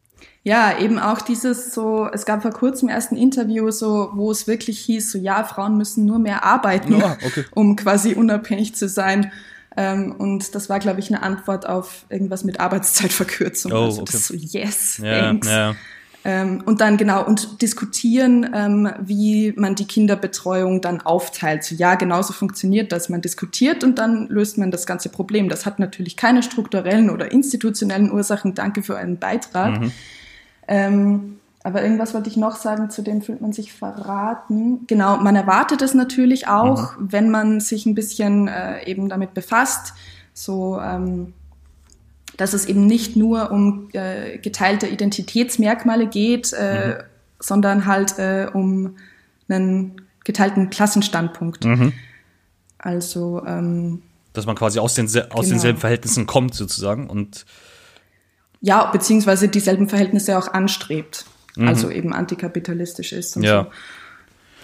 Ja, 0.42 0.78
eben 0.78 0.98
auch 0.98 1.20
dieses 1.20 1.72
so, 1.74 2.08
es 2.12 2.24
gab 2.24 2.42
vor 2.42 2.50
kurzem 2.50 2.88
erst 2.88 3.12
ein 3.12 3.16
Interview, 3.16 3.70
so, 3.70 4.10
wo 4.14 4.30
es 4.30 4.46
wirklich 4.46 4.78
hieß, 4.80 5.12
so 5.12 5.18
ja, 5.18 5.44
Frauen 5.44 5.76
müssen 5.76 6.04
nur 6.06 6.18
mehr 6.18 6.44
arbeiten, 6.44 6.98
Ja, 6.98 7.16
okay. 7.24 7.44
um 7.54 7.76
quasi 7.76 8.14
unabhängig 8.14 8.74
zu 8.74 8.88
sein. 8.88 9.30
Ähm, 9.76 10.12
und 10.18 10.54
das 10.56 10.68
war, 10.68 10.80
glaube 10.80 10.98
ich, 11.00 11.08
eine 11.08 11.22
Antwort 11.22 11.68
auf 11.68 12.04
irgendwas 12.08 12.42
mit 12.42 12.58
Arbeitszeitverkürzung. 12.58 13.72
Oh, 13.72 13.84
also 13.84 14.02
okay. 14.02 14.12
das 14.12 14.26
so, 14.26 14.34
yes, 14.34 14.98
ja, 14.98 15.20
thanks. 15.20 15.46
ja. 15.46 15.74
Ähm, 16.28 16.62
und 16.66 16.82
dann 16.82 16.98
genau, 16.98 17.24
und 17.24 17.62
diskutieren, 17.62 18.50
ähm, 18.52 18.90
wie 19.00 19.54
man 19.56 19.74
die 19.74 19.86
Kinderbetreuung 19.86 20.82
dann 20.82 21.00
aufteilt. 21.00 21.64
So, 21.64 21.74
ja, 21.74 21.94
genauso 21.94 22.34
funktioniert 22.34 22.92
das. 22.92 23.08
Man 23.08 23.22
diskutiert 23.22 23.82
und 23.82 23.98
dann 23.98 24.28
löst 24.28 24.58
man 24.58 24.70
das 24.70 24.84
ganze 24.84 25.08
Problem. 25.08 25.48
Das 25.48 25.64
hat 25.64 25.78
natürlich 25.78 26.18
keine 26.18 26.42
strukturellen 26.42 27.08
oder 27.08 27.32
institutionellen 27.32 28.12
Ursachen. 28.12 28.54
Danke 28.54 28.82
für 28.82 28.96
euren 28.96 29.16
Beitrag. 29.16 29.80
Mhm. 29.80 29.92
Ähm, 30.68 31.36
aber 31.62 31.82
irgendwas 31.82 32.12
wollte 32.12 32.28
ich 32.28 32.36
noch 32.36 32.56
sagen, 32.56 32.90
zu 32.90 33.00
dem 33.00 33.22
fühlt 33.22 33.40
man 33.40 33.54
sich 33.54 33.72
verraten. 33.72 34.86
Genau, 34.86 35.16
man 35.16 35.34
erwartet 35.34 35.80
es 35.80 35.94
natürlich 35.94 36.46
auch, 36.46 36.92
wenn 36.98 37.30
man 37.30 37.60
sich 37.60 37.86
ein 37.86 37.94
bisschen 37.94 38.48
äh, 38.48 38.84
eben 38.84 39.08
damit 39.08 39.32
befasst. 39.32 39.94
So, 40.34 40.78
ähm, 40.78 41.32
dass 42.38 42.54
es 42.54 42.64
eben 42.64 42.86
nicht 42.86 43.16
nur 43.16 43.50
um 43.50 43.90
äh, 43.92 44.38
geteilte 44.38 44.86
Identitätsmerkmale 44.86 46.06
geht, 46.06 46.54
äh, 46.54 47.02
sondern 47.38 47.84
halt 47.84 48.18
äh, 48.18 48.46
um 48.52 48.96
einen 49.50 50.00
geteilten 50.24 50.70
Klassenstandpunkt. 50.70 51.66
Also 52.78 53.42
ähm, 53.46 54.02
Dass 54.32 54.46
man 54.46 54.56
quasi 54.56 54.78
aus, 54.78 54.94
den, 54.94 55.06
aus 55.06 55.12
Genau. 55.14 55.42
denselben 55.42 55.78
Verhältnissen 55.78 56.26
kommt, 56.26 56.54
sozusagen. 56.54 57.08
Und 57.10 57.44
ja, 58.60 58.90
beziehungsweise 58.90 59.48
dieselben 59.48 59.88
Verhältnisse 59.88 60.38
auch 60.38 60.48
anstrebt. 60.48 61.26
Also 61.56 61.90
eben 61.90 62.12
antikapitalistisch 62.12 63.12
ist 63.12 63.34
und 63.36 63.42
Mhm. 63.42 63.48
Ja. 63.48 63.66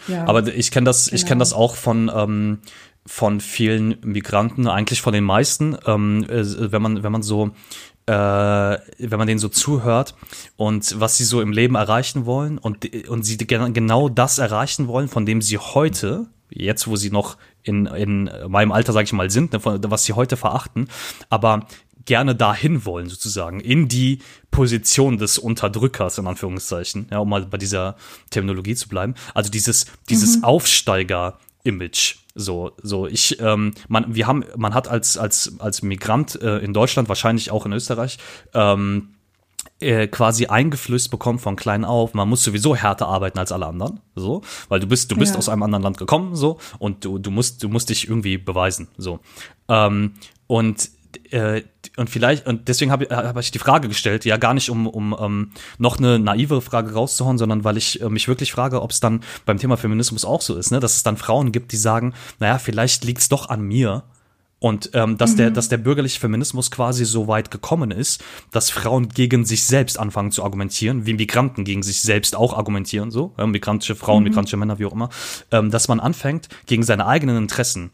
so. 0.06 0.12
Ja. 0.12 0.28
Aber 0.28 0.46
ich 0.46 0.70
kenne 0.70 0.84
das, 0.84 1.06
ich 1.08 1.12
Genau. 1.22 1.28
kenne 1.28 1.38
das 1.40 1.52
auch 1.52 1.74
von 1.74 2.08
ähm, 2.14 2.58
von 3.06 3.40
vielen 3.40 3.96
Migranten, 4.02 4.66
eigentlich 4.66 5.02
von 5.02 5.12
den 5.12 5.24
meisten, 5.24 5.76
ähm, 5.86 6.24
äh, 6.28 6.72
wenn 6.72 6.82
man 6.82 7.02
wenn 7.02 7.12
man 7.12 7.22
so 7.22 7.50
äh, 8.06 8.12
wenn 8.12 9.18
man 9.18 9.26
denen 9.26 9.38
so 9.38 9.48
zuhört 9.48 10.14
und 10.56 11.00
was 11.00 11.16
sie 11.16 11.24
so 11.24 11.40
im 11.40 11.52
Leben 11.52 11.74
erreichen 11.74 12.26
wollen 12.26 12.58
und 12.58 13.08
und 13.08 13.24
sie 13.24 13.36
gen- 13.36 13.72
genau 13.74 14.08
das 14.08 14.38
erreichen 14.38 14.88
wollen, 14.88 15.08
von 15.08 15.26
dem 15.26 15.42
sie 15.42 15.58
heute 15.58 16.26
jetzt, 16.50 16.86
wo 16.86 16.96
sie 16.96 17.10
noch 17.10 17.36
in, 17.62 17.86
in 17.86 18.30
meinem 18.48 18.72
Alter, 18.72 18.92
sage 18.92 19.04
ich 19.04 19.12
mal, 19.12 19.30
sind, 19.30 19.52
ne, 19.52 19.60
von, 19.60 19.80
was 19.90 20.04
sie 20.04 20.12
heute 20.12 20.36
verachten, 20.36 20.88
aber 21.30 21.66
gerne 22.04 22.34
dahin 22.34 22.84
wollen, 22.84 23.08
sozusagen, 23.08 23.60
in 23.60 23.88
die 23.88 24.20
Position 24.50 25.16
des 25.16 25.38
Unterdrückers, 25.38 26.18
in 26.18 26.26
Anführungszeichen, 26.26 27.08
ja, 27.10 27.18
um 27.18 27.30
mal 27.30 27.46
bei 27.46 27.56
dieser 27.56 27.96
Terminologie 28.30 28.74
zu 28.74 28.88
bleiben. 28.88 29.14
Also 29.32 29.50
dieses, 29.50 29.86
dieses 30.10 30.42
Aufsteiger-Image. 30.44 32.16
So, 32.34 32.72
so, 32.82 33.06
ich, 33.06 33.40
ähm, 33.40 33.74
man, 33.88 34.14
wir 34.14 34.26
haben, 34.26 34.44
man 34.56 34.74
hat 34.74 34.88
als, 34.88 35.16
als, 35.16 35.54
als 35.60 35.82
Migrant 35.82 36.40
äh, 36.42 36.58
in 36.58 36.72
Deutschland, 36.72 37.08
wahrscheinlich 37.08 37.50
auch 37.52 37.64
in 37.64 37.72
Österreich, 37.72 38.18
ähm, 38.54 39.10
äh, 39.80 40.08
quasi 40.08 40.46
eingeflößt 40.46 41.10
bekommen 41.10 41.38
von 41.38 41.56
klein 41.56 41.84
auf, 41.84 42.12
man 42.14 42.28
muss 42.28 42.42
sowieso 42.42 42.74
härter 42.74 43.06
arbeiten 43.06 43.38
als 43.38 43.52
alle 43.52 43.66
anderen, 43.66 44.00
so, 44.16 44.42
weil 44.68 44.80
du 44.80 44.86
bist, 44.86 45.10
du 45.12 45.16
bist 45.16 45.34
Ja. 45.34 45.38
aus 45.38 45.48
einem 45.48 45.62
anderen 45.62 45.82
Land 45.84 45.96
gekommen, 45.98 46.34
so, 46.34 46.58
und 46.78 47.04
du, 47.04 47.18
du 47.18 47.30
musst, 47.30 47.62
du 47.62 47.68
musst 47.68 47.88
dich 47.90 48.08
irgendwie 48.08 48.36
beweisen, 48.36 48.88
so. 48.98 49.20
Ähm, 49.68 50.14
und 50.46 50.90
äh, 51.32 51.62
und 51.96 52.10
vielleicht, 52.10 52.46
und 52.46 52.68
deswegen 52.68 52.90
habe 52.90 53.06
hab 53.10 53.38
ich 53.38 53.50
die 53.50 53.58
Frage 53.58 53.88
gestellt, 53.88 54.24
ja 54.24 54.36
gar 54.36 54.54
nicht 54.54 54.70
um, 54.70 54.86
um 54.86 55.16
ähm, 55.18 55.50
noch 55.78 55.98
eine 55.98 56.18
naive 56.18 56.60
Frage 56.60 56.92
rauszuhauen, 56.92 57.38
sondern 57.38 57.64
weil 57.64 57.76
ich 57.76 58.00
äh, 58.00 58.08
mich 58.08 58.28
wirklich 58.28 58.52
frage, 58.52 58.82
ob 58.82 58.90
es 58.90 59.00
dann 59.00 59.20
beim 59.46 59.58
Thema 59.58 59.76
Feminismus 59.76 60.24
auch 60.24 60.40
so 60.40 60.56
ist, 60.56 60.70
ne? 60.70 60.80
dass 60.80 60.96
es 60.96 61.02
dann 61.02 61.16
Frauen 61.16 61.52
gibt, 61.52 61.72
die 61.72 61.76
sagen, 61.76 62.14
naja, 62.40 62.58
vielleicht 62.58 63.04
liegt's 63.04 63.28
doch 63.28 63.48
an 63.48 63.62
mir, 63.62 64.04
und 64.64 64.92
ähm, 64.94 65.18
dass, 65.18 65.36
der, 65.36 65.50
dass 65.50 65.68
der 65.68 65.76
bürgerliche 65.76 66.18
Feminismus 66.18 66.70
quasi 66.70 67.04
so 67.04 67.28
weit 67.28 67.50
gekommen 67.50 67.90
ist, 67.90 68.24
dass 68.50 68.70
Frauen 68.70 69.10
gegen 69.10 69.44
sich 69.44 69.64
selbst 69.64 69.98
anfangen 69.98 70.30
zu 70.30 70.42
argumentieren, 70.42 71.04
wie 71.04 71.12
Migranten 71.12 71.64
gegen 71.64 71.82
sich 71.82 72.00
selbst 72.00 72.34
auch 72.34 72.56
argumentieren, 72.56 73.10
so, 73.10 73.34
ja, 73.36 73.46
migrantische 73.46 73.94
Frauen, 73.94 74.22
migrantische 74.22 74.56
Männer, 74.56 74.78
wie 74.78 74.86
auch 74.86 74.94
immer, 74.94 75.10
ähm, 75.50 75.70
dass 75.70 75.88
man 75.88 76.00
anfängt, 76.00 76.48
gegen 76.64 76.82
seine 76.82 77.06
eigenen 77.06 77.36
Interessen 77.36 77.90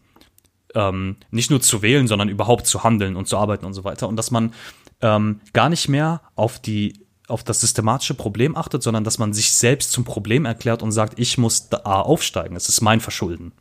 ähm, 0.75 1.17
nicht 1.31 1.51
nur 1.51 1.61
zu 1.61 1.83
wählen, 1.83 2.07
sondern 2.07 2.29
überhaupt 2.29 2.67
zu 2.67 2.85
handeln 2.85 3.17
und 3.17 3.29
zu 3.29 3.37
arbeiten 3.37 3.65
und 3.65 3.75
so 3.75 3.85
weiter. 3.85 4.09
Und 4.09 4.17
dass 4.17 4.31
man 4.31 4.53
ähm, 5.01 5.41
gar 5.53 5.69
nicht 5.69 5.89
mehr 5.89 6.23
auf 6.37 6.59
die 6.59 7.07
auf 7.29 7.45
das 7.45 7.61
systematische 7.61 8.15
Problem 8.15 8.57
achtet, 8.57 8.83
sondern 8.83 9.05
dass 9.05 9.19
man 9.19 9.33
sich 9.33 9.53
selbst 9.53 9.93
zum 9.93 10.05
Problem 10.05 10.45
erklärt 10.45 10.83
und 10.83 10.91
sagt, 10.91 11.19
ich 11.19 11.39
muss 11.39 11.69
da 11.69 11.79
aufsteigen, 11.79 12.57
es 12.57 12.69
ist 12.69 12.81
mein 12.81 13.01
Verschulden. 13.01 13.53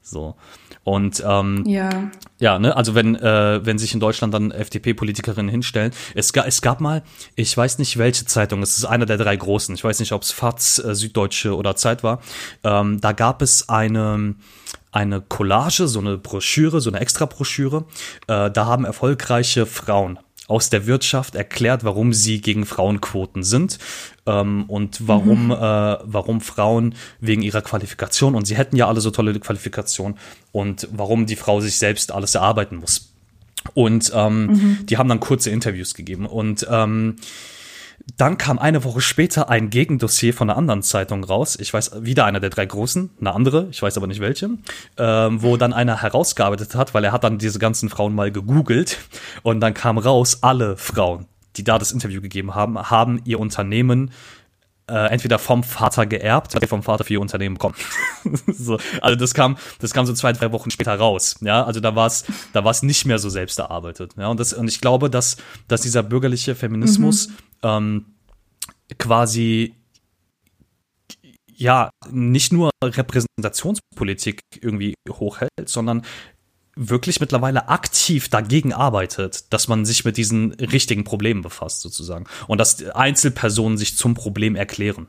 So. 0.00 0.36
Und 0.84 1.20
ähm, 1.26 1.64
ja. 1.66 2.12
ja, 2.38 2.60
ne, 2.60 2.76
also 2.76 2.94
wenn, 2.94 3.16
äh, 3.16 3.66
wenn 3.66 3.76
sich 3.76 3.92
in 3.92 3.98
Deutschland 3.98 4.32
dann 4.32 4.52
FDP-Politikerinnen 4.52 5.50
hinstellen, 5.50 5.90
es, 6.14 6.32
ga, 6.32 6.44
es 6.44 6.62
gab 6.62 6.80
mal, 6.80 7.02
ich 7.34 7.56
weiß 7.56 7.78
nicht 7.78 7.98
welche 7.98 8.24
Zeitung, 8.24 8.62
es 8.62 8.78
ist 8.78 8.84
einer 8.84 9.04
der 9.04 9.16
drei 9.16 9.34
großen, 9.34 9.74
ich 9.74 9.82
weiß 9.82 9.98
nicht, 9.98 10.12
ob 10.12 10.22
es 10.22 10.30
FAZ, 10.30 10.78
äh, 10.78 10.94
Süddeutsche 10.94 11.56
oder 11.56 11.74
Zeit 11.74 12.04
war, 12.04 12.20
ähm, 12.62 13.00
da 13.00 13.10
gab 13.10 13.42
es 13.42 13.68
eine, 13.68 14.36
eine 14.96 15.20
Collage, 15.20 15.88
so 15.88 16.00
eine 16.00 16.16
Broschüre, 16.16 16.80
so 16.80 16.88
eine 16.88 17.00
Extra-Broschüre, 17.00 17.84
äh, 18.28 18.50
da 18.50 18.64
haben 18.64 18.86
erfolgreiche 18.86 19.66
Frauen 19.66 20.18
aus 20.48 20.70
der 20.70 20.86
Wirtschaft 20.86 21.34
erklärt, 21.34 21.84
warum 21.84 22.14
sie 22.14 22.40
gegen 22.40 22.64
Frauenquoten 22.64 23.42
sind 23.42 23.78
ähm, 24.26 24.64
und 24.68 25.06
warum, 25.06 25.46
mhm. 25.46 25.52
äh, 25.52 25.98
warum 26.02 26.40
Frauen 26.40 26.94
wegen 27.20 27.42
ihrer 27.42 27.60
Qualifikation, 27.60 28.34
und 28.34 28.46
sie 28.46 28.56
hätten 28.56 28.76
ja 28.76 28.88
alle 28.88 29.02
so 29.02 29.10
tolle 29.10 29.38
Qualifikationen, 29.38 30.16
und 30.52 30.88
warum 30.92 31.26
die 31.26 31.36
Frau 31.36 31.60
sich 31.60 31.76
selbst 31.76 32.10
alles 32.10 32.34
erarbeiten 32.34 32.76
muss. 32.76 33.12
Und 33.74 34.12
ähm, 34.14 34.46
mhm. 34.46 34.86
die 34.86 34.96
haben 34.96 35.08
dann 35.08 35.20
kurze 35.20 35.50
Interviews 35.50 35.92
gegeben. 35.94 36.24
Und 36.24 36.66
ähm, 36.70 37.16
dann 38.16 38.38
kam 38.38 38.58
eine 38.58 38.84
Woche 38.84 39.00
später 39.00 39.50
ein 39.50 39.68
Gegendossier 39.68 40.32
von 40.32 40.48
einer 40.48 40.56
anderen 40.56 40.82
Zeitung 40.82 41.24
raus. 41.24 41.56
Ich 41.60 41.74
weiß, 41.74 42.04
wieder 42.04 42.24
einer 42.24 42.38
der 42.38 42.50
drei 42.50 42.64
großen, 42.64 43.10
eine 43.20 43.34
andere, 43.34 43.66
ich 43.70 43.82
weiß 43.82 43.96
aber 43.96 44.06
nicht 44.06 44.20
welche, 44.20 44.50
ähm, 44.96 45.42
wo 45.42 45.56
dann 45.56 45.72
einer 45.72 46.02
herausgearbeitet 46.02 46.76
hat, 46.76 46.94
weil 46.94 47.02
er 47.04 47.12
hat 47.12 47.24
dann 47.24 47.38
diese 47.38 47.58
ganzen 47.58 47.88
Frauen 47.88 48.14
mal 48.14 48.30
gegoogelt 48.30 48.98
und 49.42 49.60
dann 49.60 49.74
kam 49.74 49.98
raus, 49.98 50.38
alle 50.42 50.76
Frauen, 50.76 51.26
die 51.56 51.64
da 51.64 51.78
das 51.78 51.90
Interview 51.90 52.20
gegeben 52.20 52.54
haben, 52.54 52.78
haben 52.78 53.20
ihr 53.24 53.40
Unternehmen 53.40 54.12
äh, 54.88 55.10
entweder 55.10 55.38
vom 55.38 55.64
Vater 55.64 56.06
geerbt, 56.06 56.60
der 56.60 56.68
vom 56.68 56.82
Vater 56.84 57.02
für 57.02 57.14
ihr 57.14 57.20
Unternehmen 57.20 57.54
bekommen. 57.56 57.74
so, 58.46 58.78
also 59.00 59.16
das 59.16 59.34
kam, 59.34 59.56
das 59.80 59.92
kam 59.92 60.06
so 60.06 60.12
zwei, 60.12 60.32
drei 60.32 60.52
Wochen 60.52 60.70
später 60.70 60.94
raus. 60.94 61.36
Ja, 61.40 61.64
also 61.64 61.80
da 61.80 61.96
war 61.96 62.06
es, 62.06 62.24
da 62.52 62.62
war 62.62 62.70
es 62.70 62.82
nicht 62.84 63.04
mehr 63.04 63.18
so 63.18 63.28
selbst 63.28 63.58
erarbeitet. 63.58 64.12
Ja, 64.16 64.28
und 64.28 64.38
das, 64.38 64.52
und 64.52 64.68
ich 64.68 64.80
glaube, 64.80 65.10
dass, 65.10 65.38
dass 65.66 65.80
dieser 65.80 66.04
bürgerliche 66.04 66.54
Feminismus 66.54 67.28
mhm. 67.28 67.34
Ähm, 67.62 68.14
quasi 68.98 69.74
ja 71.46 71.90
nicht 72.10 72.52
nur 72.52 72.70
Repräsentationspolitik 72.82 74.40
irgendwie 74.60 74.94
hochhält, 75.08 75.68
sondern 75.68 76.02
wirklich 76.76 77.20
mittlerweile 77.20 77.68
aktiv 77.68 78.28
dagegen 78.28 78.74
arbeitet, 78.74 79.52
dass 79.52 79.66
man 79.66 79.86
sich 79.86 80.04
mit 80.04 80.18
diesen 80.18 80.52
richtigen 80.52 81.04
Problemen 81.04 81.40
befasst, 81.40 81.80
sozusagen. 81.80 82.26
Und 82.46 82.58
dass 82.58 82.84
Einzelpersonen 82.84 83.78
sich 83.78 83.96
zum 83.96 84.14
Problem 84.14 84.54
erklären. 84.54 85.08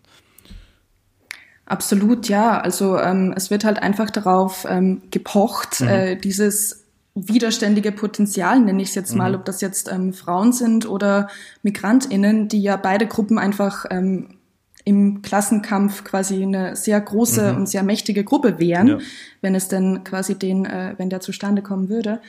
Absolut, 1.66 2.30
ja. 2.30 2.62
Also 2.62 2.98
ähm, 2.98 3.34
es 3.36 3.52
wird 3.52 3.66
halt 3.66 3.80
einfach 3.80 4.10
darauf 4.10 4.66
ähm, 4.70 5.02
gepocht, 5.12 5.82
mhm. 5.82 5.88
äh, 5.90 6.16
dieses 6.16 6.86
widerständige 7.26 7.92
Potenzial, 7.92 8.60
nenne 8.60 8.82
ich 8.82 8.90
es 8.90 8.96
jetzt 8.96 9.16
mal, 9.16 9.32
mhm. 9.32 9.38
ob 9.38 9.46
das 9.46 9.62
jetzt 9.62 9.92
ähm, 9.92 10.14
Frauen 10.14 10.54
sind 10.54 10.88
oder 10.88 11.30
MigrantInnen, 11.64 12.48
die 12.48 12.62
ja 12.62 12.78
beide 12.78 13.08
Gruppen 13.08 13.40
einfach 13.40 13.86
ähm, 13.90 14.38
im 14.86 15.22
Klassenkampf 15.22 16.04
quasi 16.04 16.42
eine 16.42 16.76
sehr 16.76 17.02
große 17.02 17.52
mhm. 17.52 17.58
und 17.58 17.70
sehr 17.70 17.84
mächtige 17.84 18.24
Gruppe 18.24 18.60
wären, 18.60 18.88
ja. 18.88 18.98
wenn 19.42 19.56
es 19.56 19.68
denn 19.68 20.04
quasi 20.04 20.36
den, 20.36 20.66
äh, 20.66 20.94
wenn 20.98 21.10
der 21.10 21.20
zustande 21.20 21.62
kommen 21.62 21.90
würde. 21.90 22.22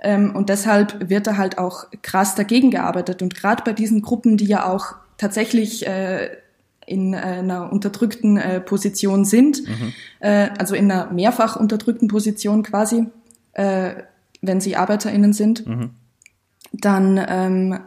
Ähm, 0.00 0.36
und 0.36 0.48
deshalb 0.48 1.08
wird 1.08 1.26
da 1.26 1.36
halt 1.36 1.58
auch 1.58 1.86
krass 2.02 2.34
dagegen 2.34 2.70
gearbeitet. 2.70 3.22
Und 3.22 3.34
gerade 3.34 3.64
bei 3.64 3.72
diesen 3.72 4.02
Gruppen, 4.02 4.36
die 4.36 4.44
ja 4.44 4.66
auch 4.66 4.94
tatsächlich 5.16 5.86
äh, 5.86 6.28
in 6.86 7.14
äh, 7.14 7.16
einer 7.16 7.72
unterdrückten 7.72 8.36
äh, 8.36 8.60
Position 8.60 9.24
sind, 9.24 9.66
mhm. 9.66 9.92
äh, 10.20 10.50
also 10.58 10.74
in 10.74 10.90
einer 10.90 11.10
mehrfach 11.12 11.56
unterdrückten 11.56 12.08
Position 12.08 12.62
quasi, 12.62 13.06
äh, 13.54 13.94
wenn 14.46 14.60
sie 14.60 14.76
ArbeiterInnen 14.76 15.32
sind, 15.32 15.66
mhm. 15.66 15.90
dann 16.72 17.24
ähm, 17.28 17.80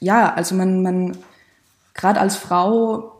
ja, 0.00 0.32
also 0.32 0.54
man, 0.54 0.82
man 0.82 1.16
gerade 1.94 2.20
als 2.20 2.36
Frau 2.36 3.14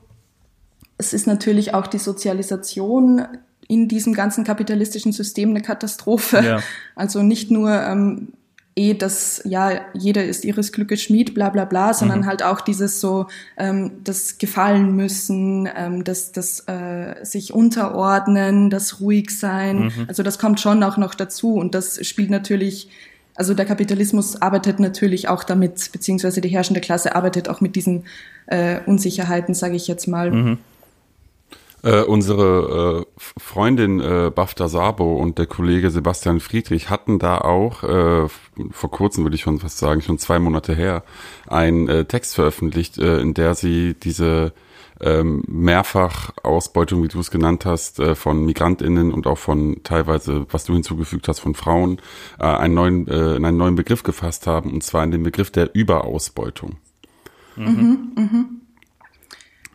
es 0.99 1.12
ist 1.12 1.26
natürlich 1.26 1.74
auch 1.74 1.87
die 1.87 1.99
Sozialisation 1.99 3.26
in 3.66 3.89
diesem 3.89 4.14
ganzen 4.14 4.45
kapitalistischen 4.45 5.12
System 5.12 5.51
eine 5.51 5.62
Katastrophe. 5.62 6.41
Ja. 6.45 6.61
Also 6.95 7.22
nicht 7.22 7.51
nur 7.51 7.72
ähm, 7.72 8.35
eh 8.77 8.95
das, 8.95 9.41
ja, 9.45 9.81
jeder 9.93 10.25
ist 10.25 10.45
ihres 10.45 10.72
Glückes 10.72 11.03
Schmied, 11.03 11.35
bla 11.35 11.51
bla 11.51 11.64
bla, 11.64 11.95
sondern 11.95 12.20
mhm. 12.20 12.27
halt 12.27 12.43
auch 12.43 12.61
dieses 12.61 13.01
so, 13.01 13.27
ähm, 13.57 13.93
das 14.03 14.39
Gefallen 14.39 14.97
müssen, 14.97 15.68
ähm, 15.75 16.05
das, 16.05 16.33
das 16.33 16.61
äh, 16.66 17.25
sich 17.25 17.53
unterordnen, 17.53 18.70
das 18.70 19.01
ruhig 19.01 19.31
sein. 19.31 19.85
Mhm. 19.85 20.05
Also 20.09 20.22
das 20.22 20.39
kommt 20.39 20.61
schon 20.61 20.83
auch 20.83 20.97
noch 20.97 21.14
dazu 21.14 21.55
und 21.55 21.75
das 21.75 22.05
spielt 22.07 22.31
natürlich 22.31 22.91
also 23.37 23.53
der 23.53 23.66
Kapitalismus 23.66 24.41
arbeitet 24.41 24.79
natürlich 24.79 25.29
auch 25.29 25.43
damit, 25.43 25.91
beziehungsweise 25.91 26.41
die 26.41 26.49
herrschende 26.49 26.81
Klasse 26.81 27.16
arbeitet 27.16 27.49
auch 27.49 27.61
mit 27.61 27.75
diesen 27.75 28.05
äh, 28.47 28.79
Unsicherheiten, 28.87 29.55
sage 29.55 29.75
ich 29.75 29.89
jetzt 29.89 30.07
mal. 30.07 30.31
Mhm. 30.31 30.59
Äh, 31.85 32.03
unsere 32.05 33.05
äh, 33.05 33.20
Freundin 33.39 34.01
äh, 34.01 34.32
Bafta 34.35 34.68
Sabo 34.68 35.16
und 35.16 35.37
der 35.39 35.45
Kollege 35.45 35.91
Sebastian 35.91 36.41
Friedrich 36.41 36.89
hatten 36.89 37.18
da 37.18 37.39
auch, 37.39 37.82
äh, 37.82 38.26
vor 38.70 38.91
kurzem 38.91 39.24
würde 39.24 39.37
ich 39.37 39.43
schon 39.43 39.59
fast 39.59 39.76
sagen, 39.76 40.01
schon 40.01 40.16
zwei 40.16 40.39
Monate 40.39 40.74
her, 40.74 41.05
einen 41.47 41.87
äh, 41.89 42.07
Text 42.07 42.37
veröffentlicht, 42.37 42.97
äh, 42.97 43.20
in 43.20 43.35
der 43.35 43.55
sie 43.55 43.93
diese 43.93 44.55
ähm, 45.03 45.43
mehrfach 45.47 46.30
wie 46.43 47.09
du 47.09 47.20
es 47.20 47.30
genannt 47.30 47.66
hast, 47.66 48.01
äh, 48.01 48.14
von 48.14 48.47
MigrantInnen 48.47 49.12
und 49.12 49.26
auch 49.26 49.39
von 49.39 49.82
teilweise, 49.82 50.47
was 50.51 50.64
du 50.64 50.72
hinzugefügt 50.72 51.28
hast, 51.28 51.41
von 51.41 51.55
Frauen, 51.55 51.99
äh, 52.39 52.45
einen 52.45 52.72
neuen, 52.72 53.09
äh, 53.09 53.37
in 53.37 53.45
einen 53.45 53.59
neuen 53.59 53.74
Begriff 53.74 54.05
gefasst 54.05 54.47
haben, 54.47 54.72
und 54.72 54.82
zwar 54.82 55.05
in 55.05 55.11
den 55.11 55.22
Begriff 55.22 55.51
der 55.51 55.74
Überausbeutung. 55.74 56.76
Mhm, 57.57 58.12
mhm. 58.16 58.61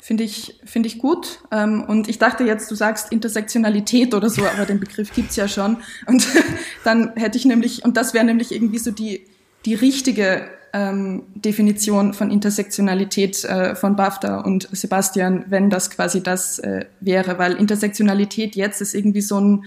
Finde 0.09 0.23
ich, 0.23 0.55
finde 0.65 0.87
ich 0.87 0.97
gut. 0.97 1.39
Ähm, 1.51 1.83
und 1.83 2.09
ich 2.09 2.17
dachte 2.17 2.43
jetzt, 2.43 2.71
du 2.71 2.73
sagst 2.73 3.11
Intersektionalität 3.11 4.15
oder 4.15 4.27
so, 4.27 4.43
aber 4.43 4.65
den 4.65 4.79
Begriff 4.79 5.13
gibt's 5.13 5.35
ja 5.35 5.47
schon. 5.47 5.77
Und 6.07 6.27
dann 6.83 7.15
hätte 7.15 7.37
ich 7.37 7.45
nämlich, 7.45 7.85
und 7.85 7.95
das 7.95 8.15
wäre 8.15 8.25
nämlich 8.25 8.51
irgendwie 8.51 8.79
so 8.79 8.89
die, 8.89 9.27
die 9.67 9.75
richtige 9.75 10.49
ähm, 10.73 11.27
Definition 11.35 12.15
von 12.15 12.31
Intersektionalität 12.31 13.45
äh, 13.45 13.75
von 13.75 13.95
BAFTA 13.95 14.39
und 14.39 14.67
Sebastian, 14.71 15.45
wenn 15.49 15.69
das 15.69 15.91
quasi 15.91 16.23
das 16.23 16.57
äh, 16.57 16.85
wäre, 17.01 17.37
weil 17.37 17.53
Intersektionalität 17.53 18.55
jetzt 18.55 18.81
ist 18.81 18.95
irgendwie 18.95 19.21
so 19.21 19.39
ein 19.39 19.65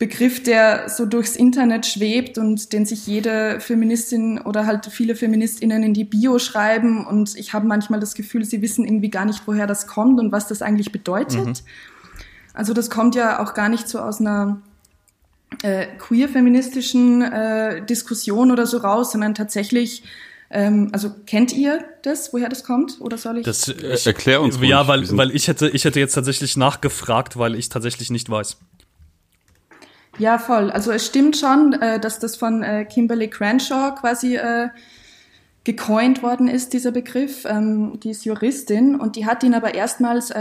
Begriff, 0.00 0.42
der 0.42 0.88
so 0.88 1.04
durchs 1.04 1.36
Internet 1.36 1.84
schwebt 1.84 2.38
und 2.38 2.72
den 2.72 2.86
sich 2.86 3.06
jede 3.06 3.60
Feministin 3.60 4.40
oder 4.40 4.64
halt 4.64 4.86
viele 4.86 5.14
Feministinnen 5.14 5.82
in 5.82 5.92
die 5.92 6.04
Bio 6.04 6.38
schreiben. 6.38 7.06
Und 7.06 7.36
ich 7.36 7.52
habe 7.52 7.66
manchmal 7.66 8.00
das 8.00 8.14
Gefühl, 8.14 8.46
sie 8.46 8.62
wissen 8.62 8.86
irgendwie 8.86 9.10
gar 9.10 9.26
nicht, 9.26 9.42
woher 9.44 9.66
das 9.66 9.86
kommt 9.86 10.18
und 10.18 10.32
was 10.32 10.48
das 10.48 10.62
eigentlich 10.62 10.90
bedeutet. 10.90 11.46
Mhm. 11.46 11.52
Also 12.54 12.72
das 12.72 12.88
kommt 12.88 13.14
ja 13.14 13.40
auch 13.40 13.52
gar 13.52 13.68
nicht 13.68 13.90
so 13.90 13.98
aus 13.98 14.20
einer 14.20 14.62
äh, 15.62 15.84
queer-feministischen 15.98 17.20
äh, 17.20 17.84
Diskussion 17.84 18.50
oder 18.50 18.66
so 18.66 18.78
raus, 18.78 19.12
sondern 19.12 19.34
tatsächlich 19.34 20.02
ähm, 20.52 20.88
also 20.92 21.10
kennt 21.26 21.52
ihr 21.52 21.84
das, 22.02 22.32
woher 22.32 22.48
das 22.48 22.64
kommt? 22.64 23.00
Oder 23.00 23.18
soll 23.18 23.38
ich? 23.38 23.44
Das 23.44 23.68
äh, 23.68 23.98
erklär 24.06 24.40
uns. 24.40 24.58
Ja, 24.62 24.88
weil, 24.88 25.06
weil 25.16 25.30
ich 25.30 25.46
hätte, 25.46 25.68
ich 25.68 25.84
hätte 25.84 26.00
jetzt 26.00 26.14
tatsächlich 26.14 26.56
nachgefragt, 26.56 27.36
weil 27.36 27.54
ich 27.54 27.68
tatsächlich 27.68 28.10
nicht 28.10 28.30
weiß. 28.30 28.56
Ja, 30.20 30.38
voll. 30.38 30.70
Also 30.70 30.92
es 30.92 31.06
stimmt 31.06 31.36
schon, 31.36 31.72
äh, 31.72 31.98
dass 31.98 32.18
das 32.18 32.36
von 32.36 32.62
äh, 32.62 32.84
Kimberly 32.84 33.28
Crenshaw 33.28 33.94
quasi 33.98 34.36
äh, 34.36 34.68
gecoint 35.64 36.22
worden 36.22 36.46
ist, 36.46 36.74
dieser 36.74 36.92
Begriff. 36.92 37.46
Ähm, 37.46 37.98
die 38.00 38.10
ist 38.10 38.26
Juristin 38.26 38.96
und 38.96 39.16
die 39.16 39.24
hat 39.24 39.42
ihn 39.42 39.54
aber 39.54 39.74
erstmals 39.74 40.32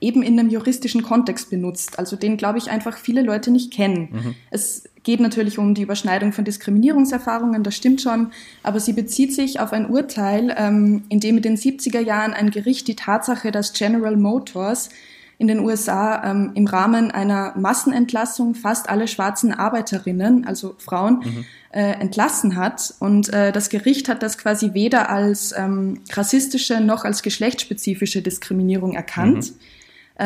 eben 0.00 0.22
in 0.22 0.38
einem 0.38 0.50
juristischen 0.50 1.02
Kontext 1.02 1.48
benutzt. 1.48 1.98
Also 1.98 2.16
den, 2.16 2.36
glaube 2.36 2.58
ich, 2.58 2.70
einfach 2.70 2.98
viele 2.98 3.22
Leute 3.22 3.50
nicht 3.50 3.72
kennen. 3.72 4.08
Mhm. 4.10 4.34
Es 4.50 4.84
geht 5.04 5.20
natürlich 5.20 5.58
um 5.58 5.74
die 5.74 5.82
Überschneidung 5.82 6.32
von 6.32 6.44
Diskriminierungserfahrungen, 6.44 7.62
das 7.62 7.76
stimmt 7.76 8.00
schon, 8.00 8.32
aber 8.62 8.80
sie 8.80 8.92
bezieht 8.92 9.32
sich 9.34 9.60
auf 9.60 9.72
ein 9.72 9.88
Urteil, 9.88 10.54
ähm, 10.58 11.04
in 11.08 11.20
dem 11.20 11.36
in 11.36 11.42
den 11.42 11.56
70er 11.56 12.00
Jahren 12.00 12.34
ein 12.34 12.50
Gericht 12.50 12.88
die 12.88 12.96
Tatsache, 12.96 13.52
dass 13.52 13.72
General 13.72 14.16
Motors 14.16 14.90
in 15.38 15.48
den 15.48 15.60
USA 15.60 16.30
ähm, 16.30 16.52
im 16.54 16.66
Rahmen 16.66 17.10
einer 17.10 17.52
Massenentlassung 17.56 18.54
fast 18.54 18.88
alle 18.88 19.08
schwarzen 19.08 19.52
Arbeiterinnen, 19.52 20.46
also 20.46 20.74
Frauen, 20.78 21.20
mhm. 21.24 21.44
äh, 21.70 21.92
entlassen 21.92 22.56
hat. 22.56 22.94
Und 23.00 23.32
äh, 23.32 23.52
das 23.52 23.68
Gericht 23.68 24.08
hat 24.08 24.22
das 24.22 24.38
quasi 24.38 24.74
weder 24.74 25.10
als 25.10 25.54
ähm, 25.56 26.00
rassistische 26.12 26.80
noch 26.80 27.04
als 27.04 27.22
geschlechtsspezifische 27.22 28.22
Diskriminierung 28.22 28.94
erkannt. 28.94 29.52
Mhm 29.52 29.58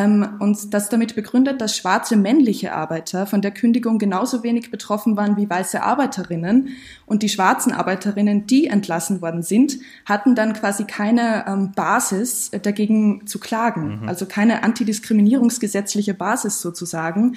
und 0.04 0.74
das 0.74 0.88
damit 0.90 1.14
begründet, 1.14 1.60
dass 1.60 1.76
schwarze 1.76 2.16
männliche 2.16 2.74
Arbeiter 2.74 3.26
von 3.26 3.40
der 3.40 3.50
Kündigung 3.50 3.98
genauso 3.98 4.42
wenig 4.42 4.70
betroffen 4.70 5.16
waren 5.16 5.36
wie 5.36 5.48
weiße 5.48 5.82
Arbeiterinnen. 5.82 6.68
Und 7.06 7.22
die 7.22 7.28
schwarzen 7.28 7.72
Arbeiterinnen, 7.72 8.46
die 8.46 8.66
entlassen 8.66 9.22
worden 9.22 9.42
sind, 9.42 9.78
hatten 10.04 10.34
dann 10.34 10.52
quasi 10.52 10.84
keine 10.84 11.46
ähm, 11.48 11.72
Basis 11.72 12.50
dagegen 12.62 13.26
zu 13.26 13.38
klagen, 13.38 14.02
mhm. 14.02 14.08
also 14.08 14.26
keine 14.26 14.62
antidiskriminierungsgesetzliche 14.64 16.12
Basis 16.14 16.60
sozusagen. 16.60 17.36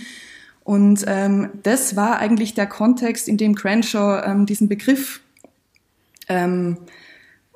Und 0.64 1.05
ähm, 1.07 1.49
das 1.64 1.95
war 1.95 2.20
eigentlich 2.20 2.55
der 2.55 2.68
Kontext, 2.68 3.28
in 3.28 3.38
dem 3.38 3.55
Crenshaw 3.55 4.22
ähm, 4.26 4.45
diesen 4.45 4.68
Begriff 4.68 5.22
ähm, 6.28 6.78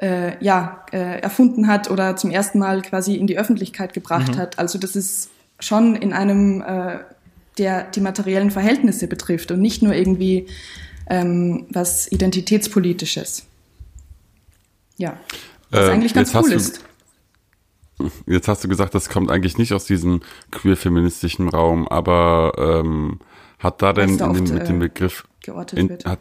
äh, 0.01 0.43
ja, 0.43 0.85
äh, 0.91 1.19
erfunden 1.21 1.67
hat 1.67 1.89
oder 1.89 2.15
zum 2.15 2.31
ersten 2.31 2.59
Mal 2.59 2.81
quasi 2.81 3.15
in 3.15 3.27
die 3.27 3.37
Öffentlichkeit 3.37 3.93
gebracht 3.93 4.35
mhm. 4.35 4.37
hat. 4.37 4.59
Also 4.59 4.77
das 4.77 4.95
ist 4.95 5.29
schon 5.59 5.95
in 5.95 6.13
einem, 6.13 6.61
äh, 6.61 6.99
der 7.57 7.83
die 7.91 8.01
materiellen 8.01 8.51
Verhältnisse 8.51 9.07
betrifft 9.07 9.51
und 9.51 9.61
nicht 9.61 9.81
nur 9.81 9.93
irgendwie 9.93 10.47
ähm, 11.09 11.67
was 11.69 12.11
Identitätspolitisches. 12.11 13.45
ja, 14.97 15.17
was 15.69 15.87
äh, 15.87 15.91
eigentlich 15.91 16.13
ganz 16.13 16.33
cool 16.33 16.51
ist. 16.51 16.83
Jetzt 18.25 18.47
hast 18.47 18.63
du 18.63 18.67
gesagt, 18.67 18.95
das 18.95 19.09
kommt 19.09 19.29
eigentlich 19.29 19.57
nicht 19.57 19.73
aus 19.73 19.85
diesem 19.85 20.21
queer-feministischen 20.51 21.47
Raum, 21.49 21.87
aber 21.87 22.53
ähm, 22.57 23.19
hat 23.59 23.81
da 23.81 23.93
denn 23.93 24.21
oft, 24.21 24.41
mit 24.41 24.67
dem 24.67 24.77
äh, 24.77 24.87
Begriff 24.87 25.25
in, 25.73 25.97
hat, 26.03 26.19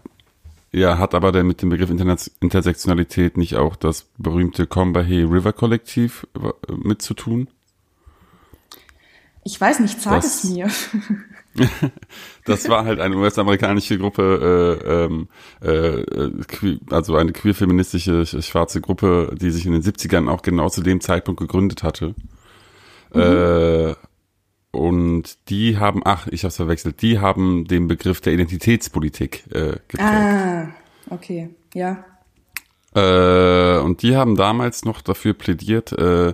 ja, 0.73 0.99
hat 0.99 1.15
aber 1.15 1.33
denn 1.33 1.47
mit 1.47 1.61
dem 1.61 1.69
Begriff 1.69 1.91
Intersektionalität 1.91 3.37
nicht 3.37 3.57
auch 3.57 3.77
das 3.77 4.07
berühmte 4.17 4.67
Combahee 4.67 5.25
River 5.25 5.53
Kollektiv 5.53 6.27
äh, 6.35 6.73
mit 6.73 7.03
zu 7.03 7.15
tun? 7.15 7.49
Ich 9.45 9.61
weiß 9.61 9.81
nicht, 9.81 10.01
sag 10.01 10.23
das, 10.23 10.45
es 10.45 10.51
mir. 10.51 10.71
das 12.47 12.69
war 12.69 12.85
halt 12.85 13.01
eine 13.01 13.17
US-amerikanische 13.17 13.99
Gruppe, 13.99 14.79
äh, 14.81 15.05
ähm, 15.05 15.29
äh, 15.61 16.31
also 16.91 17.17
eine 17.17 17.33
queer-feministische 17.33 18.25
schwarze 18.25 18.81
Gruppe, 18.81 19.35
die 19.39 19.51
sich 19.51 19.67
in 19.67 19.73
den 19.73 19.83
70ern 19.83 20.31
auch 20.31 20.43
genau 20.43 20.69
zu 20.69 20.81
dem 20.83 21.01
Zeitpunkt 21.01 21.41
gegründet 21.41 21.83
hatte. 21.83 22.15
Mhm. 23.13 23.21
Äh, 23.21 23.95
und 24.73 25.51
die 25.51 25.79
haben, 25.79 26.01
ach, 26.05 26.27
ich 26.29 26.45
hab's 26.45 26.57
verwechselt, 26.57 27.03
die 27.03 27.21
haben 27.21 27.67
den 27.67 27.89
Begriff 27.89 28.21
der 28.21 28.33
Identitätspolitik 28.33 29.45
äh, 29.51 29.77
geprägt. 29.87 30.01
Ah, 30.01 30.69
okay, 31.11 31.51
ja. 31.75 32.05
Äh, 32.95 33.79
und 33.81 34.03
die 34.03 34.17
haben 34.17 34.35
damals 34.35 34.85
noch 34.85 35.03
dafür 35.03 35.35
plädiert, 35.35 35.93
äh, 35.93 36.33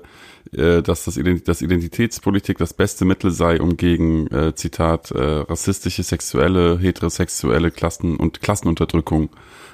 äh, 0.52 0.82
dass 0.82 1.04
das, 1.04 1.16
Ident 1.16 1.48
das 1.48 1.62
Identitätspolitik 1.62 2.58
das 2.58 2.74
beste 2.74 3.04
Mittel 3.04 3.32
sei, 3.32 3.60
um 3.60 3.76
gegen, 3.76 4.28
äh, 4.28 4.54
Zitat, 4.54 5.10
äh, 5.10 5.20
rassistische, 5.20 6.04
sexuelle, 6.04 6.78
heterosexuelle 6.78 7.72
Klassen 7.72 8.16
und 8.16 8.40
Klassenunterdrückung 8.40 9.30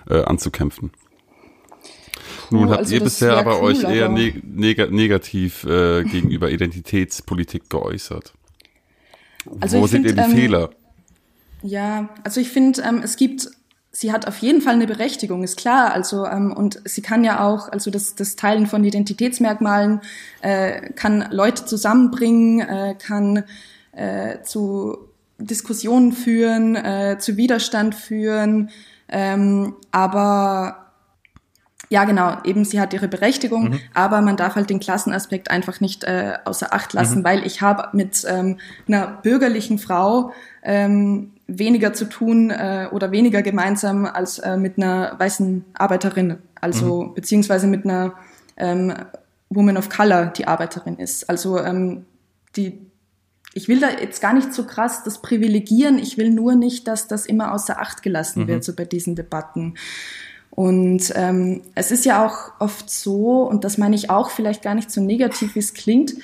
äh, 0.08 0.22
anzukämpfen. 0.22 0.90
Nun 2.50 2.68
oh, 2.68 2.70
habt 2.70 2.78
also 2.80 2.94
ihr 2.94 3.00
bisher 3.00 3.36
aber 3.36 3.60
cool, 3.60 3.72
euch 3.72 3.84
eher 3.84 4.08
neg 4.08 4.42
neg 4.44 4.90
negativ 4.90 5.64
äh, 5.64 6.04
gegenüber 6.04 6.50
Identitätspolitik 6.50 7.68
geäußert. 7.68 8.34
Also 9.60 9.80
Wo 9.80 9.86
seht 9.86 10.02
find, 10.02 10.06
ihr 10.06 10.12
die 10.14 10.30
ähm, 10.30 10.36
Fehler? 10.36 10.70
Ja, 11.62 12.08
also 12.22 12.40
ich 12.40 12.50
finde, 12.50 12.82
ähm, 12.82 13.00
es 13.02 13.16
gibt 13.16 13.48
sie 13.94 14.12
hat 14.12 14.26
auf 14.26 14.38
jeden 14.38 14.60
Fall 14.60 14.74
eine 14.74 14.86
Berechtigung, 14.86 15.44
ist 15.44 15.56
klar. 15.56 15.92
Also 15.92 16.26
ähm, 16.26 16.52
und 16.52 16.80
sie 16.84 17.00
kann 17.00 17.24
ja 17.24 17.46
auch, 17.46 17.68
also 17.68 17.90
das, 17.90 18.14
das 18.14 18.36
Teilen 18.36 18.66
von 18.66 18.84
Identitätsmerkmalen 18.84 20.00
äh, 20.42 20.90
kann 20.90 21.28
Leute 21.30 21.64
zusammenbringen, 21.64 22.60
äh, 22.60 22.94
kann 22.98 23.44
äh, 23.92 24.42
zu 24.42 24.98
Diskussionen 25.38 26.12
führen, 26.12 26.76
äh, 26.76 27.18
zu 27.18 27.36
Widerstand 27.36 27.94
führen. 27.94 28.70
Ähm, 29.08 29.74
aber 29.92 30.83
ja, 31.90 32.04
genau, 32.04 32.38
eben 32.44 32.64
sie 32.64 32.80
hat 32.80 32.92
ihre 32.92 33.08
Berechtigung, 33.08 33.70
mhm. 33.70 33.80
aber 33.92 34.20
man 34.20 34.36
darf 34.36 34.54
halt 34.54 34.70
den 34.70 34.80
Klassenaspekt 34.80 35.50
einfach 35.50 35.80
nicht 35.80 36.04
äh, 36.04 36.34
außer 36.44 36.72
Acht 36.72 36.92
lassen, 36.92 37.20
mhm. 37.20 37.24
weil 37.24 37.46
ich 37.46 37.60
habe 37.60 37.88
mit 37.96 38.24
ähm, 38.28 38.58
einer 38.88 39.18
bürgerlichen 39.22 39.78
Frau 39.78 40.32
ähm, 40.62 41.32
weniger 41.46 41.92
zu 41.92 42.06
tun 42.06 42.50
äh, 42.50 42.88
oder 42.90 43.10
weniger 43.10 43.42
gemeinsam 43.42 44.06
als 44.06 44.38
äh, 44.38 44.56
mit 44.56 44.78
einer 44.78 45.14
weißen 45.18 45.64
Arbeiterin, 45.74 46.38
also 46.60 47.02
mhm. 47.02 47.14
beziehungsweise 47.14 47.66
mit 47.66 47.84
einer 47.84 48.14
ähm, 48.56 48.94
Woman 49.50 49.76
of 49.76 49.88
Color, 49.88 50.26
die 50.26 50.46
Arbeiterin 50.46 50.98
ist. 50.98 51.28
Also 51.28 51.58
ähm, 51.58 52.06
die, 52.56 52.80
ich 53.52 53.68
will 53.68 53.80
da 53.80 53.90
jetzt 53.90 54.20
gar 54.22 54.32
nicht 54.32 54.54
so 54.54 54.64
krass 54.66 55.04
das 55.04 55.20
privilegieren, 55.20 55.98
ich 55.98 56.16
will 56.16 56.30
nur 56.30 56.54
nicht, 56.54 56.88
dass 56.88 57.08
das 57.08 57.26
immer 57.26 57.52
außer 57.52 57.80
Acht 57.80 58.02
gelassen 58.02 58.44
mhm. 58.44 58.48
wird, 58.48 58.64
so 58.64 58.74
bei 58.74 58.84
diesen 58.84 59.14
Debatten. 59.16 59.74
Und 60.54 61.12
ähm, 61.16 61.62
es 61.74 61.90
ist 61.90 62.04
ja 62.04 62.24
auch 62.24 62.52
oft 62.60 62.88
so, 62.88 63.42
und 63.42 63.64
das 63.64 63.76
meine 63.76 63.96
ich 63.96 64.08
auch 64.10 64.30
vielleicht 64.30 64.62
gar 64.62 64.74
nicht 64.74 64.90
so 64.90 65.00
negativ, 65.00 65.56
wie 65.56 65.60
es 65.60 65.74
klingt, 65.74 66.14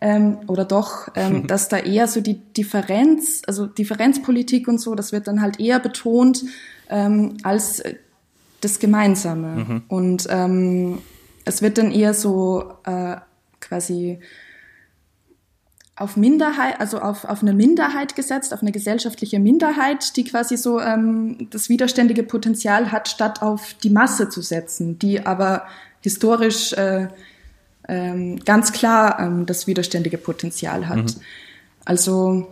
ähm, 0.00 0.38
oder 0.46 0.64
doch, 0.64 1.08
ähm, 1.14 1.46
dass 1.46 1.68
da 1.68 1.78
eher 1.78 2.08
so 2.08 2.20
die 2.20 2.38
Differenz, 2.38 3.42
also 3.46 3.66
Differenzpolitik 3.66 4.68
und 4.68 4.80
so, 4.80 4.94
das 4.94 5.12
wird 5.12 5.28
dann 5.28 5.42
halt 5.42 5.60
eher 5.60 5.80
betont 5.80 6.44
ähm, 6.88 7.36
als 7.42 7.82
das 8.62 8.78
Gemeinsame. 8.78 9.48
Mhm. 9.48 9.82
Und 9.88 10.26
ähm, 10.30 10.98
es 11.44 11.60
wird 11.60 11.76
dann 11.76 11.90
eher 11.90 12.14
so 12.14 12.72
äh, 12.84 13.16
quasi 13.60 14.18
auf 15.96 16.16
Minderheit, 16.16 16.80
also 16.80 16.98
auf, 16.98 17.24
auf 17.24 17.42
eine 17.42 17.52
Minderheit 17.52 18.16
gesetzt, 18.16 18.52
auf 18.52 18.62
eine 18.62 18.72
gesellschaftliche 18.72 19.38
Minderheit, 19.38 20.16
die 20.16 20.24
quasi 20.24 20.56
so 20.56 20.80
ähm, 20.80 21.48
das 21.50 21.68
widerständige 21.68 22.24
Potenzial 22.24 22.90
hat, 22.90 23.08
statt 23.08 23.42
auf 23.42 23.74
die 23.74 23.90
Masse 23.90 24.28
zu 24.28 24.42
setzen, 24.42 24.98
die 24.98 25.24
aber 25.24 25.66
historisch 26.00 26.72
äh, 26.72 27.08
ähm, 27.86 28.40
ganz 28.44 28.72
klar 28.72 29.20
ähm, 29.20 29.46
das 29.46 29.66
widerständige 29.66 30.18
Potenzial 30.18 30.88
hat. 30.88 30.96
Mhm. 30.96 31.20
Also 31.84 32.48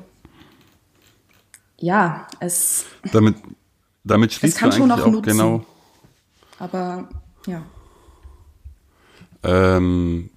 ja, 1.79 2.29
es. 2.39 2.85
Damit, 3.13 3.37
damit 4.05 4.33
schließt 4.33 4.55
es 4.55 4.61
kann 4.61 4.71
schon 4.73 4.91
auch 4.93 5.07
nutzen, 5.07 5.23
genau. 5.23 5.67
Aber 6.61 7.09
ja. 7.47 7.63
Ähm, 9.43 10.31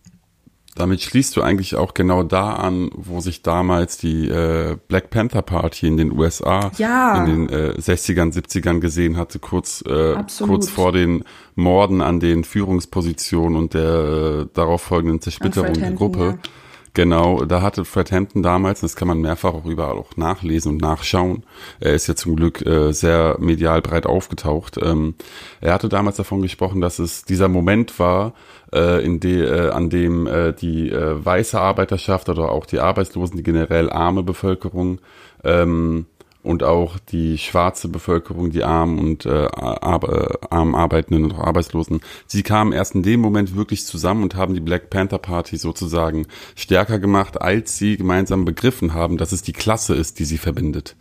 damit 0.75 1.01
schließt 1.01 1.35
du 1.37 1.41
eigentlich 1.41 1.75
auch 1.75 1.93
genau 1.93 2.23
da 2.23 2.53
an, 2.53 2.89
wo 2.93 3.21
sich 3.21 3.41
damals 3.41 3.97
die 3.97 4.27
äh, 4.27 4.75
Black 4.89 5.09
Panther 5.09 5.41
Party 5.41 5.87
in 5.87 5.95
den 5.95 6.11
USA 6.11 6.71
ja. 6.77 7.23
in 7.23 7.47
den 7.47 7.49
äh, 7.49 7.75
60ern, 7.79 8.33
70ern 8.33 8.81
gesehen 8.81 9.15
hatte, 9.15 9.39
kurz, 9.39 9.81
äh, 9.87 10.15
kurz 10.45 10.69
vor 10.69 10.91
den 10.91 11.23
Morden 11.55 12.01
an 12.01 12.19
den 12.19 12.43
Führungspositionen 12.43 13.57
und 13.57 13.73
der 13.73 14.43
äh, 14.43 14.47
darauf 14.53 14.81
folgenden 14.81 15.21
Zersplitterung 15.21 15.73
der 15.73 15.91
Gruppe. 15.91 16.37
Ja. 16.43 16.49
Genau, 16.95 17.43
da 17.43 17.61
hatte 17.61 17.83
Fred 17.83 18.09
Hampton 18.13 18.41
damals, 18.41 18.79
das 18.79 18.95
kann 18.95 19.09
man 19.09 19.19
mehrfach 19.19 19.53
auch 19.53 19.65
überall 19.65 19.97
auch 19.97 20.15
nachlesen 20.15 20.71
und 20.71 20.81
nachschauen. 20.81 21.43
Er 21.81 21.93
ist 21.93 22.07
ja 22.07 22.15
zum 22.15 22.37
Glück 22.37 22.65
äh, 22.65 22.93
sehr 22.93 23.35
medial 23.37 23.81
breit 23.81 24.05
aufgetaucht. 24.05 24.79
Ähm, 24.81 25.15
er 25.59 25.73
hatte 25.73 25.89
damals 25.89 26.15
davon 26.15 26.41
gesprochen, 26.41 26.79
dass 26.79 26.99
es 26.99 27.25
dieser 27.25 27.49
Moment 27.49 27.99
war, 27.99 28.33
äh, 28.73 29.03
in 29.03 29.19
de, 29.19 29.43
äh, 29.43 29.69
an 29.71 29.89
dem 29.89 30.25
äh, 30.25 30.53
die 30.53 30.89
äh, 30.89 31.23
weiße 31.23 31.59
Arbeiterschaft 31.59 32.29
oder 32.29 32.49
auch 32.49 32.65
die 32.65 32.79
Arbeitslosen, 32.79 33.35
die 33.35 33.43
generell 33.43 33.89
arme 33.89 34.23
Bevölkerung 34.23 34.99
ähm, 35.43 36.05
und 36.45 36.63
auch 36.63 36.99
die 36.99 37.37
schwarze 37.37 37.87
Bevölkerung, 37.87 38.51
die 38.51 38.63
armen 38.63 38.99
und 38.99 39.25
äh, 39.25 39.29
ar 39.29 40.51
armen 40.51 40.75
Arbeitenden 40.75 41.25
und 41.25 41.33
Arbeitslosen, 41.33 42.01
sie 42.27 42.43
kamen 42.43 42.71
erst 42.71 42.95
in 42.95 43.03
dem 43.03 43.19
Moment 43.19 43.55
wirklich 43.55 43.85
zusammen 43.85 44.23
und 44.23 44.35
haben 44.35 44.53
die 44.53 44.59
Black 44.59 44.89
Panther 44.89 45.17
Party 45.17 45.57
sozusagen 45.57 46.27
stärker 46.55 46.99
gemacht, 46.99 47.41
als 47.41 47.77
sie 47.77 47.97
gemeinsam 47.97 48.45
begriffen 48.45 48.93
haben, 48.93 49.17
dass 49.17 49.31
es 49.31 49.41
die 49.41 49.53
Klasse 49.53 49.95
ist, 49.95 50.19
die 50.19 50.25
sie 50.25 50.37
verbindet. 50.37 50.95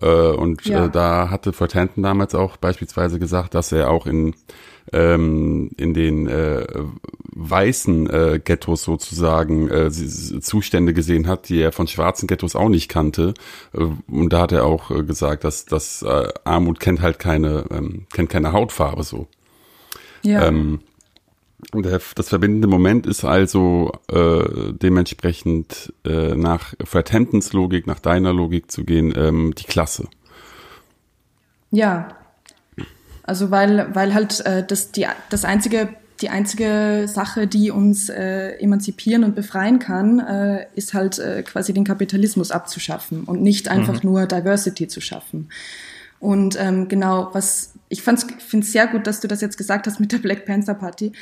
Äh, 0.00 0.06
und 0.06 0.64
ja. 0.64 0.86
äh, 0.86 0.90
da 0.90 1.30
hatte 1.30 1.52
Fred 1.52 1.74
Hampton 1.74 2.02
damals 2.02 2.34
auch 2.34 2.56
beispielsweise 2.56 3.18
gesagt, 3.18 3.54
dass 3.54 3.72
er 3.72 3.90
auch 3.90 4.06
in 4.06 4.34
ähm, 4.92 5.70
in 5.76 5.94
den 5.94 6.26
äh, 6.26 6.66
weißen 7.32 8.10
äh, 8.10 8.40
Ghettos 8.42 8.82
sozusagen 8.82 9.70
äh, 9.70 9.90
Zustände 9.90 10.94
gesehen 10.94 11.26
hat, 11.26 11.48
die 11.48 11.60
er 11.60 11.72
von 11.72 11.86
schwarzen 11.86 12.26
Ghettos 12.26 12.56
auch 12.56 12.68
nicht 12.68 12.88
kannte. 12.88 13.34
Äh, 13.72 13.86
und 14.08 14.32
da 14.32 14.42
hat 14.42 14.52
er 14.52 14.64
auch 14.64 14.90
äh, 14.90 15.02
gesagt, 15.02 15.44
dass, 15.44 15.64
dass 15.64 16.02
äh, 16.02 16.28
Armut 16.44 16.80
kennt 16.80 17.00
halt 17.00 17.18
keine, 17.18 17.64
ähm, 17.70 18.06
kennt 18.12 18.30
keine 18.30 18.52
Hautfarbe 18.52 19.02
so. 19.02 19.28
Ja. 20.22 20.46
Ähm, 20.46 20.80
der, 21.74 22.00
das 22.14 22.28
verbindende 22.28 22.68
Moment 22.68 23.06
ist 23.06 23.24
also 23.24 23.92
äh, 24.10 24.72
dementsprechend 24.72 25.92
äh, 26.04 26.34
nach 26.34 26.74
Fred 26.84 27.12
Hamptons 27.12 27.52
Logik, 27.52 27.86
nach 27.86 28.00
deiner 28.00 28.32
Logik 28.32 28.70
zu 28.70 28.84
gehen, 28.84 29.12
ähm, 29.16 29.54
die 29.54 29.64
Klasse. 29.64 30.08
Ja, 31.70 32.08
also 33.30 33.52
weil, 33.52 33.94
weil 33.94 34.12
halt 34.12 34.44
äh, 34.44 34.64
das, 34.66 34.90
die, 34.90 35.06
das 35.28 35.44
einzige, 35.44 35.88
die 36.20 36.30
einzige 36.30 37.06
Sache, 37.06 37.46
die 37.46 37.70
uns 37.70 38.08
äh, 38.08 38.56
emanzipieren 38.58 39.22
und 39.22 39.36
befreien 39.36 39.78
kann, 39.78 40.18
äh, 40.18 40.66
ist 40.74 40.94
halt 40.94 41.20
äh, 41.20 41.44
quasi 41.44 41.72
den 41.72 41.84
Kapitalismus 41.84 42.50
abzuschaffen 42.50 43.22
und 43.22 43.40
nicht 43.40 43.68
einfach 43.68 44.02
mhm. 44.02 44.10
nur 44.10 44.26
Diversity 44.26 44.88
zu 44.88 45.00
schaffen. 45.00 45.48
Und 46.18 46.60
ähm, 46.60 46.88
genau, 46.88 47.30
was 47.32 47.74
ich 47.88 48.02
finde 48.02 48.26
es 48.58 48.72
sehr 48.72 48.88
gut, 48.88 49.06
dass 49.06 49.20
du 49.20 49.28
das 49.28 49.40
jetzt 49.40 49.56
gesagt 49.56 49.86
hast 49.86 50.00
mit 50.00 50.10
der 50.10 50.18
Black 50.18 50.44
Panther 50.44 50.74
Party, 50.74 51.12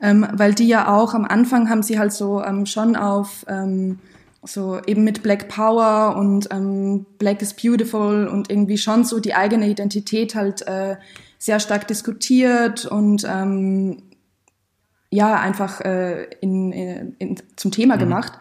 ähm, 0.00 0.26
weil 0.32 0.54
die 0.54 0.68
ja 0.68 0.88
auch 0.96 1.12
am 1.12 1.26
Anfang 1.26 1.68
haben 1.68 1.82
sie 1.82 1.98
halt 1.98 2.14
so 2.14 2.42
ähm, 2.42 2.64
schon 2.64 2.96
auf 2.96 3.44
ähm, 3.46 3.98
so 4.42 4.80
eben 4.86 5.04
mit 5.04 5.22
Black 5.22 5.48
Power 5.48 6.16
und 6.16 6.48
ähm, 6.50 7.04
Black 7.18 7.42
is 7.42 7.52
Beautiful 7.52 8.26
und 8.26 8.50
irgendwie 8.50 8.78
schon 8.78 9.04
so 9.04 9.20
die 9.20 9.34
eigene 9.34 9.68
Identität 9.68 10.34
halt 10.34 10.66
äh, 10.66 10.96
sehr 11.38 11.60
stark 11.60 11.86
diskutiert 11.86 12.84
und 12.84 13.24
ähm, 13.28 14.02
ja, 15.10 15.40
einfach 15.40 15.80
äh, 15.80 16.24
in, 16.40 16.72
in, 16.72 17.16
in, 17.18 17.36
zum 17.56 17.70
Thema 17.70 17.96
mhm. 17.96 18.00
gemacht, 18.00 18.32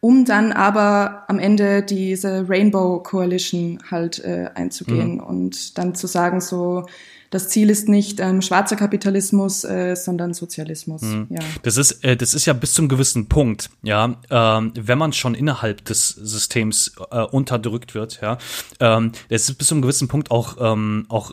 um 0.00 0.24
dann 0.24 0.52
aber 0.52 1.24
am 1.28 1.38
Ende 1.38 1.82
diese 1.82 2.48
Rainbow 2.48 3.02
Coalition 3.02 3.80
halt 3.90 4.22
äh, 4.24 4.50
einzugehen 4.54 5.14
mhm. 5.14 5.20
und 5.20 5.78
dann 5.78 5.94
zu 5.94 6.06
sagen, 6.06 6.40
so, 6.40 6.86
das 7.30 7.48
Ziel 7.48 7.68
ist 7.70 7.88
nicht 7.88 8.20
ähm, 8.20 8.40
schwarzer 8.40 8.76
Kapitalismus, 8.76 9.64
äh, 9.64 9.94
sondern 9.94 10.32
Sozialismus. 10.34 11.02
Mhm. 11.02 11.26
Ja. 11.30 11.40
Das 11.62 11.76
ist, 11.76 12.04
äh, 12.04 12.16
das 12.16 12.34
ist 12.34 12.46
ja 12.46 12.52
bis 12.52 12.72
zum 12.72 12.88
gewissen 12.88 13.28
Punkt, 13.28 13.70
ja, 13.82 14.16
ähm, 14.30 14.72
wenn 14.74 14.98
man 14.98 15.12
schon 15.12 15.34
innerhalb 15.34 15.84
des 15.84 16.08
Systems 16.08 16.92
äh, 17.10 17.20
unterdrückt 17.20 17.94
wird, 17.94 18.20
ja, 18.22 18.38
ähm, 18.80 19.12
es 19.28 19.48
ist 19.48 19.56
bis 19.56 19.68
zum 19.68 19.82
gewissen 19.82 20.08
Punkt 20.08 20.30
auch 20.30 20.56
ähm, 20.60 21.06
auch 21.08 21.32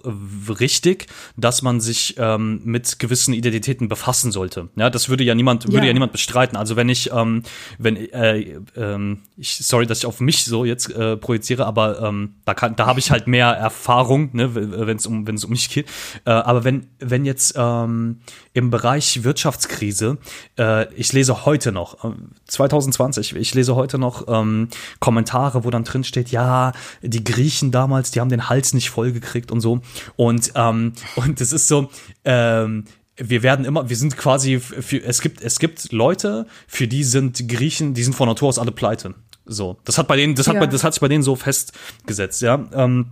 richtig, 0.60 1.08
dass 1.38 1.62
man 1.62 1.80
sich 1.80 2.16
ähm, 2.18 2.62
mit 2.64 3.00
gewissen 3.00 3.34
Identitäten 3.34 3.88
befassen 3.88 4.32
sollte. 4.32 4.70
Ja, 4.76 4.89
das 4.89 5.10
würde 5.10 5.24
ja 5.24 5.36
niemand 5.36 5.66
würde 5.66 5.78
Ja. 5.78 5.86
ja 5.86 5.93
niemand 5.93 6.12
bestreiten. 6.12 6.58
Also 6.58 6.76
wenn 6.76 6.89
ich 6.89 7.12
ähm, 7.14 7.43
wenn 7.78 7.96
äh, 7.96 8.60
ähm, 8.76 9.20
ich 9.38 9.58
sorry, 9.58 9.86
dass 9.86 10.00
ich 10.00 10.06
auf 10.06 10.20
mich 10.20 10.46
so 10.46 10.66
jetzt 10.66 10.89
äh, 10.89 11.16
projiziere, 11.18 11.66
aber 11.66 12.02
ähm, 12.02 12.36
da 12.46 12.54
kann 12.54 12.76
da 12.76 12.86
habe 12.86 13.00
ich 13.00 13.12
halt 13.12 13.28
mehr 13.28 13.48
Erfahrung, 13.48 14.30
ne, 14.34 14.56
wenn 14.56 14.98
es 14.98 15.06
um 15.06 15.26
wenn 15.28 15.36
es 15.36 15.46
um 15.46 15.52
mich 15.52 15.70
geht. 15.70 15.84
Äh, 16.25 16.31
aber 16.31 16.63
wenn 16.63 16.88
wenn 16.99 17.25
jetzt 17.25 17.53
ähm, 17.57 18.19
im 18.53 18.69
Bereich 18.69 19.23
Wirtschaftskrise, 19.23 20.17
äh, 20.57 20.93
ich 20.93 21.13
lese 21.13 21.45
heute 21.45 21.71
noch, 21.71 22.03
äh, 22.03 22.13
2020, 22.47 23.36
ich 23.36 23.53
lese 23.53 23.75
heute 23.75 23.97
noch 23.97 24.27
ähm, 24.27 24.69
Kommentare, 24.99 25.63
wo 25.63 25.69
dann 25.69 25.83
drin 25.83 26.03
steht, 26.03 26.29
ja, 26.29 26.71
die 27.01 27.23
Griechen 27.23 27.71
damals, 27.71 28.11
die 28.11 28.21
haben 28.21 28.29
den 28.29 28.49
Hals 28.49 28.73
nicht 28.73 28.89
voll 28.89 29.11
gekriegt 29.11 29.51
und 29.51 29.61
so. 29.61 29.81
Und, 30.15 30.51
ähm, 30.55 30.93
und 31.15 31.41
es 31.41 31.51
ist 31.51 31.67
so, 31.67 31.89
ähm, 32.23 32.86
wir 33.17 33.43
werden 33.43 33.65
immer, 33.65 33.89
wir 33.89 33.95
sind 33.95 34.17
quasi 34.17 34.59
für, 34.59 35.01
es 35.01 35.21
gibt, 35.21 35.41
es 35.41 35.59
gibt 35.59 35.91
Leute, 35.91 36.47
für 36.67 36.88
die 36.88 37.03
sind 37.03 37.47
Griechen, 37.47 37.93
die 37.93 38.03
sind 38.03 38.13
von 38.13 38.27
Natur 38.27 38.49
aus 38.49 38.59
alle 38.59 38.71
pleite. 38.71 39.15
So. 39.45 39.77
Das 39.86 39.97
hat 39.97 40.07
bei 40.07 40.17
denen, 40.17 40.36
das 40.36 40.47
hat 40.47 40.55
Ja. 40.55 40.59
bei, 40.61 40.67
das 40.67 40.83
hat 40.83 40.93
sich 40.93 41.01
bei 41.01 41.07
denen 41.07 41.23
so 41.23 41.36
festgesetzt, 41.36 42.41
ja. 42.41 42.65
Ähm, 42.73 43.11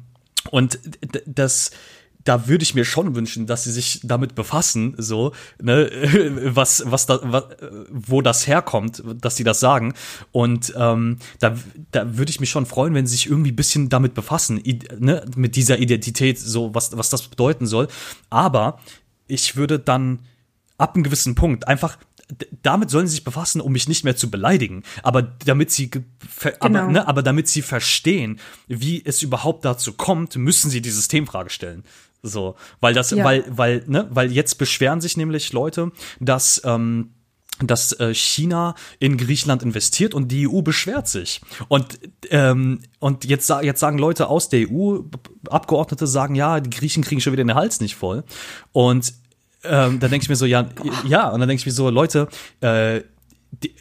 und 0.51 0.79
das, 1.25 1.71
da 2.23 2.47
würde 2.47 2.63
ich 2.63 2.73
mir 2.73 2.85
schon 2.85 3.15
wünschen, 3.15 3.47
dass 3.47 3.65
sie 3.65 3.71
sich 3.71 3.99
damit 4.03 4.33
befassen, 4.35 4.95
so, 4.97 5.33
ne, 5.61 5.89
was, 6.55 6.83
was 6.85 7.05
da, 7.05 7.19
was, 7.23 7.43
wo 7.89 8.21
das 8.21 8.47
herkommt, 8.47 9.03
dass 9.19 9.35
sie 9.35 9.43
das 9.43 9.59
sagen. 9.59 9.93
Und 10.31 10.73
ähm, 10.77 11.17
da, 11.39 11.55
da 11.91 12.17
würde 12.17 12.29
ich 12.29 12.39
mich 12.39 12.49
schon 12.49 12.65
freuen, 12.65 12.93
wenn 12.93 13.05
sie 13.07 13.15
sich 13.15 13.27
irgendwie 13.29 13.51
ein 13.51 13.55
bisschen 13.57 13.89
damit 13.89 14.13
befassen, 14.13 14.61
ne, 14.99 15.25
mit 15.35 15.55
dieser 15.55 15.79
Identität, 15.79 16.39
so, 16.39 16.73
was, 16.73 16.95
was 16.97 17.09
das 17.09 17.27
bedeuten 17.27 17.65
soll. 17.67 17.87
Aber 18.29 18.79
ich 19.27 19.55
würde 19.55 19.79
dann 19.79 20.19
ab 20.77 20.95
einem 20.95 21.03
gewissen 21.03 21.35
Punkt 21.35 21.67
einfach 21.67 21.97
damit 22.63 22.89
sollen 22.89 23.05
sie 23.05 23.15
sich 23.15 23.25
befassen, 23.25 23.59
um 23.61 23.73
mich 23.73 23.87
nicht 23.89 24.05
mehr 24.05 24.15
zu 24.15 24.31
beleidigen, 24.31 24.83
aber 25.03 25.21
damit 25.21 25.71
sie 25.71 25.91
ge- 25.91 26.03
ver- 26.27 26.53
aber, 26.61 26.79
Genau. 26.79 26.91
ne, 26.91 27.07
aber 27.07 27.21
damit 27.21 27.47
sie 27.49 27.61
verstehen, 27.61 28.39
wie 28.67 29.03
es 29.05 29.21
überhaupt 29.21 29.65
dazu 29.65 29.93
kommt, 29.93 30.35
müssen 30.37 30.71
sie 30.71 30.81
die 30.81 30.89
Systemfrage 30.89 31.49
stellen. 31.49 31.83
So, 32.23 32.55
weil 32.79 32.93
das, 32.93 33.11
Ja. 33.11 33.23
weil, 33.23 33.43
weil, 33.49 33.83
ne, 33.87 34.07
weil 34.09 34.31
jetzt 34.31 34.57
beschweren 34.57 35.01
sich 35.01 35.17
nämlich 35.17 35.51
Leute, 35.53 35.91
dass 36.19 36.61
ähm, 36.63 37.11
dass 37.59 37.91
äh, 37.99 38.13
China 38.15 38.73
in 38.97 39.15
Griechenland 39.15 39.61
investiert 39.61 40.15
und 40.15 40.29
die 40.29 40.47
EU 40.47 40.61
beschwert 40.61 41.07
sich. 41.07 41.39
Und, 41.67 41.99
ähm, 42.31 42.79
und 42.99 43.25
jetzt, 43.25 43.47
jetzt 43.61 43.79
sagen 43.79 43.99
Leute 43.99 44.27
aus 44.27 44.49
der 44.49 44.67
EU, 44.71 45.01
Abgeordnete 45.49 46.07
sagen, 46.07 46.33
ja, 46.33 46.59
die 46.59 46.71
Griechen 46.71 47.03
kriegen 47.03 47.21
schon 47.21 47.31
wieder 47.31 47.43
den 47.43 47.53
Hals 47.53 47.79
nicht 47.79 47.95
voll. 47.95 48.23
Und 48.71 49.13
ähm, 49.63 49.99
dann 49.99 50.09
denke 50.09 50.23
ich 50.23 50.29
mir 50.29 50.35
so, 50.35 50.45
ja, 50.45 50.67
ja, 51.05 51.29
und 51.29 51.39
dann 51.39 51.47
denke 51.47 51.61
ich 51.61 51.65
mir 51.65 51.71
so, 51.71 51.89
Leute, 51.89 52.27
äh, 52.61 53.01
die, 53.51 53.75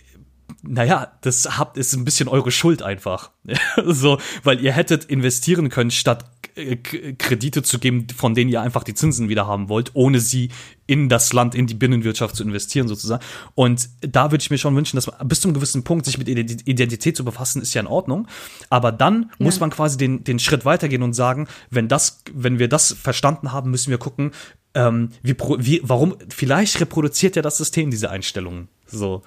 naja, 0.63 1.13
das 1.23 1.59
habt 1.59 1.77
ist 1.77 1.95
ein 1.95 2.05
bisschen 2.05 2.29
eure 2.29 2.51
Schuld 2.51 2.83
einfach. 2.83 3.31
so, 3.85 4.19
weil 4.45 4.61
ihr 4.61 4.73
hättet 4.73 5.07
investieren 5.07 5.71
können, 5.71 5.91
statt 5.91 6.27
Kredite 6.55 7.63
zu 7.63 7.79
geben, 7.79 8.07
von 8.15 8.35
denen 8.35 8.51
ihr 8.51 8.61
einfach 8.61 8.85
die 8.85 8.95
Zinsen 8.95 9.29
wieder 9.29 9.47
haben 9.47 9.69
wollt, 9.69 9.91
ohne 9.95 10.21
sie 10.21 10.51
in 10.87 11.09
das 11.09 11.33
Land, 11.33 11.55
in 11.55 11.67
die 11.67 11.75
Binnenwirtschaft 11.75 12.37
zu 12.37 12.43
investieren, 12.43 12.89
sozusagen. 12.89 13.25
Und 13.55 13.89
da 14.01 14.31
würde 14.31 14.43
ich 14.43 14.51
mir 14.51 14.59
schon 14.59 14.77
wünschen, 14.77 14.97
dass 14.97 15.07
man 15.07 15.29
bis 15.29 15.41
zu 15.41 15.49
einem 15.49 15.55
gewissen 15.55 15.85
Punkt 15.85 16.05
sich 16.05 16.19
mit 16.19 16.29
Ident- 16.29 16.67
Identität 16.67 17.17
zu 17.17 17.25
befassen, 17.25 17.63
ist 17.63 17.73
ja 17.73 17.81
in 17.81 17.87
Ordnung. 17.87 18.29
Aber 18.69 18.93
dann 18.93 19.31
muss 19.39 19.61
man 19.61 19.71
quasi 19.71 19.97
den, 19.97 20.25
den 20.25 20.39
Schritt 20.39 20.65
weitergehen 20.65 21.03
und 21.03 21.15
sagen, 21.15 21.49
wenn 21.71 21.89
das, 21.89 22.23
wenn 22.33 22.59
wir 22.59 22.69
das 22.69 22.93
verstanden 22.93 23.53
haben, 23.53 23.71
müssen 23.71 23.91
wir 23.91 23.99
gucken, 23.99 24.33
ähm, 24.75 25.11
wie, 25.23 25.37
wie, 25.59 25.81
warum, 25.83 26.17
vielleicht 26.29 26.81
reproduziert 26.81 27.37
ja 27.37 27.43
das 27.43 27.57
System 27.57 27.91
diese 27.91 28.11
Einstellungen. 28.11 28.69
So. 28.87 29.23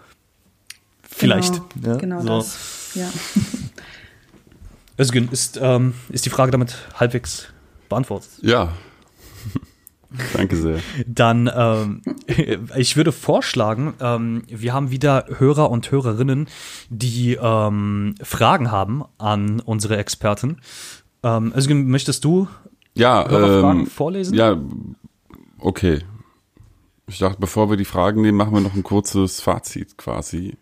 Vielleicht. 1.01 1.53
Genau, 1.73 1.87
ja, 1.87 1.97
genau 1.97 2.21
so. 2.21 2.27
das. 2.27 2.91
Ja. 2.95 3.09
Özgün, 4.99 5.29
ist, 5.31 5.59
ähm, 5.61 5.93
ist 6.09 6.25
die 6.25 6.29
Frage 6.29 6.51
damit 6.51 6.75
halbwegs 6.99 7.47
beantwortet? 7.89 8.29
Ja. 8.41 8.73
Danke 10.33 10.55
sehr. 10.55 10.79
Dann, 11.05 11.49
ähm, 11.53 12.01
ich 12.77 12.95
würde 12.95 13.11
vorschlagen, 13.11 13.93
ähm, 13.99 14.43
wir 14.47 14.73
haben 14.73 14.91
wieder 14.91 15.25
Hörer 15.37 15.69
und 15.69 15.91
Hörerinnen, 15.91 16.47
die 16.89 17.33
ähm, 17.41 18.15
Fragen 18.21 18.71
haben 18.71 19.03
an 19.17 19.59
unsere 19.59 19.97
Experten. 19.97 20.61
Ähm, 21.23 21.51
Özgün, 21.55 21.87
möchtest 21.89 22.23
du 22.23 22.47
Ja, 22.93 23.27
Hörerfragen 23.27 23.81
ähm, 23.81 23.87
vorlesen? 23.87 24.33
Ja, 24.35 24.57
okay. 25.59 25.99
Ich 27.07 27.19
dachte, 27.19 27.37
bevor 27.39 27.69
wir 27.69 27.77
die 27.77 27.85
Fragen 27.85 28.21
nehmen, 28.21 28.37
machen 28.37 28.53
wir 28.53 28.61
noch 28.61 28.73
ein 28.75 28.83
kurzes 28.83 29.41
Fazit 29.41 29.97
quasi. 29.97 30.55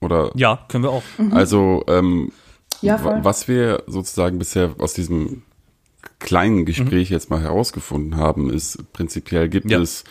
Oder 0.00 0.30
Ja, 0.34 0.64
können 0.68 0.84
wir 0.84 0.90
auch. 0.90 1.02
also 1.30 1.84
ähm, 1.86 2.32
Ja, 2.82 2.98
voll. 2.98 3.20
was 3.22 3.48
wir 3.48 3.84
sozusagen 3.86 4.38
bisher 4.38 4.74
aus 4.78 4.92
diesem 4.94 5.42
kleinen 6.18 6.64
Gespräch 6.64 7.10
jetzt 7.10 7.30
mal 7.30 7.40
herausgefunden 7.40 8.16
haben, 8.16 8.50
ist 8.50 8.92
prinzipiell 8.92 9.48
gibt 9.48 9.70
Ja. 9.70 9.80
es, 9.80 10.04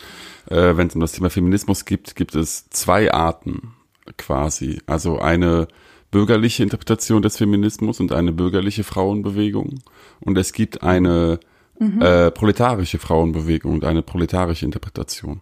äh, 0.49 0.75
wenn 0.77 0.87
es 0.87 0.95
um 0.95 1.01
das 1.01 1.11
Thema 1.13 1.29
Feminismus 1.29 1.85
gibt, 1.85 2.15
gibt 2.15 2.35
es 2.35 2.69
zwei 2.69 3.13
Arten 3.13 3.73
quasi. 4.17 4.79
Also 4.87 5.19
eine 5.19 5.67
bürgerliche 6.09 6.63
Interpretation 6.63 7.21
des 7.21 7.37
Feminismus 7.37 7.99
und 7.99 8.11
eine 8.11 8.31
bürgerliche 8.33 8.83
Frauenbewegung. 8.83 9.79
Und 10.19 10.37
es 10.37 10.51
gibt 10.53 10.83
eine 10.83 11.39
äh, 11.79 12.29
proletarische 12.31 12.99
Frauenbewegung 12.99 13.73
und 13.73 13.85
eine 13.85 14.01
proletarische 14.03 14.65
Interpretation. 14.65 15.39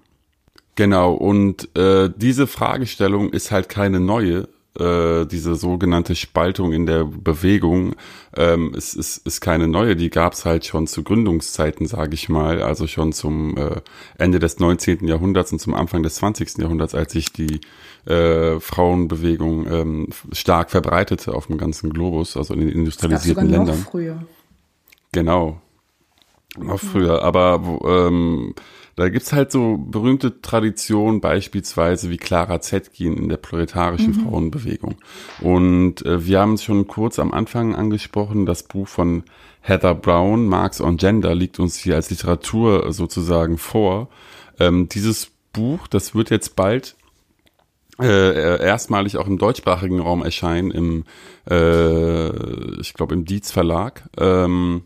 Genau, 0.75 1.13
und 1.13 1.75
äh, 1.77 2.09
diese 2.15 2.47
Fragestellung 2.47 3.31
ist 3.33 3.51
halt 3.51 3.67
keine 3.67 3.99
neue, 3.99 4.47
äh, 4.79 5.25
diese 5.25 5.55
sogenannte 5.55 6.15
Spaltung 6.15 6.73
in 6.73 6.85
der 6.85 7.03
Bewegung 7.05 7.95
ähm, 8.35 8.73
ist, 8.73 8.95
ist, 8.95 9.25
ist 9.25 9.41
keine 9.41 9.67
neue, 9.67 9.95
die 9.95 10.09
gab's 10.09 10.45
halt 10.45 10.65
schon 10.65 10.87
zu 10.87 11.03
Gründungszeiten, 11.03 11.87
sage 11.87 12.13
ich 12.13 12.29
mal, 12.29 12.61
also 12.61 12.87
schon 12.87 13.13
zum 13.13 13.57
äh, 13.57 13.81
Ende 14.17 14.39
des 14.39 14.59
19. 14.59 15.07
Jahrhunderts 15.07 15.51
und 15.51 15.59
zum 15.59 15.73
Anfang 15.73 16.03
des 16.03 16.15
20. 16.15 16.57
Jahrhunderts, 16.57 16.95
als 16.95 17.13
sich 17.13 17.31
die 17.31 17.61
äh, 18.05 18.59
Frauenbewegung 18.59 19.67
ähm, 19.67 20.07
stark 20.31 20.71
verbreitete 20.71 21.33
auf 21.33 21.47
dem 21.47 21.57
ganzen 21.57 21.89
Globus, 21.91 22.37
also 22.37 22.53
in 22.53 22.61
den 22.61 22.85
Das 22.85 22.97
gab 22.97 23.21
sogar 23.21 23.43
industrialisierten 23.43 23.47
noch 23.47 23.57
Ländern. 23.57 23.77
früher. 23.77 24.23
Genau. 25.11 25.61
Noch 26.57 26.79
früher, 26.79 27.23
aber 27.23 27.79
ähm, 27.85 28.55
da 28.95 29.07
gibt's 29.07 29.31
halt 29.31 29.51
so 29.51 29.77
berühmte 29.77 30.41
Traditionen, 30.41 31.21
beispielsweise 31.21 32.09
wie 32.09 32.17
Clara 32.17 32.59
Zetkin 32.59 33.15
in 33.15 33.29
der 33.29 33.37
proletarischen 33.37 34.13
Frauenbewegung. 34.13 34.95
Und 35.39 36.05
äh, 36.05 36.25
wir 36.25 36.41
haben 36.41 36.55
es 36.55 36.63
schon 36.63 36.87
kurz 36.87 37.17
am 37.19 37.31
Anfang 37.31 37.75
angesprochen, 37.75 38.45
das 38.45 38.63
Buch 38.63 38.87
von 38.87 39.23
Heather 39.61 39.95
Brown, 39.95 40.47
Marx 40.47 40.81
on 40.81 40.97
Gender, 40.97 41.35
liegt 41.35 41.59
uns 41.59 41.77
hier 41.77 41.95
als 41.95 42.09
Literatur 42.09 42.91
sozusagen 42.91 43.57
vor. 43.57 44.09
Ähm, 44.59 44.89
dieses 44.89 45.31
Buch, 45.53 45.87
das 45.87 46.15
wird 46.15 46.29
jetzt 46.29 46.55
bald 46.55 46.95
äh, 48.01 48.61
erstmalig 48.61 49.17
auch 49.17 49.27
im 49.27 49.37
deutschsprachigen 49.37 49.99
Raum 49.99 50.23
erscheinen, 50.23 50.71
im, 50.71 51.03
äh, 51.49 52.79
ich 52.79 52.93
glaube, 52.93 53.13
im 53.13 53.25
Dietz 53.25 53.51
Verlag. 53.51 54.09
Ähm, 54.17 54.83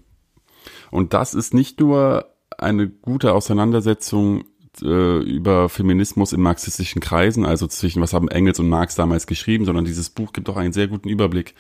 und 0.94 1.14
das 1.14 1.34
ist 1.34 1.54
nicht 1.54 1.80
nur 1.80 2.28
eine 2.56 2.88
gute 2.88 3.34
Auseinandersetzung 3.34 4.46
äh, 4.82 5.20
über 5.20 5.68
Feminismus 5.70 6.34
in 6.34 6.42
marxistischen 6.42 7.02
Kreisen, 7.02 7.46
also 7.46 7.66
zwischen 7.66 8.00
was 8.00 8.14
haben 8.14 8.28
Engels 8.28 8.60
und 8.60 8.70
Marx 8.70 8.94
damals 8.94 9.26
geschrieben, 9.26 9.66
sondern 9.66 9.86
dieses 9.86 10.12
Buch 10.12 10.34
gibt 10.34 10.50
auch 10.50 10.56
einen 10.56 10.72
sehr 10.72 10.88
guten 10.88 11.10
Überblick 11.10 11.56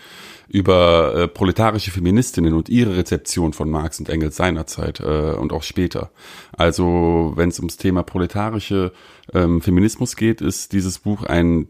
über 0.49 1.15
äh, 1.15 1.27
proletarische 1.27 1.89
Feministinnen 1.89 2.53
und 2.53 2.69
ihre 2.69 2.95
Rezeption 2.95 3.53
von 3.53 3.71
Marx 3.71 3.99
und 3.99 4.07
Engels 4.09 4.35
seinerzeit 4.35 4.99
äh, 4.99 5.33
und 5.33 5.51
auch 5.51 5.63
später. 5.63 6.11
Also 6.55 7.33
wenn 7.35 7.49
es 7.49 7.59
ums 7.59 7.77
Thema 7.77 8.03
proletarische 8.03 8.93
ähm, 9.33 9.61
Feminismus 9.61 10.15
geht, 10.15 10.41
ist 10.41 10.73
dieses 10.73 10.99
Buch 10.99 11.23
ein 11.23 11.69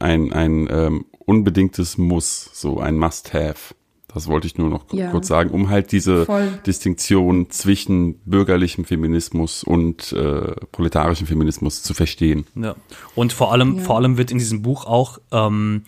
ein 0.00 0.32
ein 0.32 0.68
ähm, 0.70 1.04
unbedingtes 1.20 1.98
Muss, 1.98 2.50
so 2.52 2.80
ein 2.80 2.98
Must-have. 2.98 3.74
Das 4.14 4.28
wollte 4.28 4.46
ich 4.46 4.56
nur 4.56 4.70
noch 4.70 4.84
Ja. 4.92 5.10
kurz 5.10 5.26
sagen, 5.26 5.50
um 5.50 5.68
halt 5.70 5.90
diese 5.92 6.24
Voll. 6.24 6.48
Distinktion 6.66 7.50
zwischen 7.50 8.20
bürgerlichem 8.24 8.84
Feminismus 8.84 9.64
und 9.64 10.12
äh, 10.12 10.54
proletarischem 10.72 11.26
Feminismus 11.26 11.82
zu 11.82 11.94
verstehen. 11.94 12.46
Ja. 12.54 12.76
Und 13.14 13.32
vor 13.32 13.52
allem, 13.52 13.78
Ja. 13.78 13.82
vor 13.82 13.96
allem 13.96 14.16
wird 14.16 14.30
in 14.30 14.38
diesem 14.38 14.62
Buch 14.62 14.86
auch 14.86 15.18
ähm, 15.32 15.82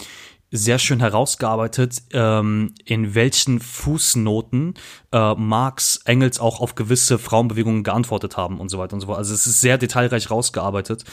sehr 0.51 0.79
schön 0.79 1.01
herausgearbeitet, 1.01 2.03
ähm, 2.13 2.73
in 2.85 3.15
welchen 3.15 3.61
Fußnoten 3.61 4.75
äh, 5.13 5.35
Marx, 5.35 6.01
Engels 6.05 6.39
auch 6.41 6.61
auf 6.61 6.75
gewisse 6.75 7.19
Frauenbewegungen 7.19 7.83
geantwortet 7.85 8.37
haben 8.37 8.59
und 8.61 8.69
so 8.69 8.79
weiter 8.79 8.95
und 8.95 9.01
so 9.01 9.07
fort. 9.09 9.19
Also 9.19 9.35
es 9.35 9.47
ist 9.47 9.61
sehr 9.61 9.79
detailreich 9.79 10.31
rausgearbeitet. 10.31 11.05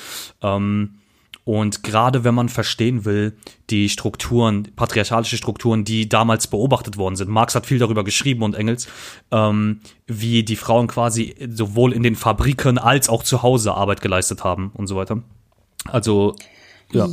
Ähm, 0.41 0.95
und 1.46 1.84
gerade 1.84 2.24
wenn 2.24 2.34
man 2.34 2.48
verstehen 2.48 3.04
will, 3.04 3.36
die 3.70 3.89
Strukturen, 3.89 4.70
patriarchalische 4.76 5.36
Strukturen, 5.36 5.84
die 5.84 6.08
damals 6.08 6.48
beobachtet 6.48 6.98
worden 6.98 7.16
sind, 7.16 7.30
Marx 7.30 7.54
hat 7.56 7.66
viel 7.66 7.80
darüber 7.80 8.04
geschrieben 8.04 8.44
und 8.44 8.56
Engels, 8.56 8.88
ähm, 9.32 9.82
wie 10.08 10.44
die 10.44 10.56
Frauen 10.56 10.88
quasi 10.88 11.36
sowohl 11.50 11.91
in 11.91 12.04
den 12.04 12.16
Fabriken 12.16 12.78
als 12.78 13.10
auch 13.10 13.24
zu 13.24 13.44
Hause 13.44 13.74
Arbeit 13.74 14.02
geleistet 14.02 14.44
haben 14.44 14.72
und 14.74 14.88
so 14.88 14.96
weiter. 14.96 15.22
Also, 15.86 16.36
ja. 16.91 17.08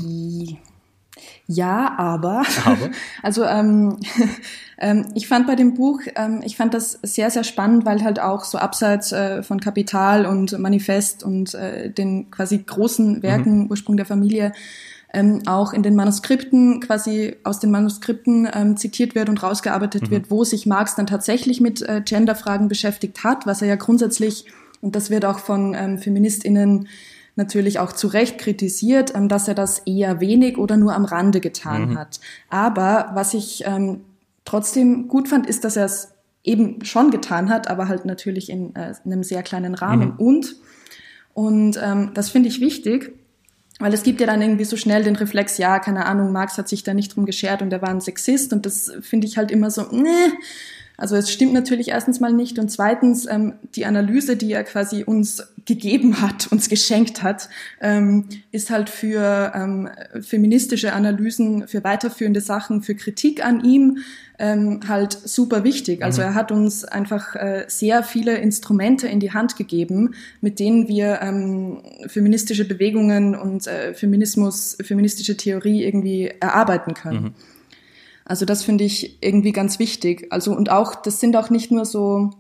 Ja, 1.53 1.99
aber. 1.99 2.43
aber? 2.65 2.91
Also 3.25 3.45
ähm, 3.45 3.99
ähm, 4.79 5.07
ich 5.15 5.27
fand 5.27 5.49
bei 5.49 5.57
dem 5.57 5.75
Buch, 5.75 6.01
ähm, 6.15 6.43
ich 6.45 6.57
fand 6.57 6.75
das 6.75 7.01
sehr, 7.03 7.29
sehr 7.31 7.43
spannend, 7.43 7.85
weil 7.85 8.05
halt 8.05 8.21
auch 8.21 8.45
so 8.45 8.57
abseits 8.57 9.11
äh, 9.11 9.43
von 9.43 9.59
Kapital 9.59 10.27
und 10.27 10.57
Manifest 10.61 11.25
und 11.25 11.55
äh, 11.55 11.91
den 11.91 12.31
quasi 12.31 12.59
großen 12.59 13.25
Werken, 13.25 13.65
mhm. 13.65 13.71
Ursprung 13.71 13.97
der 13.97 14.07
Familie, 14.07 14.53
ähm, 15.13 15.43
auch 15.47 15.73
in 15.73 15.83
den 15.83 15.97
Manuskripten 15.97 16.79
quasi 16.79 17.35
aus 17.43 17.59
den 17.59 17.73
Manuskripten 17.73 18.49
ähm, 18.55 18.77
zitiert 18.77 19.17
wird 19.17 19.29
und 19.29 19.43
rausgearbeitet 19.43 20.03
mhm. 20.03 20.11
wird, 20.13 20.31
wo 20.31 20.45
sich 20.45 20.67
Marx 20.67 20.95
dann 20.95 21.09
tatsächlich 21.09 21.61
mit 21.61 21.83
äh, 21.83 22.01
Genderfragen 22.05 22.69
beschäftigt 22.69 23.25
hat, 23.25 23.45
was 23.45 23.61
er 23.61 23.67
ja 23.67 23.77
grundsätzlich, 23.77 24.45
und 24.81 24.95
das 24.95 25.11
wird 25.11 25.25
auch 25.25 25.41
von 25.41 25.75
ähm, 25.75 25.99
FeministInnen 25.99 26.87
natürlich 27.41 27.79
auch 27.79 27.93
zu 27.93 28.07
Recht 28.07 28.39
kritisiert, 28.39 29.15
ähm, 29.15 29.29
dass 29.29 29.49
er 29.49 29.55
das 29.55 29.81
eher 29.81 30.21
wenig 30.21 30.59
oder 30.59 30.77
nur 30.77 30.95
am 30.95 31.05
Rande 31.05 31.41
getan 31.41 31.91
mhm. 31.91 31.99
hat. 31.99 32.21
Aber 32.49 33.11
was 33.15 33.35
ich 33.35 33.65
ähm, 33.67 34.03
trotzdem 34.45 35.09
gut 35.09 35.29
fand, 35.29 35.47
ist, 35.47 35.65
dass 35.65 35.77
er 35.77 35.87
es 35.87 36.13
eben 36.45 36.85
schon 36.85 37.11
getan 37.11 37.49
hat, 37.51 37.69
aber 37.69 37.89
halt 37.89 38.05
natürlich 38.05 38.51
in, 38.51 38.75
äh, 38.77 38.95
in 39.05 39.13
einem 39.13 39.23
sehr 39.23 39.43
kleinen 39.43 39.75
Rahmen. 39.75 40.11
Mhm. 40.11 40.19
Und, 40.19 40.57
und 41.35 41.81
ähm, 41.83 42.11
das 42.15 42.31
finde 42.31 42.49
ich 42.49 42.61
wichtig, 42.61 43.13
weil 43.79 43.95
es 43.95 44.03
gibt 44.03 44.21
ja 44.21 44.27
dann 44.27 44.43
irgendwie 44.43 44.65
so 44.65 44.77
schnell 44.77 45.03
den 45.03 45.17
Reflex, 45.17 45.57
ja, 45.57 45.79
keine 45.79 46.05
Ahnung, 46.05 46.33
Marx 46.33 46.59
hat 46.59 46.69
sich 46.69 46.83
da 46.83 46.93
nicht 46.93 47.17
drum 47.17 47.25
geschert 47.25 47.63
und 47.63 47.73
er 47.73 47.81
war 47.81 47.89
ein 47.89 48.03
Sexist 48.03 48.53
und 48.53 48.67
das 48.67 48.93
finde 49.01 49.27
ich 49.27 49.39
halt 49.39 49.51
immer 49.51 49.71
so, 49.71 49.83
ne, 49.91 50.33
also 51.01 51.17
es 51.17 51.33
stimmt 51.33 51.55
natürlich 51.55 51.89
erstens 51.89 52.21
mal 52.21 52.33
nicht 52.33 52.59
und 52.59 52.71
zweitens 52.71 53.27
ähm, 53.27 53.55
die 53.75 53.87
Analyse, 53.87 54.37
die 54.37 54.53
er 54.53 54.65
quasi 54.65 55.03
uns 55.03 55.43
gegeben 55.65 56.21
hat, 56.21 56.53
uns 56.53 56.69
geschenkt 56.69 57.23
hat, 57.23 57.49
ähm, 57.81 58.27
ist 58.53 58.69
halt 58.69 58.91
für 58.91 59.53
ähm, 59.55 59.89
feministische 60.21 60.93
Analysen, 60.93 61.67
für 61.69 61.83
weiterführende 61.85 62.43
Sachen, 62.43 62.83
für 62.83 62.95
Kritik 62.95 63.43
an 63.45 63.65
ihm 63.65 63.99
ähm, 64.39 64.81
halt 64.89 65.13
super 65.13 65.65
wichtig. 65.65 66.05
Also 66.05 66.21
mhm. 66.21 66.29
er 66.29 66.35
hat 66.35 66.53
uns 66.53 66.85
einfach 66.85 67.35
äh, 67.35 67.65
sehr 67.69 68.03
viele 68.03 68.37
Instrumente 68.37 69.09
in 69.09 69.21
die 69.21 69.33
Hand 69.33 69.57
gegeben, 69.57 70.15
mit 70.43 70.59
denen 70.59 70.87
wir 70.87 71.21
ähm, 71.23 71.83
feministische 72.09 72.67
Bewegungen 72.67 73.35
und 73.35 73.67
äh, 73.67 73.95
Feminismus, 73.95 74.77
feministische 74.83 75.37
Theorie 75.39 75.83
irgendwie 75.83 76.31
erarbeiten 76.41 76.93
können. 76.93 77.23
Mhm. 77.23 77.35
Also 78.31 78.45
das 78.45 78.63
finde 78.63 78.85
ich 78.85 79.21
irgendwie 79.25 79.51
ganz 79.51 79.81
wichtig. 79.81 80.29
Also 80.31 80.53
und 80.53 80.71
auch, 80.71 80.95
das 80.95 81.19
sind 81.19 81.37
auch 81.37 81.51
nicht 81.51 81.73
nur 81.73 81.85
so 81.85 82.31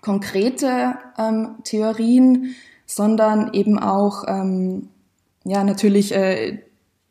konkrete 0.00 0.96
ähm, 1.16 1.50
Theorien, 1.62 2.56
sondern 2.84 3.54
eben 3.54 3.78
auch, 3.78 4.24
ähm, 4.26 4.88
ja, 5.44 5.62
natürlich 5.62 6.12
äh, 6.12 6.58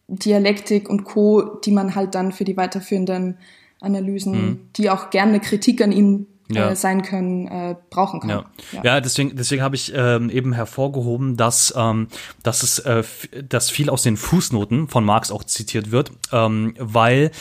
Dialektik 0.09 0.89
und 0.89 1.05
Co., 1.05 1.59
die 1.63 1.71
man 1.71 1.95
halt 1.95 2.13
dann 2.13 2.33
für 2.33 2.43
die 2.43 2.57
weiterführenden 2.57 3.37
Analysen, 3.79 4.33
mhm. 4.33 4.59
die 4.75 4.89
auch 4.89 5.09
gerne 5.09 5.39
Kritik 5.39 5.81
an 5.81 5.93
ihm 5.93 6.27
äh, 6.49 6.55
ja. 6.55 6.71
äh, 6.71 6.75
sein 6.75 7.03
können, 7.03 7.47
äh, 7.47 7.75
brauchen 7.89 8.21
kann. 8.21 8.29
Ja, 8.29 8.45
ja. 8.71 8.81
ja 8.83 9.01
deswegen, 9.01 9.35
deswegen 9.35 9.61
habe 9.61 9.75
ich 9.75 9.93
ähm, 9.95 10.29
eben 10.29 10.53
hervorgehoben, 10.53 11.35
dass, 11.37 11.73
ähm, 11.75 12.07
dass 12.43 12.63
es 12.63 12.79
äh, 12.79 13.03
dass 13.47 13.69
viel 13.69 13.89
aus 13.89 14.03
den 14.03 14.17
Fußnoten 14.17 14.87
von 14.87 15.03
Marx 15.03 15.31
auch 15.31 15.43
zitiert 15.43 15.91
wird, 15.91 16.11
ähm, 16.31 16.73
weil 16.79 17.31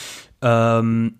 ähm, 0.41 1.15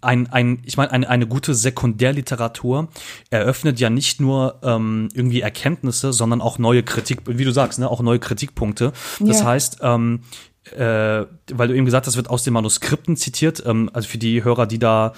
ein, 0.00 0.28
ein, 0.30 0.62
ich 0.64 0.76
meine, 0.76 0.92
eine, 0.92 1.08
eine 1.08 1.26
gute 1.26 1.54
Sekundärliteratur 1.54 2.88
eröffnet 3.30 3.80
ja 3.80 3.90
nicht 3.90 4.20
nur 4.20 4.60
ähm, 4.62 5.08
irgendwie 5.12 5.40
Erkenntnisse, 5.40 6.12
sondern 6.12 6.40
auch 6.40 6.58
neue 6.58 6.82
Kritik, 6.82 7.22
wie 7.26 7.44
du 7.44 7.50
sagst, 7.50 7.78
ne, 7.78 7.90
auch 7.90 8.00
neue 8.00 8.20
Kritikpunkte. 8.20 8.92
Das 9.18 9.40
ja. 9.40 9.46
heißt, 9.46 9.78
ähm, 9.82 10.20
äh, 10.76 11.24
weil 11.52 11.68
du 11.68 11.74
eben 11.74 11.84
gesagt 11.84 12.06
hast, 12.06 12.16
wird 12.16 12.30
aus 12.30 12.44
den 12.44 12.52
Manuskripten 12.52 13.16
zitiert, 13.16 13.62
ähm, 13.66 13.90
also 13.92 14.08
für 14.08 14.18
die 14.18 14.44
Hörer, 14.44 14.66
die 14.66 14.78
da 14.78 15.14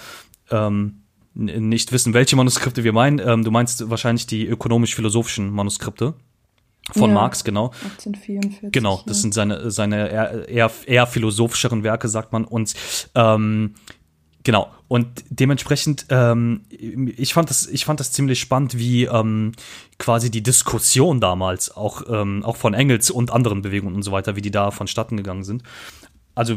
ähm, 0.51 1.03
nicht 1.35 1.93
wissen, 1.93 2.15
welche 2.15 2.37
Manuskripte 2.37 2.83
wir 2.83 2.93
meinen, 2.93 3.19
ähm, 3.19 3.45
du 3.45 3.51
meinst 3.51 3.89
wahrscheinlich 3.91 4.27
die 4.27 4.47
ökonomisch-philosophischen 4.47 5.51
Manuskripte 5.51 6.15
von 6.93 7.11
ja, 7.11 7.15
Marx, 7.15 7.45
genau. 7.45 7.67
1844. 7.67 8.73
Genau, 8.73 9.03
das 9.07 9.19
ja. 9.19 9.23
sind 9.23 9.35
seine, 9.35 9.71
seine 9.71 10.09
eher, 10.09 10.71
eher, 10.87 11.07
philosophischeren 11.07 11.83
Werke, 11.83 12.09
sagt 12.09 12.33
man. 12.33 12.45
Und 12.45 12.75
ähm, 13.15 13.75
genau, 14.43 14.71
und 14.89 15.25
dementsprechend, 15.31 16.07
ähm, 16.11 16.63
ich 16.71 17.35
fand 17.35 17.51
das, 17.51 17.67
ich 17.67 17.85
fand 17.85 18.01
das 18.01 18.13
ziemlich 18.13 18.41
spannend, 18.41 18.79
wie 18.79 19.05
ähm, 19.05 19.53
quasi 19.99 20.31
die 20.31 20.43
Diskussion 20.43 21.21
damals, 21.21 21.75
auch, 21.77 22.03
ähm, 22.09 22.43
auch 22.45 22.57
von 22.57 22.75
Engels 22.75 23.11
und 23.11 23.31
anderen 23.31 23.63
Bewegungen 23.63 23.95
und 23.95 24.03
so 24.03 24.13
weiter, 24.13 24.37
wie 24.37 24.43
die 24.43 24.51
da 24.51 24.71
vonstatten 24.71 25.17
gegangen 25.17 25.45
sind. 25.45 25.63
Also 26.35 26.57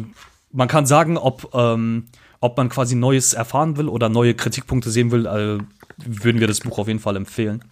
man 0.51 0.67
kann 0.67 0.85
sagen, 0.85 1.17
ob, 1.17 1.53
ähm, 1.53 2.05
ob 2.39 2.57
man 2.57 2.69
quasi 2.69 2.95
Neues 2.95 3.33
erfahren 3.33 3.77
will 3.77 3.89
oder 3.89 4.09
neue 4.09 4.33
Kritikpunkte 4.33 4.89
sehen 4.89 5.11
will, 5.11 5.25
äh, 5.25 5.63
würden 5.97 6.39
wir 6.39 6.47
das 6.47 6.59
Buch 6.59 6.77
auf 6.79 6.87
jeden 6.87 6.99
Fall 6.99 7.15
empfehlen. 7.15 7.63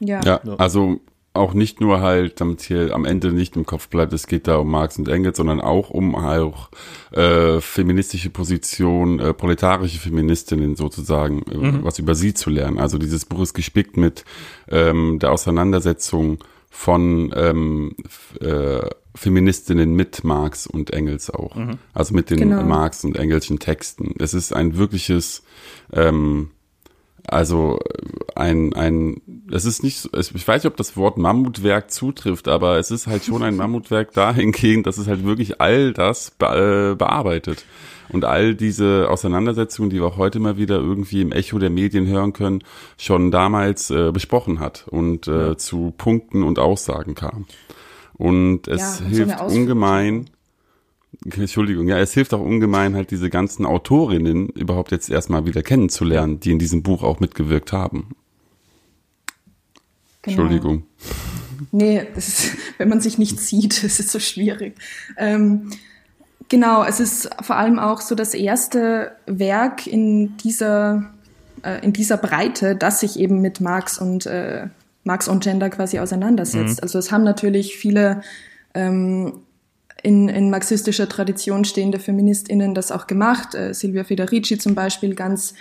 Ja. 0.00 0.20
ja, 0.24 0.40
also 0.58 1.00
auch 1.34 1.54
nicht 1.54 1.80
nur 1.80 2.00
halt, 2.00 2.40
damit 2.40 2.60
hier 2.60 2.94
am 2.94 3.04
Ende 3.04 3.32
nicht 3.32 3.56
im 3.56 3.64
Kopf 3.64 3.88
bleibt, 3.88 4.12
es 4.12 4.26
geht 4.26 4.46
da 4.46 4.56
um 4.56 4.70
Marx 4.70 4.98
und 4.98 5.08
Engels, 5.08 5.38
sondern 5.38 5.60
auch 5.60 5.90
um 5.90 6.14
auch 6.14 6.68
äh, 7.12 7.60
feministische 7.60 8.28
Position, 8.28 9.18
äh, 9.18 9.32
proletarische 9.32 9.98
Feministinnen 9.98 10.76
sozusagen, 10.76 11.42
äh, 11.50 11.56
mhm. 11.56 11.84
was 11.84 11.98
über 11.98 12.14
sie 12.14 12.34
zu 12.34 12.50
lernen. 12.50 12.78
Also 12.78 12.98
dieses 12.98 13.24
Buch 13.24 13.40
ist 13.40 13.54
gespickt 13.54 13.96
mit 13.96 14.24
ähm, 14.68 15.18
der 15.20 15.32
Auseinandersetzung 15.32 16.38
von 16.70 17.32
ähm, 17.34 17.96
äh, 18.40 18.88
Feministinnen 19.14 19.94
mit 19.94 20.24
Marx 20.24 20.66
und 20.66 20.90
Engels 20.92 21.30
auch. 21.30 21.54
Mhm. 21.54 21.78
Also 21.92 22.14
mit 22.14 22.30
den 22.30 22.38
genau. 22.38 22.62
Marx 22.62 23.04
und 23.04 23.16
Engelschen 23.16 23.58
Texten. 23.58 24.14
Es 24.18 24.34
ist 24.34 24.54
ein 24.54 24.76
wirkliches 24.76 25.42
ähm, 25.92 26.50
also 27.26 27.78
ein, 28.34 28.72
ein, 28.72 29.20
es 29.50 29.64
ist 29.64 29.82
nicht, 29.82 30.10
ich 30.12 30.48
weiß 30.48 30.62
nicht, 30.62 30.70
ob 30.70 30.76
das 30.76 30.96
Wort 30.96 31.18
Mammutwerk 31.18 31.90
zutrifft, 31.90 32.48
aber 32.48 32.78
es 32.78 32.90
ist 32.90 33.06
halt 33.06 33.24
schon 33.24 33.42
ein 33.42 33.56
Mammutwerk 33.56 34.12
dahingehend, 34.14 34.86
dass 34.86 34.98
es 34.98 35.06
halt 35.06 35.24
wirklich 35.24 35.60
all 35.60 35.92
das 35.92 36.32
be 36.32 36.92
äh, 36.92 36.94
bearbeitet. 36.96 37.64
Und 38.08 38.26
all 38.26 38.54
diese 38.54 39.08
Auseinandersetzungen, 39.08 39.88
die 39.88 39.96
wir 39.96 40.06
auch 40.06 40.18
heute 40.18 40.38
mal 40.38 40.58
wieder 40.58 40.76
irgendwie 40.76 41.22
im 41.22 41.32
Echo 41.32 41.58
der 41.58 41.70
Medien 41.70 42.06
hören 42.06 42.34
können, 42.34 42.62
schon 42.98 43.30
damals 43.30 43.90
äh, 43.90 44.10
besprochen 44.12 44.60
hat 44.60 44.86
und 44.90 45.28
äh, 45.28 45.48
ja. 45.48 45.56
zu 45.56 45.94
Punkten 45.96 46.42
und 46.42 46.58
Aussagen 46.58 47.14
kam. 47.14 47.46
Und 48.12 48.68
es 48.68 49.00
ja, 49.00 49.06
hilft 49.06 49.38
so 49.38 49.44
ungemein, 49.46 50.28
Entschuldigung, 51.24 51.88
ja, 51.88 51.98
es 51.98 52.12
hilft 52.14 52.34
auch 52.34 52.40
ungemein, 52.40 52.94
halt 52.94 53.10
diese 53.10 53.30
ganzen 53.30 53.66
Autorinnen 53.66 54.48
überhaupt 54.48 54.90
jetzt 54.90 55.10
erstmal 55.10 55.46
wieder 55.46 55.62
kennenzulernen, 55.62 56.40
die 56.40 56.52
in 56.52 56.58
diesem 56.58 56.82
Buch 56.82 57.02
auch 57.02 57.20
mitgewirkt 57.20 57.72
haben. 57.72 58.08
Genau. 60.22 60.42
Entschuldigung. 60.42 60.84
Nee, 61.70 62.06
ist, 62.16 62.52
wenn 62.78 62.88
man 62.88 63.00
sich 63.00 63.18
nicht 63.18 63.38
sieht, 63.38 63.84
ist 63.84 64.08
so 64.08 64.18
schwierig. 64.18 64.74
Ähm, 65.16 65.70
genau, 66.48 66.84
es 66.84 67.00
ist 67.00 67.30
vor 67.40 67.56
allem 67.56 67.78
auch 67.78 68.00
so 68.00 68.14
das 68.14 68.34
erste 68.34 69.12
Werk 69.26 69.86
in 69.86 70.36
dieser, 70.38 71.12
äh, 71.62 71.84
in 71.84 71.92
dieser 71.92 72.16
Breite, 72.16 72.74
das 72.74 73.00
sich 73.00 73.18
eben 73.18 73.40
mit 73.40 73.60
Marx 73.60 73.98
und 73.98 74.26
äh, 74.26 74.68
Marx 75.04 75.28
und 75.28 75.42
Gender 75.42 75.70
quasi 75.70 75.98
auseinandersetzt. 75.98 76.76
Mhm. 76.76 76.82
Also 76.82 76.98
es 76.98 77.10
haben 77.10 77.24
natürlich 77.24 77.76
viele 77.76 78.22
ähm, 78.74 79.40
in, 80.02 80.28
in 80.28 80.50
marxistischer 80.50 81.08
Tradition 81.08 81.64
stehende 81.64 81.98
FeministInnen 81.98 82.74
das 82.74 82.90
auch 82.90 83.06
gemacht. 83.06 83.54
Äh, 83.54 83.72
Silvia 83.74 84.04
Federici 84.04 84.58
zum 84.58 84.74
Beispiel 84.74 85.14
ganz, 85.14 85.54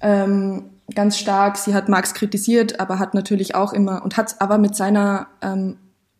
ähm, 0.00 0.64
ganz 0.94 1.18
stark. 1.18 1.56
Sie 1.56 1.74
hat 1.74 1.88
Marx 1.88 2.14
kritisiert, 2.14 2.80
aber 2.80 2.98
hat 2.98 3.14
natürlich 3.14 3.54
auch 3.54 3.72
immer 3.72 4.02
und 4.02 4.16
hat 4.16 4.40
aber 4.40 4.58
mit 4.58 4.74
seiner 4.74 5.28
ähm, 5.42 5.76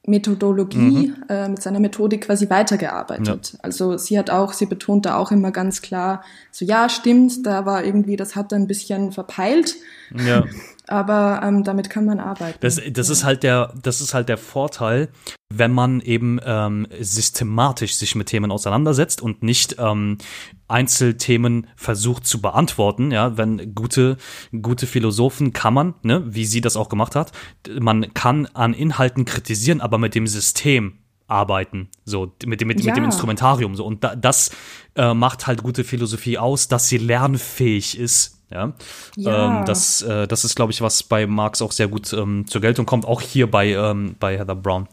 Methodologie, 0.07 1.09
mhm. 1.09 1.25
äh, 1.29 1.49
mit 1.49 1.63
seiner 1.63 1.81
Methodik 1.81 2.23
quasi 2.23 2.49
weitergearbeitet. 2.49 3.53
Ja. 3.53 3.59
Also 3.63 3.99
sie 3.99 4.19
hat 4.19 4.31
auch, 4.31 4.53
sie 4.53 4.67
betont 4.67 5.07
da 5.07 5.17
auch 5.17 5.31
immer 5.31 5.51
ganz 5.51 5.83
klar, 5.83 6.23
so 6.51 6.65
ja, 6.65 6.89
stimmt, 6.89 7.47
da 7.47 7.67
war 7.67 7.85
irgendwie, 7.85 8.17
das 8.17 8.35
hat 8.35 8.53
er 8.53 8.57
ein 8.57 8.67
bisschen 8.67 9.13
verpeilt. 9.13 9.77
Ja. 10.15 10.45
aber 10.89 11.41
ähm, 11.43 11.65
damit 11.65 11.91
kann 11.91 12.05
man 12.05 12.21
arbeiten. 12.21 12.59
Das, 12.61 12.81
das 12.91 13.09
ja. 13.09 13.13
ist 13.13 13.25
halt 13.25 13.43
der, 13.43 13.75
das 13.83 14.01
ist 14.01 14.15
halt 14.15 14.29
der 14.29 14.39
Vorteil, 14.39 15.09
wenn 15.53 15.73
man 15.73 16.01
eben 16.01 16.39
ähm, 16.45 16.87
systematisch 17.01 17.95
sich 17.95 18.15
mit 18.15 18.29
Themen 18.29 18.51
auseinandersetzt 18.51 19.23
und 19.23 19.43
nicht 19.43 19.77
ähm, 19.79 20.19
Einzelthemen 20.67 21.67
versucht 21.77 22.27
zu 22.27 22.41
beantworten. 22.41 23.11
Ja, 23.11 23.37
wenn 23.39 23.75
gute, 23.75 24.17
gute 24.63 24.87
Philosophen 24.87 25.53
kann 25.53 25.75
man, 25.75 25.95
ne, 26.03 26.23
wie 26.27 26.45
sie 26.45 26.61
das 26.61 26.77
auch 26.77 26.89
gemacht 26.89 27.17
hat, 27.17 27.33
man 27.81 28.13
kann 28.15 28.47
an 28.47 28.75
Inhalten 28.75 29.25
kritisieren, 29.25 29.81
aber 29.81 29.99
mit 29.99 30.15
dem 30.15 30.27
System 30.27 30.99
arbeiten, 31.29 31.89
so 32.05 32.35
mit 32.47 32.61
dem, 32.61 32.69
mit, 32.69 32.81
ja. 32.81 32.87
mit 32.87 32.97
dem 32.97 33.05
Instrumentarium. 33.05 33.75
So. 33.75 33.85
Und 33.85 34.03
da, 34.03 34.17
das 34.17 34.51
äh, 34.97 35.13
macht 35.13 35.47
halt 35.47 35.63
gute 35.63 35.85
Philosophie 35.85 36.39
aus, 36.39 36.69
dass 36.69 36.89
sie 36.89 36.99
lernfähig 36.99 37.99
ist 37.99 38.38
ja, 38.51 38.73
ja. 39.17 39.61
Ähm, 39.61 39.65
das, 39.67 40.03
äh, 40.03 40.27
das 40.27 40.45
ist, 40.45 40.57
glaube 40.57 40.73
ich, 40.73 40.81
was 40.81 41.03
bei 41.03 41.27
Marx 41.27 41.61
auch 41.61 41.73
sehr 41.73 41.89
gut 41.89 42.13
ähm, 42.13 42.47
zur 42.47 42.61
Geltung 42.61 42.87
kommt, 42.87 43.07
auch 43.07 43.21
hier 43.21 43.51
bei, 43.51 43.73
ähm, 43.73 44.17
bei 44.19 44.39
Heather 44.39 44.55
Brown. 44.55 44.89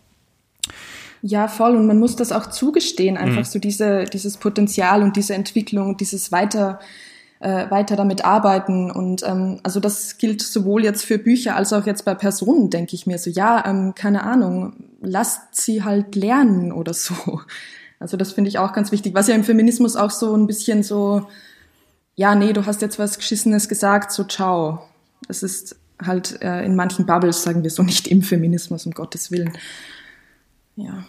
Ja, 1.22 1.47
voll. 1.47 1.76
Und 1.76 1.88
man 1.88 1.99
muss 1.99 2.16
das 2.16 2.32
auch 2.32 2.47
zugestehen, 2.47 3.18
einfach 3.18 3.39
mhm. 3.39 3.45
so 3.45 3.58
diese, 3.58 4.03
dieses 4.03 4.38
Potenzial 4.38 5.01
und 5.01 5.16
diese 5.16 5.34
Entwicklung 5.34 5.89
und 5.89 6.01
dieses 6.01 6.32
weiter, 6.32 6.80
äh, 7.39 7.70
weiter 7.72 7.95
damit 7.95 8.24
arbeiten. 8.24 8.91
Und 8.91 9.24
ähm, 9.24 9.60
also 9.64 9.80
das 9.80 10.20
gilt 10.20 10.41
sowohl 10.41 10.84
jetzt 10.84 11.03
für 11.03 11.18
Bücher 11.18 11.56
als 11.56 11.74
auch 11.74 11.86
jetzt 11.86 12.06
bei 12.06 12.14
Personen, 12.14 12.70
denke 12.70 12.95
ich 12.95 13.08
mir 13.08 13.18
so, 13.18 13.32
ja, 13.32 13.66
ähm, 13.66 13.95
keine 13.95 14.24
Ahnung, 14.24 14.74
lasst 15.01 15.56
sie 15.56 15.84
halt 15.84 16.16
lernen 16.16 16.72
oder 16.72 16.93
so. 16.93 17.16
Also 17.99 18.18
das 18.18 18.34
finde 18.34 18.49
ich 18.49 18.60
auch 18.60 18.74
ganz 18.74 18.91
wichtig, 18.91 19.16
was 19.16 19.28
ja 19.28 19.36
im 19.36 19.45
Feminismus 19.45 19.95
auch 19.95 20.12
so 20.12 20.36
ein 20.36 20.45
bisschen 20.45 20.84
so 20.84 21.28
ja, 22.16 22.36
nee, 22.36 22.53
du 22.53 22.66
hast 22.66 22.82
jetzt 22.82 22.97
was 22.97 23.18
Geschissenes 23.18 23.68
gesagt, 23.68 24.11
so 24.11 24.24
ciao. 24.24 24.88
Das 25.28 25.43
ist 25.43 25.76
halt 26.03 26.41
äh, 26.41 26.63
in 26.63 26.76
manchen 26.76 27.05
Bubbles, 27.05 27.43
sagen 27.43 27.63
wir 27.63 27.70
so, 27.70 27.84
nicht 27.84 28.07
im 28.07 28.22
Feminismus, 28.22 28.86
um 28.86 28.93
Gottes 28.93 29.32
Willen. 29.32 29.57
Ja. 30.76 31.05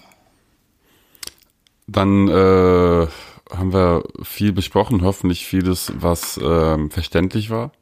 Dann 1.87 2.29
äh, 2.29 3.07
haben 3.55 3.73
wir 3.73 4.03
viel 4.23 4.53
besprochen, 4.53 5.03
hoffentlich 5.03 5.47
vieles, 5.47 5.93
was 5.95 6.39
ähm, 6.43 6.91
verständlich 6.91 7.51
war. 7.51 7.73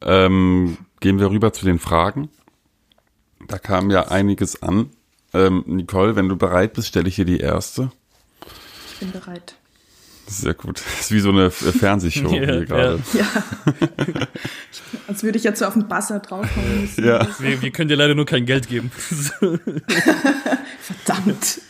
Ähm, 0.00 0.78
gehen 1.00 1.18
wir 1.18 1.30
rüber 1.30 1.52
zu 1.52 1.66
den 1.66 1.78
Fragen. 1.78 2.30
Da 3.46 3.58
kam 3.58 3.90
ja 3.90 4.08
einiges 4.08 4.62
an. 4.62 4.90
Ähm, 5.34 5.64
Nicole, 5.66 6.16
wenn 6.16 6.28
du 6.28 6.36
bereit 6.36 6.72
bist, 6.72 6.88
stelle 6.88 7.08
ich 7.08 7.16
dir 7.16 7.26
die 7.26 7.40
erste. 7.40 7.90
Ich 8.92 9.00
bin 9.00 9.12
bereit. 9.12 9.56
Sehr 10.26 10.54
gut. 10.54 10.80
Das 10.80 11.00
ist 11.00 11.12
wie 11.12 11.20
so 11.20 11.30
eine 11.30 11.50
Fernsehshow 11.50 12.32
yeah, 12.32 12.44
hier 12.52 12.64
gerade. 12.64 13.02
Ja. 13.12 13.26
Als 15.06 15.22
würde 15.22 15.38
ich 15.38 15.44
jetzt 15.44 15.58
so 15.58 15.66
auf 15.66 15.74
den 15.74 15.86
Basser 15.86 16.20
draufhauen 16.20 16.80
müssen. 16.80 17.04
Ja. 17.04 17.26
Wir, 17.38 17.60
wir 17.60 17.70
können 17.70 17.88
dir 17.88 17.96
leider 17.96 18.14
nur 18.14 18.26
kein 18.26 18.46
Geld 18.46 18.68
geben. 18.68 18.90
Verdammt. 20.80 21.60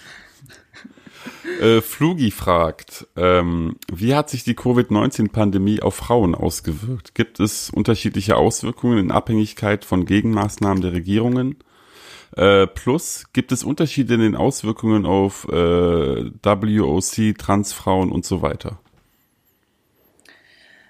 Äh, 1.60 1.80
Flugi 1.80 2.30
fragt, 2.30 3.06
ähm, 3.16 3.76
wie 3.92 4.14
hat 4.14 4.30
sich 4.30 4.44
die 4.44 4.54
Covid-19-Pandemie 4.54 5.82
auf 5.82 5.96
Frauen 5.96 6.34
ausgewirkt? 6.34 7.14
Gibt 7.14 7.40
es 7.40 7.70
unterschiedliche 7.70 8.36
Auswirkungen 8.36 8.98
in 8.98 9.10
Abhängigkeit 9.10 9.84
von 9.84 10.06
Gegenmaßnahmen 10.06 10.80
der 10.82 10.92
Regierungen? 10.92 11.56
Äh, 12.36 12.66
plus 12.66 13.26
gibt 13.32 13.52
es 13.52 13.62
Unterschiede 13.62 14.14
in 14.14 14.20
den 14.20 14.36
Auswirkungen 14.36 15.06
auf 15.06 15.46
äh, 15.48 15.52
WOC, 15.52 17.38
Transfrauen 17.38 18.10
und 18.10 18.24
so 18.24 18.42
weiter? 18.42 18.78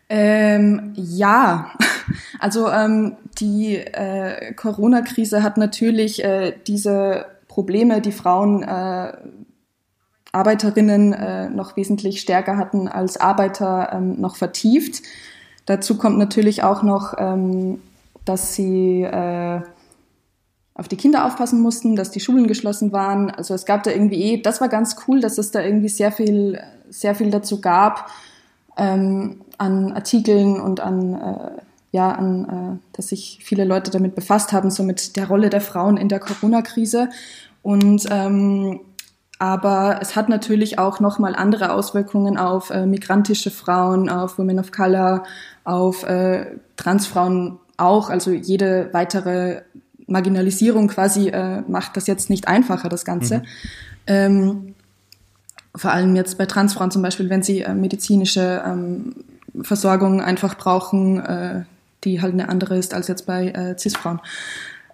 Ähm, 0.09 0.93
ja, 0.95 1.71
also 2.39 2.71
ähm, 2.71 3.17
die 3.39 3.77
äh, 3.77 4.55
Corona-Krise 4.55 5.43
hat 5.43 5.59
natürlich 5.59 6.25
äh, 6.25 6.55
diese 6.67 7.27
Probleme, 7.49 8.01
die 8.01 8.13
Frauen 8.13 8.63
äh, 8.63 9.13
Arbeiterinnen 10.33 11.13
äh, 11.13 11.49
noch 11.51 11.77
wesentlich 11.77 12.21
stärker 12.21 12.57
hatten 12.57 12.89
als 12.89 13.19
Arbeiter, 13.19 13.91
ähm, 13.93 14.21
noch 14.21 14.37
vertieft. 14.37 15.03
Dazu 15.67 15.97
kommt 15.97 16.19
natürlich 16.19 16.63
auch 16.63 16.83
noch, 16.83 17.15
ähm, 17.19 17.81
dass 18.25 18.55
sie 18.55 19.03
äh, 19.03 19.61
auf 20.75 20.89
die 20.89 20.97
Kinder 20.97 21.25
aufpassen 21.25 21.61
mussten, 21.61 21.95
dass 21.95 22.11
die 22.11 22.21
Schulen 22.21 22.49
geschlossen 22.49 22.93
waren. 22.93 23.31
Also 23.31 23.55
es 23.55 23.65
gab 23.65 23.85
da 23.85 23.91
irgendwie 23.91 24.21
eh, 24.23 24.43
das 24.43 24.61
war 24.61 24.69
ganz 24.69 24.97
cool, 25.07 25.21
dass 25.21 25.39
es 25.39 25.51
da 25.53 25.63
irgendwie 25.63 25.89
sehr 25.89 26.11
viel, 26.11 26.61
sehr 26.91 27.15
viel 27.15 27.31
dazu 27.31 27.61
gab 27.61 28.11
ähm, 28.77 29.41
an 29.59 29.93
Artikeln 29.93 30.61
und 30.61 30.81
an, 30.81 31.15
äh, 31.15 31.51
ja, 31.93 32.11
an, 32.11 32.81
äh, 32.81 32.97
dass 32.97 33.09
sich 33.09 33.39
viele 33.43 33.65
Leute 33.65 33.91
damit 33.93 34.17
befasst 34.17 34.53
haben, 34.53 34.71
so 34.71 34.83
mit 34.83 35.17
der 35.17 35.29
Rolle 35.29 35.49
der 35.49 35.61
Frauen 35.61 35.97
in 35.97 36.09
der 36.09 36.19
Corona-Krise. 36.19 37.09
Und 37.63 38.07
ähm, 38.11 38.81
aber 39.39 39.99
es 40.01 40.17
hat 40.17 40.29
natürlich 40.29 40.79
auch 40.79 41.01
nochmal 41.01 41.35
andere 41.35 41.73
Auswirkungen 41.73 42.37
auf 42.37 42.71
äh, 42.71 42.87
migrantische 42.87 43.51
Frauen, 43.51 44.09
auf 44.09 44.39
Women 44.39 44.59
of 44.59 44.73
Color, 44.73 45.25
auf 45.65 46.05
äh, 46.05 46.47
Transfrauen 46.77 47.59
auch. 47.77 48.11
Also 48.11 48.31
jede 48.31 48.89
weitere 48.93 49.63
Marginalisierung 50.07 50.89
quasi 50.89 51.29
äh, 51.29 51.63
macht 51.69 51.97
das 51.97 52.07
jetzt 52.07 52.31
nicht 52.31 52.49
einfacher, 52.49 52.89
das 52.89 53.05
Ganze. 53.05 53.39
Mhm. 53.39 53.45
Ähm, 54.07 54.75
vor 55.75 55.93
allem 55.93 56.15
jetzt 56.15 56.39
bei 56.39 56.47
Transfrauen 56.47 56.91
zum 56.91 57.03
Beispiel, 57.03 57.31
wenn 57.31 57.43
sie 57.43 57.63
äh, 57.63 57.75
medizinische 57.75 58.63
ähm, 58.65 59.17
Versorgung 59.63 60.21
einfach 60.21 60.57
brauchen, 60.57 61.21
äh, 61.21 61.65
die 62.05 62.21
halt 62.21 62.35
eine 62.35 62.49
andere 62.49 62.77
ist 62.77 62.95
als 62.95 63.09
jetzt 63.09 63.27
bei 63.27 63.49
äh, 63.49 63.79
Cis-Frauen. 63.79 64.21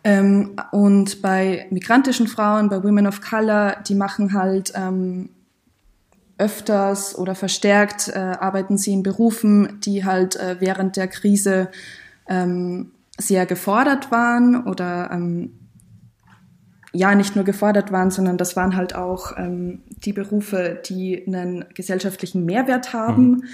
Ähm, 0.03 0.53
und 0.71 1.21
bei 1.21 1.67
migrantischen 1.71 2.27
Frauen, 2.27 2.71
bei 2.71 2.83
Women 2.83 3.07
of 3.07 3.21
Color, 3.21 3.77
die 3.87 3.95
machen 3.95 4.33
halt 4.33 4.73
ähm, 4.75 5.29
öfters 6.39 7.19
oder 7.19 7.35
verstärkt, 7.35 8.09
äh, 8.09 8.19
arbeiten 8.19 8.79
sie 8.79 8.95
in 8.95 9.03
Berufen, 9.03 9.81
die 9.81 10.07
halt 10.07 10.37
äh, 10.37 10.57
während 10.59 10.97
der 10.97 11.09
Krise 11.09 11.69
ähm, 12.29 12.93
sehr 13.21 13.47
gefordert 13.47 14.11
waren 14.11 14.65
oder 14.67 15.11
ähm, 15.13 15.53
ja 16.93 17.15
nicht 17.15 17.37
nur 17.37 17.45
gefordert 17.45 17.93
waren, 17.93 18.11
sondern 18.11 18.37
das 18.37 18.57
waren 18.57 18.77
halt 18.77 18.95
auch 18.95 19.37
ähm, 19.37 19.83
die 20.05 20.13
Berufe, 20.13 20.81
die 20.87 21.25
einen 21.27 21.65
gesellschaftlichen 21.75 22.45
Mehrwert 22.45 22.93
haben. 22.93 23.31
Mhm. 23.31 23.45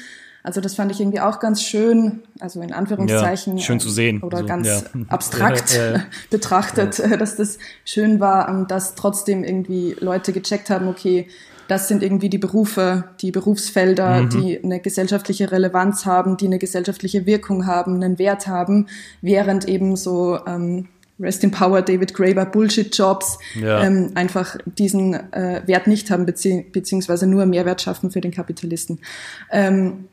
Also 0.42 0.60
das 0.60 0.76
fand 0.76 0.92
ich 0.92 1.00
irgendwie 1.00 1.20
auch 1.20 1.40
ganz 1.40 1.60
schön, 1.60 2.22
also 2.38 2.60
in 2.62 2.72
Anführungszeichen. 2.72 3.58
Ja, 3.58 3.64
schön 3.64 3.80
zu 3.80 3.90
sehen. 3.90 4.22
Oder 4.22 4.38
so, 4.38 4.46
ganz 4.46 4.68
ja. 4.68 4.82
abstrakt 5.08 5.74
ja, 5.76 6.04
betrachtet, 6.30 7.00
dass 7.20 7.34
das 7.34 7.58
schön 7.84 8.20
war, 8.20 8.48
ähm, 8.48 8.66
dass 8.68 8.94
trotzdem 8.94 9.42
irgendwie 9.42 9.96
Leute 9.98 10.32
gecheckt 10.32 10.70
haben, 10.70 10.86
okay, 10.86 11.28
das 11.68 11.88
sind 11.88 12.02
irgendwie 12.02 12.28
die 12.28 12.38
Berufe, 12.38 13.04
die 13.20 13.30
Berufsfelder, 13.30 14.22
mhm. 14.22 14.28
die 14.30 14.62
eine 14.62 14.80
gesellschaftliche 14.80 15.50
Relevanz 15.50 16.06
haben, 16.06 16.36
die 16.36 16.46
eine 16.46 16.58
gesellschaftliche 16.58 17.26
Wirkung 17.26 17.66
haben, 17.66 17.94
einen 17.96 18.18
Wert 18.18 18.46
haben, 18.46 18.86
während 19.20 19.68
eben 19.68 19.96
so 19.96 20.38
ähm, 20.46 20.88
Rest 21.18 21.42
in 21.44 21.50
Power, 21.50 21.82
David 21.82 22.14
Graeber, 22.14 22.44
Bullshit-Jobs 22.44 23.38
ja. 23.54 23.82
ähm, 23.82 24.12
einfach 24.14 24.58
diesen 24.66 25.14
äh, 25.32 25.62
Wert 25.66 25.86
nicht 25.86 26.10
haben, 26.10 26.26
bezieh 26.26 26.66
beziehungsweise 26.70 27.26
nur 27.26 27.46
Mehrwert 27.46 27.80
schaffen 27.80 28.10
für 28.10 28.20
den 28.20 28.32
Kapitalisten. 28.32 29.00
Ähm, 29.50 30.08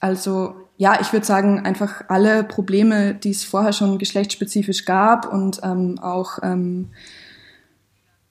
also 0.00 0.54
ja, 0.78 0.98
ich 1.00 1.12
würde 1.12 1.24
sagen, 1.24 1.60
einfach 1.60 2.04
alle 2.08 2.44
Probleme, 2.44 3.14
die 3.14 3.30
es 3.30 3.44
vorher 3.44 3.72
schon 3.72 3.98
geschlechtsspezifisch 3.98 4.84
gab 4.84 5.32
und 5.32 5.60
ähm, 5.62 5.98
auch 5.98 6.38
ähm, 6.42 6.88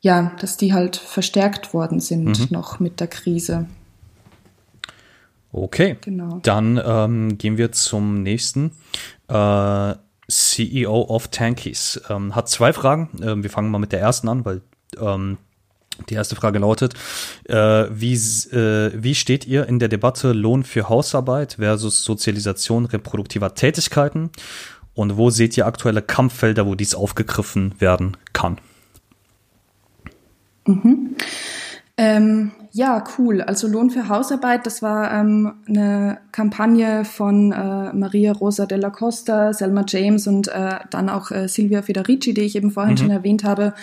ja, 0.05 0.31
dass 0.39 0.55
die 0.55 0.71
halt 0.71 0.97
verstärkt 0.97 1.73
worden 1.73 1.99
sind 1.99 2.39
mhm. 2.39 2.47
noch 2.51 2.79
mit 2.79 2.99
der 2.99 3.07
Krise. 3.07 3.65
Okay, 5.51 5.97
genau. 5.99 6.41
dann 6.43 6.79
ähm, 6.85 7.39
gehen 7.39 7.57
wir 7.57 7.71
zum 7.71 8.21
nächsten. 8.21 8.71
Äh, 9.27 9.95
CEO 10.27 11.05
of 11.09 11.29
Tankies 11.29 11.99
ähm, 12.07 12.35
hat 12.35 12.49
zwei 12.49 12.71
Fragen. 12.71 13.09
Ähm, 13.19 13.41
wir 13.41 13.49
fangen 13.49 13.71
mal 13.71 13.79
mit 13.79 13.93
der 13.93 13.99
ersten 13.99 14.29
an, 14.29 14.45
weil 14.45 14.61
ähm, 14.99 15.39
die 16.07 16.13
erste 16.13 16.35
Frage 16.35 16.59
lautet, 16.59 16.93
äh, 17.45 17.55
wie, 17.89 18.13
äh, 18.13 18.91
wie 18.93 19.15
steht 19.15 19.47
ihr 19.47 19.65
in 19.65 19.79
der 19.79 19.87
Debatte 19.87 20.33
Lohn 20.33 20.63
für 20.63 20.87
Hausarbeit 20.87 21.53
versus 21.53 22.03
Sozialisation 22.03 22.85
reproduktiver 22.85 23.55
Tätigkeiten? 23.55 24.29
Und 24.93 25.17
wo 25.17 25.31
seht 25.31 25.57
ihr 25.57 25.65
aktuelle 25.65 26.03
Kampffelder, 26.03 26.67
wo 26.67 26.75
dies 26.75 26.93
aufgegriffen 26.93 27.73
werden 27.79 28.17
kann? 28.33 28.59
Mhm. 30.65 31.15
Ähm, 31.97 32.51
ja, 32.71 33.03
cool. 33.17 33.41
Also 33.41 33.67
Lohn 33.67 33.89
für 33.89 34.09
Hausarbeit, 34.09 34.65
das 34.65 34.81
war 34.81 35.13
ähm, 35.13 35.53
eine 35.67 36.17
Kampagne 36.33 37.05
von 37.05 37.53
äh, 37.53 37.93
Maria 37.93 38.33
Rosa 38.33 38.65
della 38.65 38.89
Costa, 38.89 39.53
Selma 39.53 39.85
James 39.87 40.27
und 40.27 40.49
äh, 40.49 40.79
dann 40.89 41.07
auch 41.07 41.31
äh, 41.31 41.47
Silvia 41.47 41.81
Federici, 41.83 42.33
die 42.33 42.41
ich 42.41 42.57
eben 42.57 42.71
vorhin 42.71 42.95
mhm. 42.95 42.97
schon 42.97 43.11
erwähnt 43.11 43.45
habe. 43.45 43.73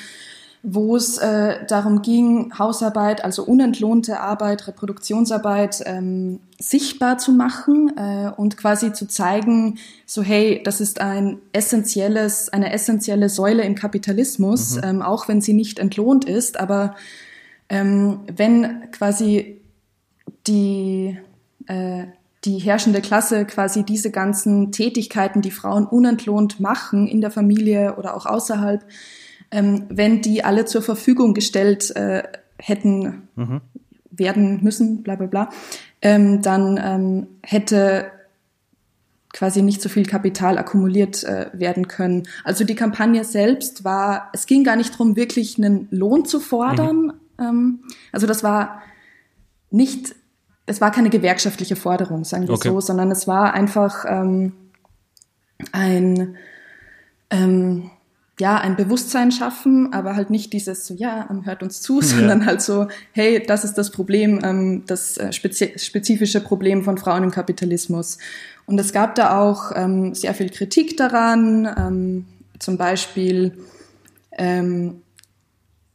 Wo 0.64 0.94
es 0.94 1.18
äh, 1.18 1.66
darum 1.66 2.02
ging, 2.02 2.56
Hausarbeit, 2.56 3.24
also 3.24 3.44
unentlohnte 3.44 4.20
Arbeit, 4.20 4.68
Reproduktionsarbeit 4.68 5.82
ähm, 5.86 6.38
sichtbar 6.60 7.18
zu 7.18 7.32
machen 7.32 7.92
äh, 7.96 8.30
und 8.36 8.56
quasi 8.56 8.92
zu 8.92 9.08
zeigen, 9.08 9.78
so 10.06 10.22
hey, 10.22 10.62
das 10.64 10.80
ist 10.80 11.00
ein 11.00 11.38
essentielles, 11.52 12.48
eine 12.48 12.72
essentielle 12.72 13.28
Säule 13.28 13.64
im 13.64 13.74
Kapitalismus, 13.74 14.76
mhm. 14.76 14.82
ähm, 14.84 15.02
auch 15.02 15.26
wenn 15.26 15.40
sie 15.40 15.52
nicht 15.52 15.80
entlohnt 15.80 16.24
ist, 16.24 16.60
aber 16.60 16.94
ähm, 17.68 18.20
wenn 18.32 18.90
quasi 18.92 19.60
die 20.46 21.18
äh, 21.66 22.04
die 22.44 22.58
herrschende 22.58 23.00
Klasse 23.00 23.44
quasi 23.44 23.84
diese 23.84 24.10
ganzen 24.10 24.72
Tätigkeiten, 24.72 25.42
die 25.42 25.52
Frauen 25.52 25.86
unentlohnt 25.86 26.58
machen 26.58 27.06
in 27.06 27.20
der 27.20 27.30
Familie 27.30 27.94
oder 27.96 28.16
auch 28.16 28.26
außerhalb, 28.26 28.84
ähm, 29.52 29.84
wenn 29.88 30.22
die 30.22 30.44
alle 30.44 30.64
zur 30.64 30.82
Verfügung 30.82 31.34
gestellt 31.34 31.94
äh, 31.94 32.24
hätten 32.58 33.28
mhm. 33.36 33.60
werden 34.10 34.62
müssen, 34.62 35.02
bla 35.02 35.14
bla 35.14 35.26
bla, 35.26 35.50
ähm, 36.00 36.42
dann 36.42 36.80
ähm, 36.82 37.26
hätte 37.42 38.10
quasi 39.32 39.62
nicht 39.62 39.80
so 39.80 39.88
viel 39.88 40.04
Kapital 40.04 40.58
akkumuliert 40.58 41.24
äh, 41.24 41.50
werden 41.52 41.88
können. 41.88 42.24
Also 42.44 42.64
die 42.64 42.74
Kampagne 42.74 43.24
selbst 43.24 43.84
war, 43.84 44.30
es 44.32 44.46
ging 44.46 44.64
gar 44.64 44.76
nicht 44.76 44.94
darum, 44.94 45.16
wirklich 45.16 45.58
einen 45.58 45.88
Lohn 45.90 46.24
zu 46.24 46.40
fordern. 46.40 47.04
Mhm. 47.04 47.12
Ähm, 47.38 47.78
also 48.10 48.26
das 48.26 48.42
war 48.42 48.82
nicht, 49.70 50.14
es 50.66 50.80
war 50.80 50.90
keine 50.90 51.10
gewerkschaftliche 51.10 51.76
Forderung, 51.76 52.24
sagen 52.24 52.46
wir 52.46 52.54
okay. 52.54 52.68
so, 52.68 52.80
sondern 52.80 53.10
es 53.10 53.26
war 53.26 53.54
einfach 53.54 54.04
ähm, 54.06 54.52
ein 55.72 56.36
ähm, 57.30 57.90
ja, 58.42 58.56
ein 58.58 58.74
Bewusstsein 58.74 59.30
schaffen, 59.30 59.92
aber 59.92 60.16
halt 60.16 60.28
nicht 60.28 60.52
dieses 60.52 60.84
so, 60.84 60.94
ja, 60.94 61.28
hört 61.44 61.62
uns 61.62 61.80
zu, 61.80 62.00
sondern 62.02 62.40
ja. 62.40 62.46
halt 62.46 62.60
so, 62.60 62.88
hey, 63.12 63.40
das 63.40 63.62
ist 63.62 63.74
das 63.74 63.92
Problem, 63.92 64.40
ähm, 64.42 64.82
das 64.88 65.16
äh, 65.16 65.32
spezifische 65.32 66.40
Problem 66.40 66.82
von 66.82 66.98
Frauen 66.98 67.22
im 67.22 67.30
Kapitalismus. 67.30 68.18
Und 68.66 68.80
es 68.80 68.92
gab 68.92 69.14
da 69.14 69.38
auch 69.40 69.70
ähm, 69.76 70.16
sehr 70.16 70.34
viel 70.34 70.50
Kritik 70.50 70.96
daran, 70.96 71.72
ähm, 71.78 72.24
zum 72.58 72.76
Beispiel 72.78 73.52
ähm, 74.32 75.02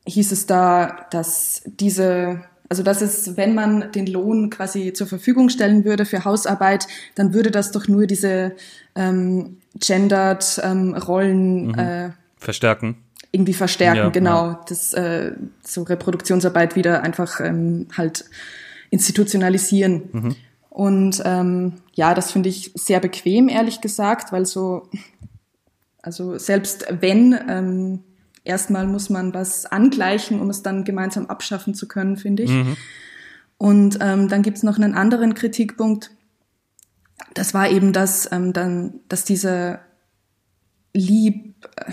hieß 0.06 0.32
es 0.32 0.46
da, 0.46 1.06
dass 1.12 1.64
diese 1.66 2.44
also 2.70 2.84
das 2.84 3.02
ist, 3.02 3.38
wenn 3.38 3.56
man 3.56 3.94
den 3.94 4.08
Lohn 4.08 4.50
quasi 4.50 4.92
zur 4.92 5.08
Verfügung 5.08 5.48
stellen 5.48 5.86
würde 5.86 6.04
für 6.04 6.26
Hausarbeit, 6.26 6.86
dann 7.16 7.34
würde 7.34 7.50
das 7.50 7.72
doch 7.72 7.88
nur 7.88 8.08
diese 8.08 8.56
ähm, 8.94 9.60
gendered 9.80 10.60
ähm, 10.62 10.94
Rollen 10.94 11.68
mhm. 11.68 11.80
äh, 11.80 12.10
Verstärken. 12.38 12.98
Irgendwie 13.32 13.54
verstärken, 13.54 13.98
ja, 13.98 14.10
genau. 14.10 14.48
Ja. 14.48 14.66
Das 14.68 14.94
äh, 14.94 15.34
so 15.62 15.84
Reproduktionsarbeit 15.84 16.76
wieder 16.76 17.04
einfach 17.04 17.40
ähm, 17.40 17.88
halt 17.96 18.26
institutionalisieren. 18.90 20.10
Mhm. 20.12 20.36
Und 20.70 21.22
ähm, 21.26 21.74
ja, 21.94 22.14
das 22.14 22.32
finde 22.32 22.50
ich 22.50 22.72
sehr 22.76 23.00
bequem, 23.00 23.50
ehrlich 23.50 23.82
gesagt, 23.82 24.32
weil 24.32 24.46
so, 24.46 24.90
also 26.02 26.38
selbst 26.38 26.86
wenn, 27.02 27.38
ähm, 27.50 28.04
erstmal 28.44 28.88
muss 28.88 29.10
man 29.10 29.34
was 29.34 29.66
angleichen, 29.66 30.40
um 30.40 30.50
es 30.50 30.64
dann 30.64 30.84
gemeinsam 30.84 31.26
abschaffen 31.28 31.74
zu 31.74 31.88
können, 31.88 32.16
finde 32.16 32.44
ich. 32.44 32.52
Mhm. 32.52 32.78
Und 33.58 33.98
ähm, 34.02 34.30
dann 34.30 34.44
gibt's 34.44 34.64
noch 34.64 34.78
einen 34.78 34.94
anderen 34.94 35.34
Kritikpunkt. 35.34 36.12
Das 37.34 37.54
war 37.54 37.70
eben, 37.70 37.92
dass 37.92 38.32
ähm, 38.32 38.54
dann, 38.54 39.00
dass 39.10 39.26
diese 39.26 39.80
lieb, 40.94 41.56
äh, 41.76 41.92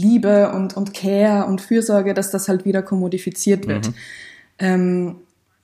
Liebe 0.00 0.52
und, 0.52 0.76
und 0.76 0.94
Care 0.94 1.46
und 1.46 1.60
Fürsorge, 1.60 2.14
dass 2.14 2.30
das 2.30 2.48
halt 2.48 2.64
wieder 2.64 2.82
kommodifiziert 2.82 3.66
wird. 3.66 3.88
Mhm. 3.88 3.94
Ähm, 4.58 5.16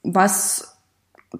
was 0.02 0.76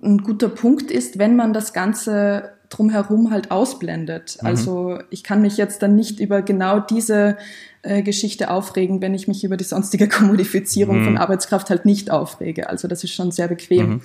ein 0.02 0.18
guter 0.18 0.48
Punkt 0.48 0.90
ist, 0.90 1.18
wenn 1.18 1.36
man 1.36 1.52
das 1.52 1.72
Ganze 1.72 2.50
drumherum 2.68 3.30
halt 3.30 3.50
ausblendet. 3.50 4.38
Mhm. 4.40 4.46
Also 4.46 4.98
ich 5.10 5.22
kann 5.22 5.42
mich 5.42 5.56
jetzt 5.56 5.82
dann 5.82 5.94
nicht 5.94 6.20
über 6.20 6.42
genau 6.42 6.80
diese 6.80 7.36
äh, 7.82 8.02
Geschichte 8.02 8.50
aufregen, 8.50 9.00
wenn 9.00 9.14
ich 9.14 9.28
mich 9.28 9.44
über 9.44 9.56
die 9.56 9.64
sonstige 9.64 10.08
Kommodifizierung 10.08 11.00
mhm. 11.00 11.04
von 11.04 11.18
Arbeitskraft 11.18 11.70
halt 11.70 11.84
nicht 11.84 12.10
aufrege. 12.10 12.68
Also 12.68 12.88
das 12.88 13.04
ist 13.04 13.12
schon 13.12 13.30
sehr 13.30 13.48
bequem. 13.48 13.88
Mhm. 13.88 14.00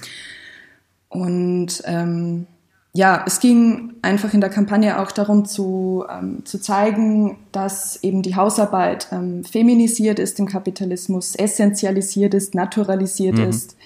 Und 1.10 1.84
ähm, 1.86 2.48
ja, 2.94 3.24
es 3.26 3.39
ging 3.39 3.94
einfach 4.02 4.34
in 4.34 4.42
der 4.42 4.50
Kampagne 4.50 5.00
auch 5.00 5.12
darum 5.12 5.46
zu, 5.46 6.04
ähm, 6.10 6.46
zu 6.46 6.60
zeigen, 6.60 7.38
dass 7.54 8.04
eben 8.04 8.22
die 8.22 8.36
Hausarbeit 8.36 9.08
ähm, 9.12 9.46
feminisiert 9.46 10.20
ist 10.20 10.39
im 10.39 10.48
Kapitalismus, 10.48 11.36
essentialisiert 11.36 12.34
ist, 12.34 12.54
naturalisiert 12.54 13.38
mhm. 13.38 13.50
ist 13.50 13.78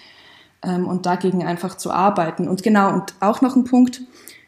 ähm, 0.63 0.87
und 0.87 1.05
dagegen 1.05 1.43
einfach 1.45 1.77
zu 1.77 1.91
arbeiten. 1.91 2.47
Und 2.47 2.63
genau, 2.63 2.93
und 2.93 3.13
auch 3.19 3.41
noch 3.41 3.55
ein 3.55 3.65
Punkt, 3.65 4.01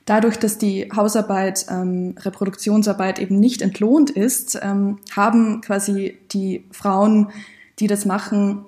dadurch, 0.06 0.40
dass 0.40 0.58
die 0.58 0.90
Hausarbeit, 0.96 1.68
ähm, 1.70 2.16
Reproduktionsarbeit 2.18 3.20
eben 3.20 3.40
nicht 3.40 3.62
entlohnt 3.62 4.10
ist, 4.10 4.60
ähm, 4.64 4.98
haben 5.16 5.62
quasi 5.62 6.18
die 6.32 6.66
Frauen, 6.72 7.30
die 7.78 7.86
das 7.86 8.06
machen, 8.06 8.66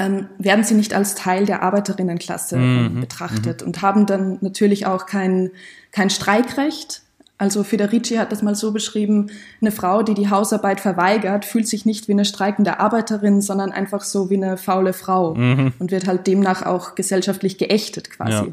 ähm, 0.00 0.28
werden 0.38 0.64
sie 0.64 0.74
nicht 0.74 0.94
als 0.94 1.14
Teil 1.14 1.44
der 1.44 1.62
Arbeiterinnenklasse 1.62 2.56
ähm, 2.56 2.94
mhm. 2.94 3.00
betrachtet 3.00 3.60
mhm. 3.60 3.66
und 3.66 3.82
haben 3.82 4.06
dann 4.06 4.38
natürlich 4.40 4.86
auch 4.86 5.04
kein, 5.04 5.50
kein 5.92 6.08
Streikrecht. 6.08 7.02
Also 7.36 7.64
Federici 7.64 8.16
hat 8.16 8.32
das 8.32 8.42
mal 8.42 8.54
so 8.54 8.72
beschrieben, 8.72 9.30
eine 9.60 9.70
Frau, 9.70 10.02
die 10.02 10.14
die 10.14 10.30
Hausarbeit 10.30 10.80
verweigert, 10.80 11.44
fühlt 11.44 11.68
sich 11.68 11.84
nicht 11.84 12.08
wie 12.08 12.12
eine 12.12 12.24
streikende 12.24 12.80
Arbeiterin, 12.80 13.42
sondern 13.42 13.72
einfach 13.72 14.02
so 14.02 14.30
wie 14.30 14.36
eine 14.36 14.56
faule 14.56 14.94
Frau 14.94 15.34
mhm. 15.34 15.74
und 15.78 15.90
wird 15.90 16.06
halt 16.06 16.26
demnach 16.26 16.64
auch 16.64 16.94
gesellschaftlich 16.94 17.58
geächtet 17.58 18.10
quasi. 18.10 18.52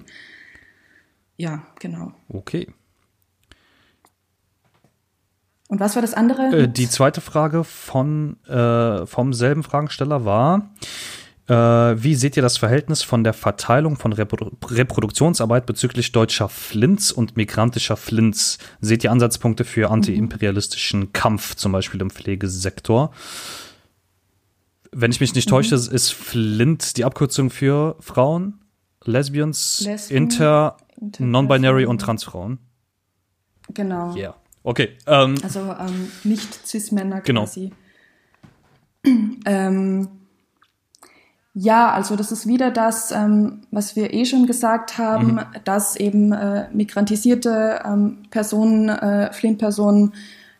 Ja, 1.37 1.51
ja 1.51 1.61
genau. 1.79 2.11
Okay. 2.27 2.67
Und 5.69 5.79
was 5.79 5.95
war 5.95 6.01
das 6.01 6.13
andere? 6.13 6.63
Äh, 6.63 6.67
die 6.67 6.89
zweite 6.89 7.21
Frage 7.21 7.63
von, 7.63 8.37
äh, 8.47 9.05
vom 9.05 9.33
selben 9.33 9.63
Fragensteller 9.63 10.23
war, 10.23 10.69
wie 11.53 12.15
seht 12.15 12.35
ihr 12.35 12.43
das 12.43 12.57
Verhältnis 12.57 13.03
von 13.03 13.23
der 13.23 13.33
Verteilung 13.33 13.95
von 13.95 14.11
Reprodu 14.11 14.51
Reproduktionsarbeit 14.65 15.65
bezüglich 15.65 16.11
deutscher 16.11 16.49
Flints 16.49 17.11
und 17.11 17.37
migrantischer 17.37 17.95
Flints? 17.95 18.57
Seht 18.81 19.03
ihr 19.03 19.11
Ansatzpunkte 19.11 19.63
für 19.63 19.89
antiimperialistischen 19.89 21.13
Kampf, 21.13 21.55
zum 21.55 21.71
Beispiel 21.71 22.01
im 22.01 22.09
Pflegesektor? 22.09 23.11
Wenn 24.91 25.11
ich 25.11 25.19
mich 25.19 25.35
nicht 25.35 25.47
täusche, 25.47 25.75
mhm. 25.75 25.95
ist 25.95 26.13
Flint 26.13 26.97
die 26.97 27.05
Abkürzung 27.05 27.49
für 27.49 27.95
Frauen, 27.99 28.61
Lesbians, 29.05 29.81
Lesben, 29.85 30.17
Inter, 30.17 30.77
Inter 30.99 31.25
Non-Binary 31.25 31.85
und 31.85 31.99
Transfrauen. 31.99 32.59
Genau. 33.73 34.15
Yeah. 34.15 34.35
Okay. 34.63 34.97
Ähm, 35.05 35.35
also 35.43 35.59
ähm, 35.59 36.11
nicht 36.23 36.67
Cis-Männer 36.67 37.21
genau. 37.21 37.43
quasi. 37.43 37.71
ähm, 39.45 40.09
ja, 41.59 41.91
also 41.91 42.15
das 42.15 42.31
ist 42.31 42.45
wieder 42.45 42.69
das, 42.69 43.11
ähm, 43.11 43.61
was 43.71 43.95
wir 43.95 44.13
eh 44.13 44.25
schon 44.25 44.45
gesagt 44.45 44.99
haben, 44.99 45.33
mhm. 45.33 45.41
dass 45.63 45.95
eben 45.95 46.31
äh, 46.31 46.67
migrantisierte 46.71 47.79
ähm, 47.83 48.19
Personen, 48.29 48.89
äh, 48.89 49.33
Flint-Personen 49.33 50.13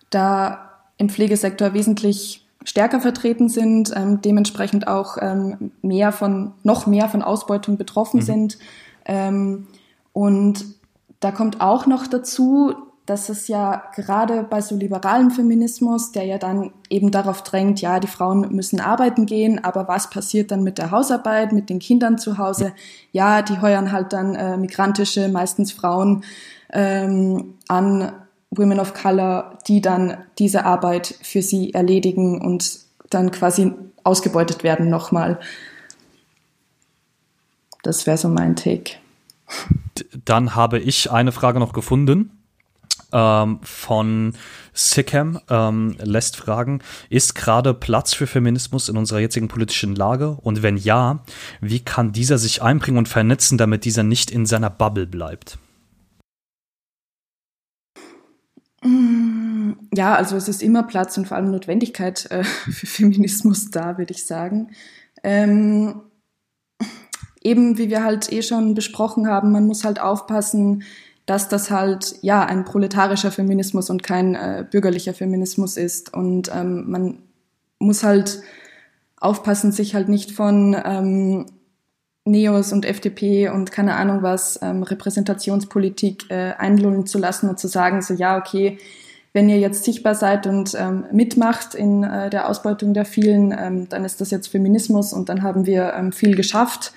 da 0.10 0.72
im 0.98 1.10
Pflegesektor 1.10 1.76
wesentlich 1.76 2.48
stärker 2.64 3.00
vertreten 3.00 3.48
sind, 3.48 3.94
ähm, 3.96 4.22
dementsprechend 4.22 4.88
auch 4.88 5.18
ähm, 5.22 5.72
mehr 5.84 6.12
von, 6.12 6.54
noch 6.64 6.88
mehr 6.88 7.10
von 7.10 7.22
Ausbeutung 7.22 7.78
betroffen 7.78 8.22
mhm. 8.22 8.26
sind. 8.26 8.58
Ähm, 9.06 9.68
und 10.14 10.66
da 11.20 11.30
kommt 11.32 11.62
auch 11.62 11.86
noch 11.86 12.08
dazu, 12.08 12.74
dass 13.08 13.30
es 13.30 13.48
ja 13.48 13.84
gerade 13.96 14.44
bei 14.44 14.60
so 14.60 14.76
liberalem 14.76 15.32
Feminismus, 15.32 16.12
der 16.12 16.26
ja 16.26 16.38
dann 16.38 16.74
eben 16.90 17.10
darauf 17.10 17.42
drängt, 17.42 17.80
ja, 17.80 18.02
die 18.02 18.08
Frauen 18.08 18.54
müssen 18.54 18.82
arbeiten 18.82 19.26
gehen, 19.26 19.64
aber 19.64 19.88
was 19.88 20.10
passiert 20.10 20.52
dann 20.52 20.62
mit 20.62 20.78
der 20.78 20.92
Hausarbeit, 20.92 21.54
mit 21.54 21.70
den 21.70 21.80
Kindern 21.80 22.18
zu 22.18 22.38
Hause? 22.38 22.74
Ja, 23.14 23.42
die 23.42 23.62
heuern 23.62 23.94
halt 23.94 24.12
dann 24.12 24.36
äh, 24.36 24.58
migrantische, 24.58 25.30
meistens 25.30 25.72
Frauen 25.72 26.26
ähm, 26.74 27.56
an, 27.70 28.12
Women 28.52 28.80
of 28.80 28.94
Color, 28.94 29.58
die 29.70 29.80
dann 29.80 30.18
diese 30.38 30.66
Arbeit 30.66 31.16
für 31.22 31.42
sie 31.42 31.74
erledigen 31.74 32.42
und 32.42 32.80
dann 33.10 33.32
quasi 33.32 33.72
ausgebeutet 34.04 34.64
werden 34.64 34.90
nochmal. 34.90 35.40
Das 37.84 38.06
wäre 38.06 38.18
so 38.18 38.28
mein 38.28 38.58
Take. 38.58 38.96
Dann 40.26 40.56
habe 40.56 40.80
ich 40.80 41.10
eine 41.10 41.32
Frage 41.32 41.60
noch 41.60 41.72
gefunden 41.72 42.32
ähm, 43.12 43.60
von 43.64 44.34
Sickham 44.74 45.40
ähm, 45.50 45.96
lässt 46.00 46.38
fragen, 46.38 46.82
ist 47.10 47.36
gerade 47.36 47.74
Platz 47.74 48.14
für 48.14 48.28
Feminismus 48.28 48.90
in 48.90 48.98
unserer 48.98 49.20
jetzigen 49.20 49.48
politischen 49.48 49.96
Lage? 49.96 50.38
Und 50.42 50.64
wenn 50.64 50.78
ja, 50.78 51.24
wie 51.62 51.80
kann 51.80 52.12
dieser 52.12 52.38
sich 52.38 52.62
einbringen 52.62 52.98
und 52.98 53.08
vernetzen, 53.08 53.58
damit 53.58 53.86
dieser 53.86 54.04
nicht 54.04 54.32
in 54.32 54.46
seiner 54.46 54.70
Bubble 54.70 55.08
bleibt? 55.08 55.58
Mm. 58.84 59.28
Ja, 59.94 60.16
also 60.16 60.36
es 60.36 60.48
ist 60.48 60.62
immer 60.62 60.84
Platz 60.84 61.18
und 61.18 61.28
vor 61.28 61.38
allem 61.38 61.52
Notwendigkeit 61.52 62.30
äh, 62.30 62.44
für 62.72 62.86
Feminismus 62.86 63.72
da, 63.72 63.98
würde 63.98 64.14
ich 64.14 64.26
sagen. 64.26 64.72
Ähm, 65.24 66.02
eben 67.42 67.78
wie 67.78 67.90
wir 67.90 68.04
halt 68.04 68.32
eh 68.32 68.42
schon 68.42 68.76
besprochen 68.76 69.28
haben, 69.28 69.52
man 69.52 69.66
muss 69.66 69.84
halt 69.84 70.00
aufpassen, 70.00 70.84
dass 71.28 71.50
das 71.50 71.70
halt 71.70 72.16
ja 72.22 72.44
ein 72.44 72.66
proletarischer 72.66 73.32
Feminismus 73.32 73.92
und 73.92 74.02
kein 74.02 74.34
äh, 74.34 74.66
bürgerlicher 74.70 75.14
Feminismus 75.14 75.78
ist. 75.78 76.14
Und 76.14 76.50
ähm, 76.52 76.90
man 76.90 77.20
muss 77.80 78.04
halt 78.04 78.42
aufpassen, 79.20 79.72
sich 79.72 79.94
halt 79.94 80.08
nicht 80.10 80.32
von 80.32 80.76
ähm, 80.84 81.46
Neos 82.24 82.72
und 82.72 82.86
FDP 82.86 83.50
und 83.50 83.72
keine 83.72 83.96
Ahnung 83.96 84.22
was, 84.22 84.60
ähm, 84.62 84.84
Repräsentationspolitik 84.84 86.32
äh, 86.32 86.54
einlullen 86.58 87.06
zu 87.06 87.20
lassen 87.20 87.50
und 87.50 87.60
zu 87.60 87.68
sagen, 87.68 88.02
so 88.02 88.14
ja, 88.14 88.38
okay, 88.38 88.78
wenn 89.34 89.50
ihr 89.50 89.60
jetzt 89.60 89.84
sichtbar 89.84 90.16
seid 90.16 90.48
und 90.48 90.76
ähm, 90.80 91.06
mitmacht 91.12 91.76
in 91.76 92.04
äh, 92.04 92.30
der 92.30 92.50
Ausbeutung 92.50 92.94
der 92.94 93.06
vielen, 93.06 93.52
ähm, 93.52 93.90
dann 93.90 94.06
ist 94.06 94.22
das 94.22 94.32
jetzt 94.32 94.48
Feminismus 94.48 95.12
und 95.12 95.28
dann 95.28 95.44
haben 95.44 95.66
wir 95.66 95.94
ähm, 95.94 96.14
viel 96.14 96.36
geschafft. 96.36 96.94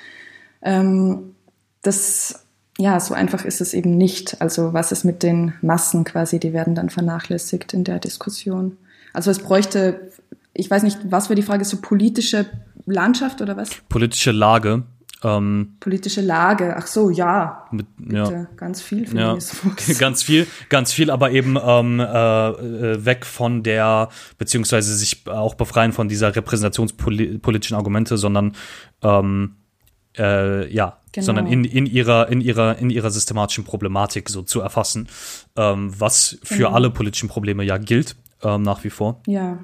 Ähm, 0.63 1.35
das, 1.83 2.47
ja, 2.81 2.99
so 2.99 3.13
einfach 3.13 3.45
ist 3.45 3.61
es 3.61 3.75
eben 3.75 3.97
nicht. 3.99 4.41
Also 4.41 4.73
was 4.73 4.91
ist 4.91 5.05
mit 5.05 5.23
den 5.23 5.53
Massen 5.61 6.05
quasi, 6.05 6.41
die 6.41 6.55
werden 6.55 6.75
dann 6.75 6.89
vernachlässigt 6.89 7.75
in 7.75 7.85
der 7.85 7.99
Diskussion. 7.99 8.79
Also 9.13 9.31
es 9.31 9.41
bräuchte, 9.41 10.11
ich 10.55 10.71
weiß 10.71 10.83
nicht, 10.83 10.99
was 11.05 11.29
war 11.29 11.37
die 11.37 11.43
Frage, 11.43 11.65
so 11.67 11.77
politische 11.83 12.47
Landschaft 12.87 13.43
oder 13.43 13.57
was? 13.59 13.71
Politische 13.91 14.33
Lage. 14.33 14.85
Ähm, 15.23 15.77
Politische 15.81 16.23
Lage, 16.23 16.75
ach 16.75 16.87
so, 16.87 17.11
ja. 17.11 17.67
Mit, 17.71 17.87
ja. 18.11 18.47
Ganz 18.57 18.81
viel 18.81 19.07
Feminismus. 19.07 19.87
Ja, 19.87 19.95
ganz 19.99 20.23
viel, 20.23 20.47
ganz 20.71 20.95
viel, 20.95 21.11
aber 21.11 21.33
eben 21.33 21.59
ähm, 21.63 22.01
äh, 22.01 23.05
weg 23.05 23.27
von 23.27 23.63
der, 23.63 24.09
beziehungsweise 24.39 24.97
sich 24.97 25.27
auch 25.27 25.55
befreien 25.55 25.93
von 25.93 26.09
dieser 26.09 26.35
repräsentationspolitischen 26.35 27.77
Argumente, 27.77 28.17
sondern 28.17 28.57
ähm, 29.03 29.57
äh, 30.17 30.73
ja, 30.73 31.00
genau. 31.13 31.25
sondern 31.25 31.47
in, 31.47 31.65
in 31.65 31.87
ihrer, 31.87 32.29
in 32.29 32.41
ihrer, 32.41 32.79
in 32.79 32.91
ihrer 32.91 33.11
systematischen 33.11 33.65
Problematik 33.65 34.29
so 34.29 34.43
zu 34.43 34.61
erfassen, 34.61 35.09
ähm, 35.57 35.93
was 35.99 36.39
für 36.43 36.57
genau. 36.57 36.73
alle 36.73 36.91
politischen 36.91 37.29
Probleme 37.29 37.65
ja 37.65 37.79
gilt, 37.79 38.17
ähm, 38.43 38.63
nach 38.63 38.85
wie 38.85 38.91
vor. 38.91 39.23
Ja. 39.27 39.59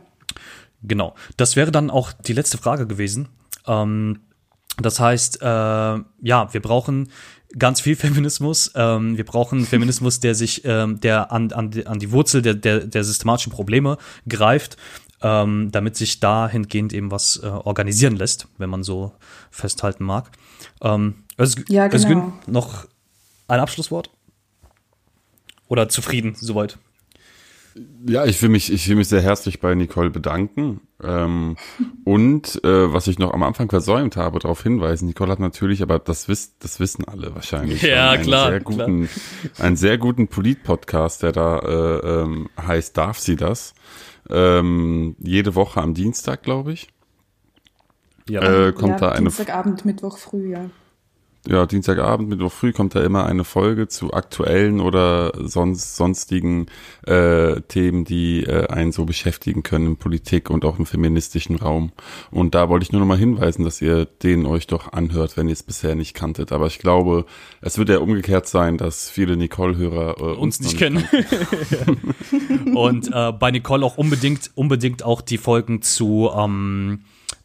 Genau. 0.83 1.15
Das 1.37 1.57
wäre 1.57 1.73
dann 1.73 1.91
auch 1.91 2.13
die 2.13 2.33
letzte 2.33 2.59
Frage 2.59 2.87
gewesen. 2.87 3.29
Ähm, 3.67 4.21
das 4.79 5.01
heißt, 5.01 5.41
äh, 5.41 5.45
ja, 5.45 6.05
wir 6.53 6.61
brauchen 6.61 7.11
ganz 7.59 7.81
viel 7.81 7.97
Feminismus. 7.97 8.73
Ähm, 8.75 9.17
wir 9.17 9.25
brauchen 9.25 9.65
Feminismus, 9.67 10.21
der 10.21 10.35
sich, 10.35 10.63
ähm, 10.65 11.01
der 11.01 11.33
an, 11.33 11.53
an, 11.53 11.71
die, 11.71 11.87
an 11.87 11.99
die 11.99 12.13
Wurzel 12.13 12.43
der, 12.43 12.55
der, 12.55 12.81
der 12.81 13.05
systematischen 13.05 13.53
Probleme 13.53 13.99
greift, 14.29 14.77
ähm, 15.23 15.71
damit 15.73 15.97
sich 15.97 16.21
dahingehend 16.21 16.93
eben 16.93 17.11
was 17.11 17.41
äh, 17.43 17.47
organisieren 17.47 18.17
lässt, 18.17 18.49
wenn 18.59 18.71
man 18.71 18.83
so 18.83 19.13
festhalten 19.51 20.05
mag. 20.05 20.31
Ähm, 20.83 21.25
Özgün, 21.39 21.65
ja, 21.69 21.87
genau. 21.87 21.97
Özgün, 21.97 22.33
noch 22.47 22.87
ein 23.49 23.61
Abschlusswort? 23.61 24.11
Oder 25.69 25.89
zufrieden 25.89 26.35
soweit? 26.35 26.79
Ja, 28.07 28.25
ich 28.25 28.41
will 28.41 28.49
mich, 28.49 28.73
ich 28.73 28.89
will 28.89 28.97
mich 28.97 29.09
sehr 29.09 29.21
herzlich 29.21 29.61
bei 29.61 29.75
Nicole 29.75 30.09
bedanken. 30.09 30.81
Ähm, 31.03 31.57
und 32.05 32.65
äh, 32.65 32.93
was 32.93 33.07
ich 33.07 33.19
noch 33.19 33.35
am 33.35 33.43
Anfang 33.43 33.69
versäumt 33.69 34.17
habe, 34.17 34.39
darauf 34.39 34.63
hinweisen, 34.63 35.07
Nicole 35.07 35.31
hat 35.31 35.41
natürlich, 35.41 35.83
aber 35.83 35.99
das, 35.99 36.27
wisst, 36.27 36.65
das 36.65 36.81
wissen 36.81 37.05
alle 37.05 37.35
wahrscheinlich. 37.35 37.83
Ja, 37.83 38.13
einen 38.13 38.23
klar. 38.23 38.49
Sehr 38.49 38.61
guten, 38.61 39.09
klar. 39.09 39.67
Einen 39.67 39.77
sehr 39.77 39.99
guten 39.99 40.29
Polit-Podcast, 40.29 41.23
der 41.23 41.33
da 41.33 41.59
äh, 41.59 42.23
ähm, 42.23 42.49
heißt 42.59 42.97
Darf 42.97 43.19
sie 43.19 43.37
das? 43.37 43.75
Ähm, 44.31 45.17
jede 45.19 45.55
Woche 45.55 45.83
am 45.83 45.93
Dienstag, 45.93 46.43
glaube 46.43 46.73
ich. 46.73 46.89
Ja, 48.29 48.69
äh, 48.69 48.73
kommt 48.73 48.93
ja, 48.93 48.99
da 48.99 49.09
eine 49.11 49.27
Dienstagabend, 49.27 49.85
Mittwoch 49.85 50.17
früh, 50.17 50.51
ja 50.51 50.71
ja, 51.49 51.67
Dienstagabend, 51.67 52.29
Mittwoch 52.29 52.53
früh 52.53 52.73
kommt 52.73 52.95
da 52.95 53.03
immer 53.03 53.27
eine 53.27 53.45
Folge 53.45 53.89
zu 53.89 54.13
aktuellen 54.13 54.81
oder 54.81 55.33
sonst 55.47 55.97
sonstigen 55.97 56.67
äh, 57.07 57.61
Themen, 57.63 58.05
die 58.05 58.45
äh, 58.45 58.69
einen 58.69 58.93
so 58.93 59.05
beschäftigen 59.05 59.63
können 59.63 59.87
in 59.87 59.97
Politik 59.97 60.51
und 60.51 60.65
auch 60.65 60.79
im 60.79 60.87
feministischen 60.87 61.57
Raum. 61.57 61.93
Und 62.31 62.55
da 62.55 62.69
wollte 62.69 62.85
ich 62.85 62.93
nur 62.93 63.01
noch 63.01 63.07
mal 63.07 63.19
hinweisen, 63.19 63.65
dass 63.65 63.81
ihr 63.81 64.05
den 64.05 64.47
euch 64.47 64.67
doch 64.67 64.93
anhört, 64.93 65.37
wenn 65.37 65.49
ihr 65.49 65.55
es 65.55 65.63
bisher 65.63 65.95
nicht 65.95 66.15
kanntet. 66.15 66.53
Aber 66.53 66.67
ich 66.67 66.79
glaube, 66.79 67.27
es 67.61 67.79
wird 67.79 67.89
ja 67.89 67.99
umgekehrt 67.99 68.47
sein, 68.47 68.79
dass 68.79 69.09
viele 69.09 69.37
Nicole-Hörer 69.37 70.19
äh, 70.19 70.23
uns, 70.23 70.59
uns 70.59 70.61
nicht 70.61 70.79
kennen. 70.79 71.05
und 72.75 73.11
äh, 73.13 73.33
bei 73.33 73.51
Nicole 73.51 73.85
auch 73.85 73.99
unbedingt, 73.99 74.51
unbedingt 74.55 75.05
auch 75.05 75.21
die 75.21 75.39
Folgen 75.39 75.83
zu 75.83 76.31
ähm, 76.37 77.01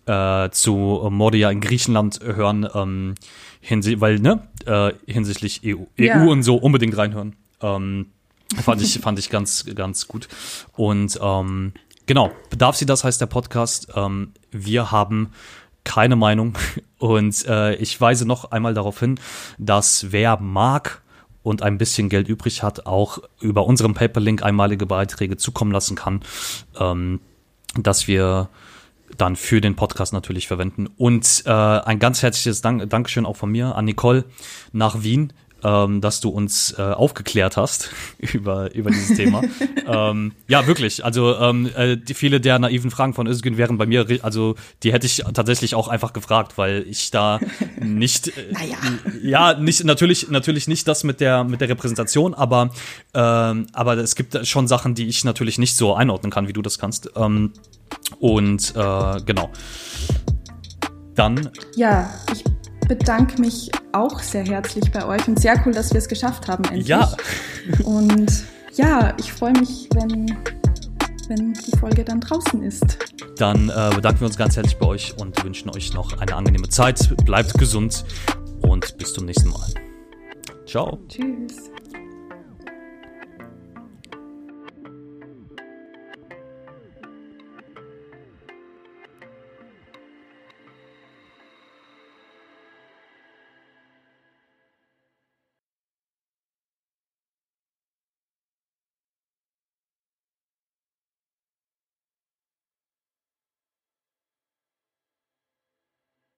äh, 0.05 0.49
zu 0.51 1.07
Moria 1.09 1.49
in 1.51 1.61
Griechenland 1.61 2.19
hören. 2.23 2.67
Ähm, 2.73 3.15
hinsichtlich, 3.61 4.01
weil, 4.01 4.19
ne, 4.19 4.47
äh, 4.65 4.91
hinsichtlich 5.05 5.61
EU, 5.63 5.83
ja. 5.97 6.21
EU 6.21 6.31
und 6.31 6.43
so 6.43 6.55
unbedingt 6.55 6.97
reinhören. 6.97 7.35
Ähm, 7.61 8.07
fand 8.61 8.81
ich, 8.81 8.99
fand 8.99 9.19
ich 9.19 9.29
ganz, 9.29 9.65
ganz 9.75 10.07
gut. 10.07 10.27
Und 10.75 11.17
ähm, 11.21 11.73
genau, 12.05 12.31
bedarf 12.49 12.75
sie 12.75 12.85
das 12.85 13.03
heißt 13.03 13.21
der 13.21 13.27
Podcast. 13.27 13.87
Ähm, 13.95 14.33
wir 14.51 14.91
haben 14.91 15.31
keine 15.83 16.15
Meinung 16.15 16.57
und 16.97 17.45
äh, 17.47 17.75
ich 17.75 17.99
weise 18.01 18.27
noch 18.27 18.51
einmal 18.51 18.73
darauf 18.73 18.99
hin, 18.99 19.19
dass 19.57 20.11
wer 20.11 20.37
mag 20.37 21.01
und 21.43 21.63
ein 21.63 21.77
bisschen 21.77 22.09
Geld 22.09 22.27
übrig 22.27 22.61
hat, 22.61 22.85
auch 22.85 23.19
über 23.39 23.65
unseren 23.65 23.93
Paperlink 23.93 24.43
einmalige 24.43 24.85
Beiträge 24.85 25.37
zukommen 25.37 25.71
lassen 25.71 25.95
kann, 25.95 26.21
ähm, 26.79 27.19
dass 27.75 28.07
wir 28.07 28.49
dann 29.17 29.35
für 29.35 29.61
den 29.61 29.75
Podcast 29.75 30.13
natürlich 30.13 30.47
verwenden. 30.47 30.87
Und 30.97 31.43
äh, 31.45 31.51
ein 31.51 31.99
ganz 31.99 32.21
herzliches 32.21 32.61
Dank, 32.61 32.89
Dankeschön 32.89 33.25
auch 33.25 33.35
von 33.35 33.51
mir 33.51 33.75
an 33.75 33.85
Nicole 33.85 34.25
nach 34.71 35.03
Wien, 35.03 35.33
ähm, 35.63 36.01
dass 36.01 36.21
du 36.21 36.29
uns 36.29 36.75
äh, 36.77 36.81
aufgeklärt 36.81 37.57
hast 37.57 37.91
über, 38.33 38.73
über 38.73 38.89
dieses 38.89 39.15
Thema. 39.15 39.41
ähm, 39.87 40.33
ja, 40.47 40.65
wirklich. 40.67 41.05
Also 41.05 41.37
ähm, 41.37 41.69
äh, 41.75 41.97
die, 41.97 42.13
viele 42.13 42.41
der 42.41 42.59
naiven 42.59 42.91
Fragen 42.91 43.13
von 43.13 43.27
Özgün 43.27 43.57
wären 43.57 43.77
bei 43.77 43.85
mir, 43.85 44.05
also 44.23 44.55
die 44.83 44.93
hätte 44.93 45.05
ich 45.05 45.23
tatsächlich 45.33 45.75
auch 45.75 45.87
einfach 45.87 46.13
gefragt, 46.13 46.57
weil 46.57 46.85
ich 46.87 47.11
da 47.11 47.39
nicht, 47.79 48.29
äh, 48.29 48.51
naja. 48.51 48.77
ja, 49.21 49.53
nicht 49.53 49.83
natürlich 49.83 50.29
natürlich 50.29 50.67
nicht 50.67 50.87
das 50.87 51.03
mit 51.03 51.19
der 51.19 51.43
mit 51.43 51.61
der 51.61 51.69
Repräsentation, 51.69 52.33
aber 52.33 52.71
ähm, 53.13 53.67
aber 53.73 53.97
es 53.97 54.15
gibt 54.15 54.45
schon 54.47 54.67
Sachen, 54.67 54.95
die 54.95 55.07
ich 55.07 55.23
natürlich 55.23 55.57
nicht 55.57 55.75
so 55.75 55.93
einordnen 55.93 56.31
kann, 56.31 56.47
wie 56.47 56.53
du 56.53 56.61
das 56.61 56.79
kannst. 56.79 57.11
Ähm, 57.15 57.53
und 58.21 58.73
äh, 58.75 59.21
genau. 59.25 59.49
Dann. 61.15 61.49
Ja, 61.75 62.09
ich 62.31 62.43
bedanke 62.87 63.41
mich 63.41 63.69
auch 63.91 64.19
sehr 64.19 64.45
herzlich 64.45 64.89
bei 64.91 65.05
euch 65.05 65.27
und 65.27 65.39
sehr 65.39 65.61
cool, 65.65 65.73
dass 65.73 65.91
wir 65.91 65.97
es 65.97 66.07
geschafft 66.07 66.47
haben 66.47 66.63
endlich. 66.65 66.87
Ja. 66.87 67.11
und 67.83 68.31
ja, 68.73 69.13
ich 69.17 69.33
freue 69.33 69.53
mich, 69.53 69.89
wenn, 69.93 70.37
wenn 71.27 71.53
die 71.53 71.77
Folge 71.77 72.03
dann 72.03 72.21
draußen 72.21 72.63
ist. 72.63 72.97
Dann 73.37 73.69
äh, 73.69 73.91
bedanken 73.95 74.21
wir 74.21 74.27
uns 74.27 74.37
ganz 74.37 74.55
herzlich 74.55 74.77
bei 74.77 74.85
euch 74.85 75.15
und 75.17 75.43
wünschen 75.43 75.69
euch 75.71 75.93
noch 75.93 76.19
eine 76.19 76.35
angenehme 76.35 76.69
Zeit. 76.69 77.13
Bleibt 77.25 77.55
gesund 77.55 78.05
und 78.61 78.97
bis 78.97 79.13
zum 79.13 79.25
nächsten 79.25 79.49
Mal. 79.49 79.67
Ciao. 80.65 80.99
Tschüss. 81.09 81.70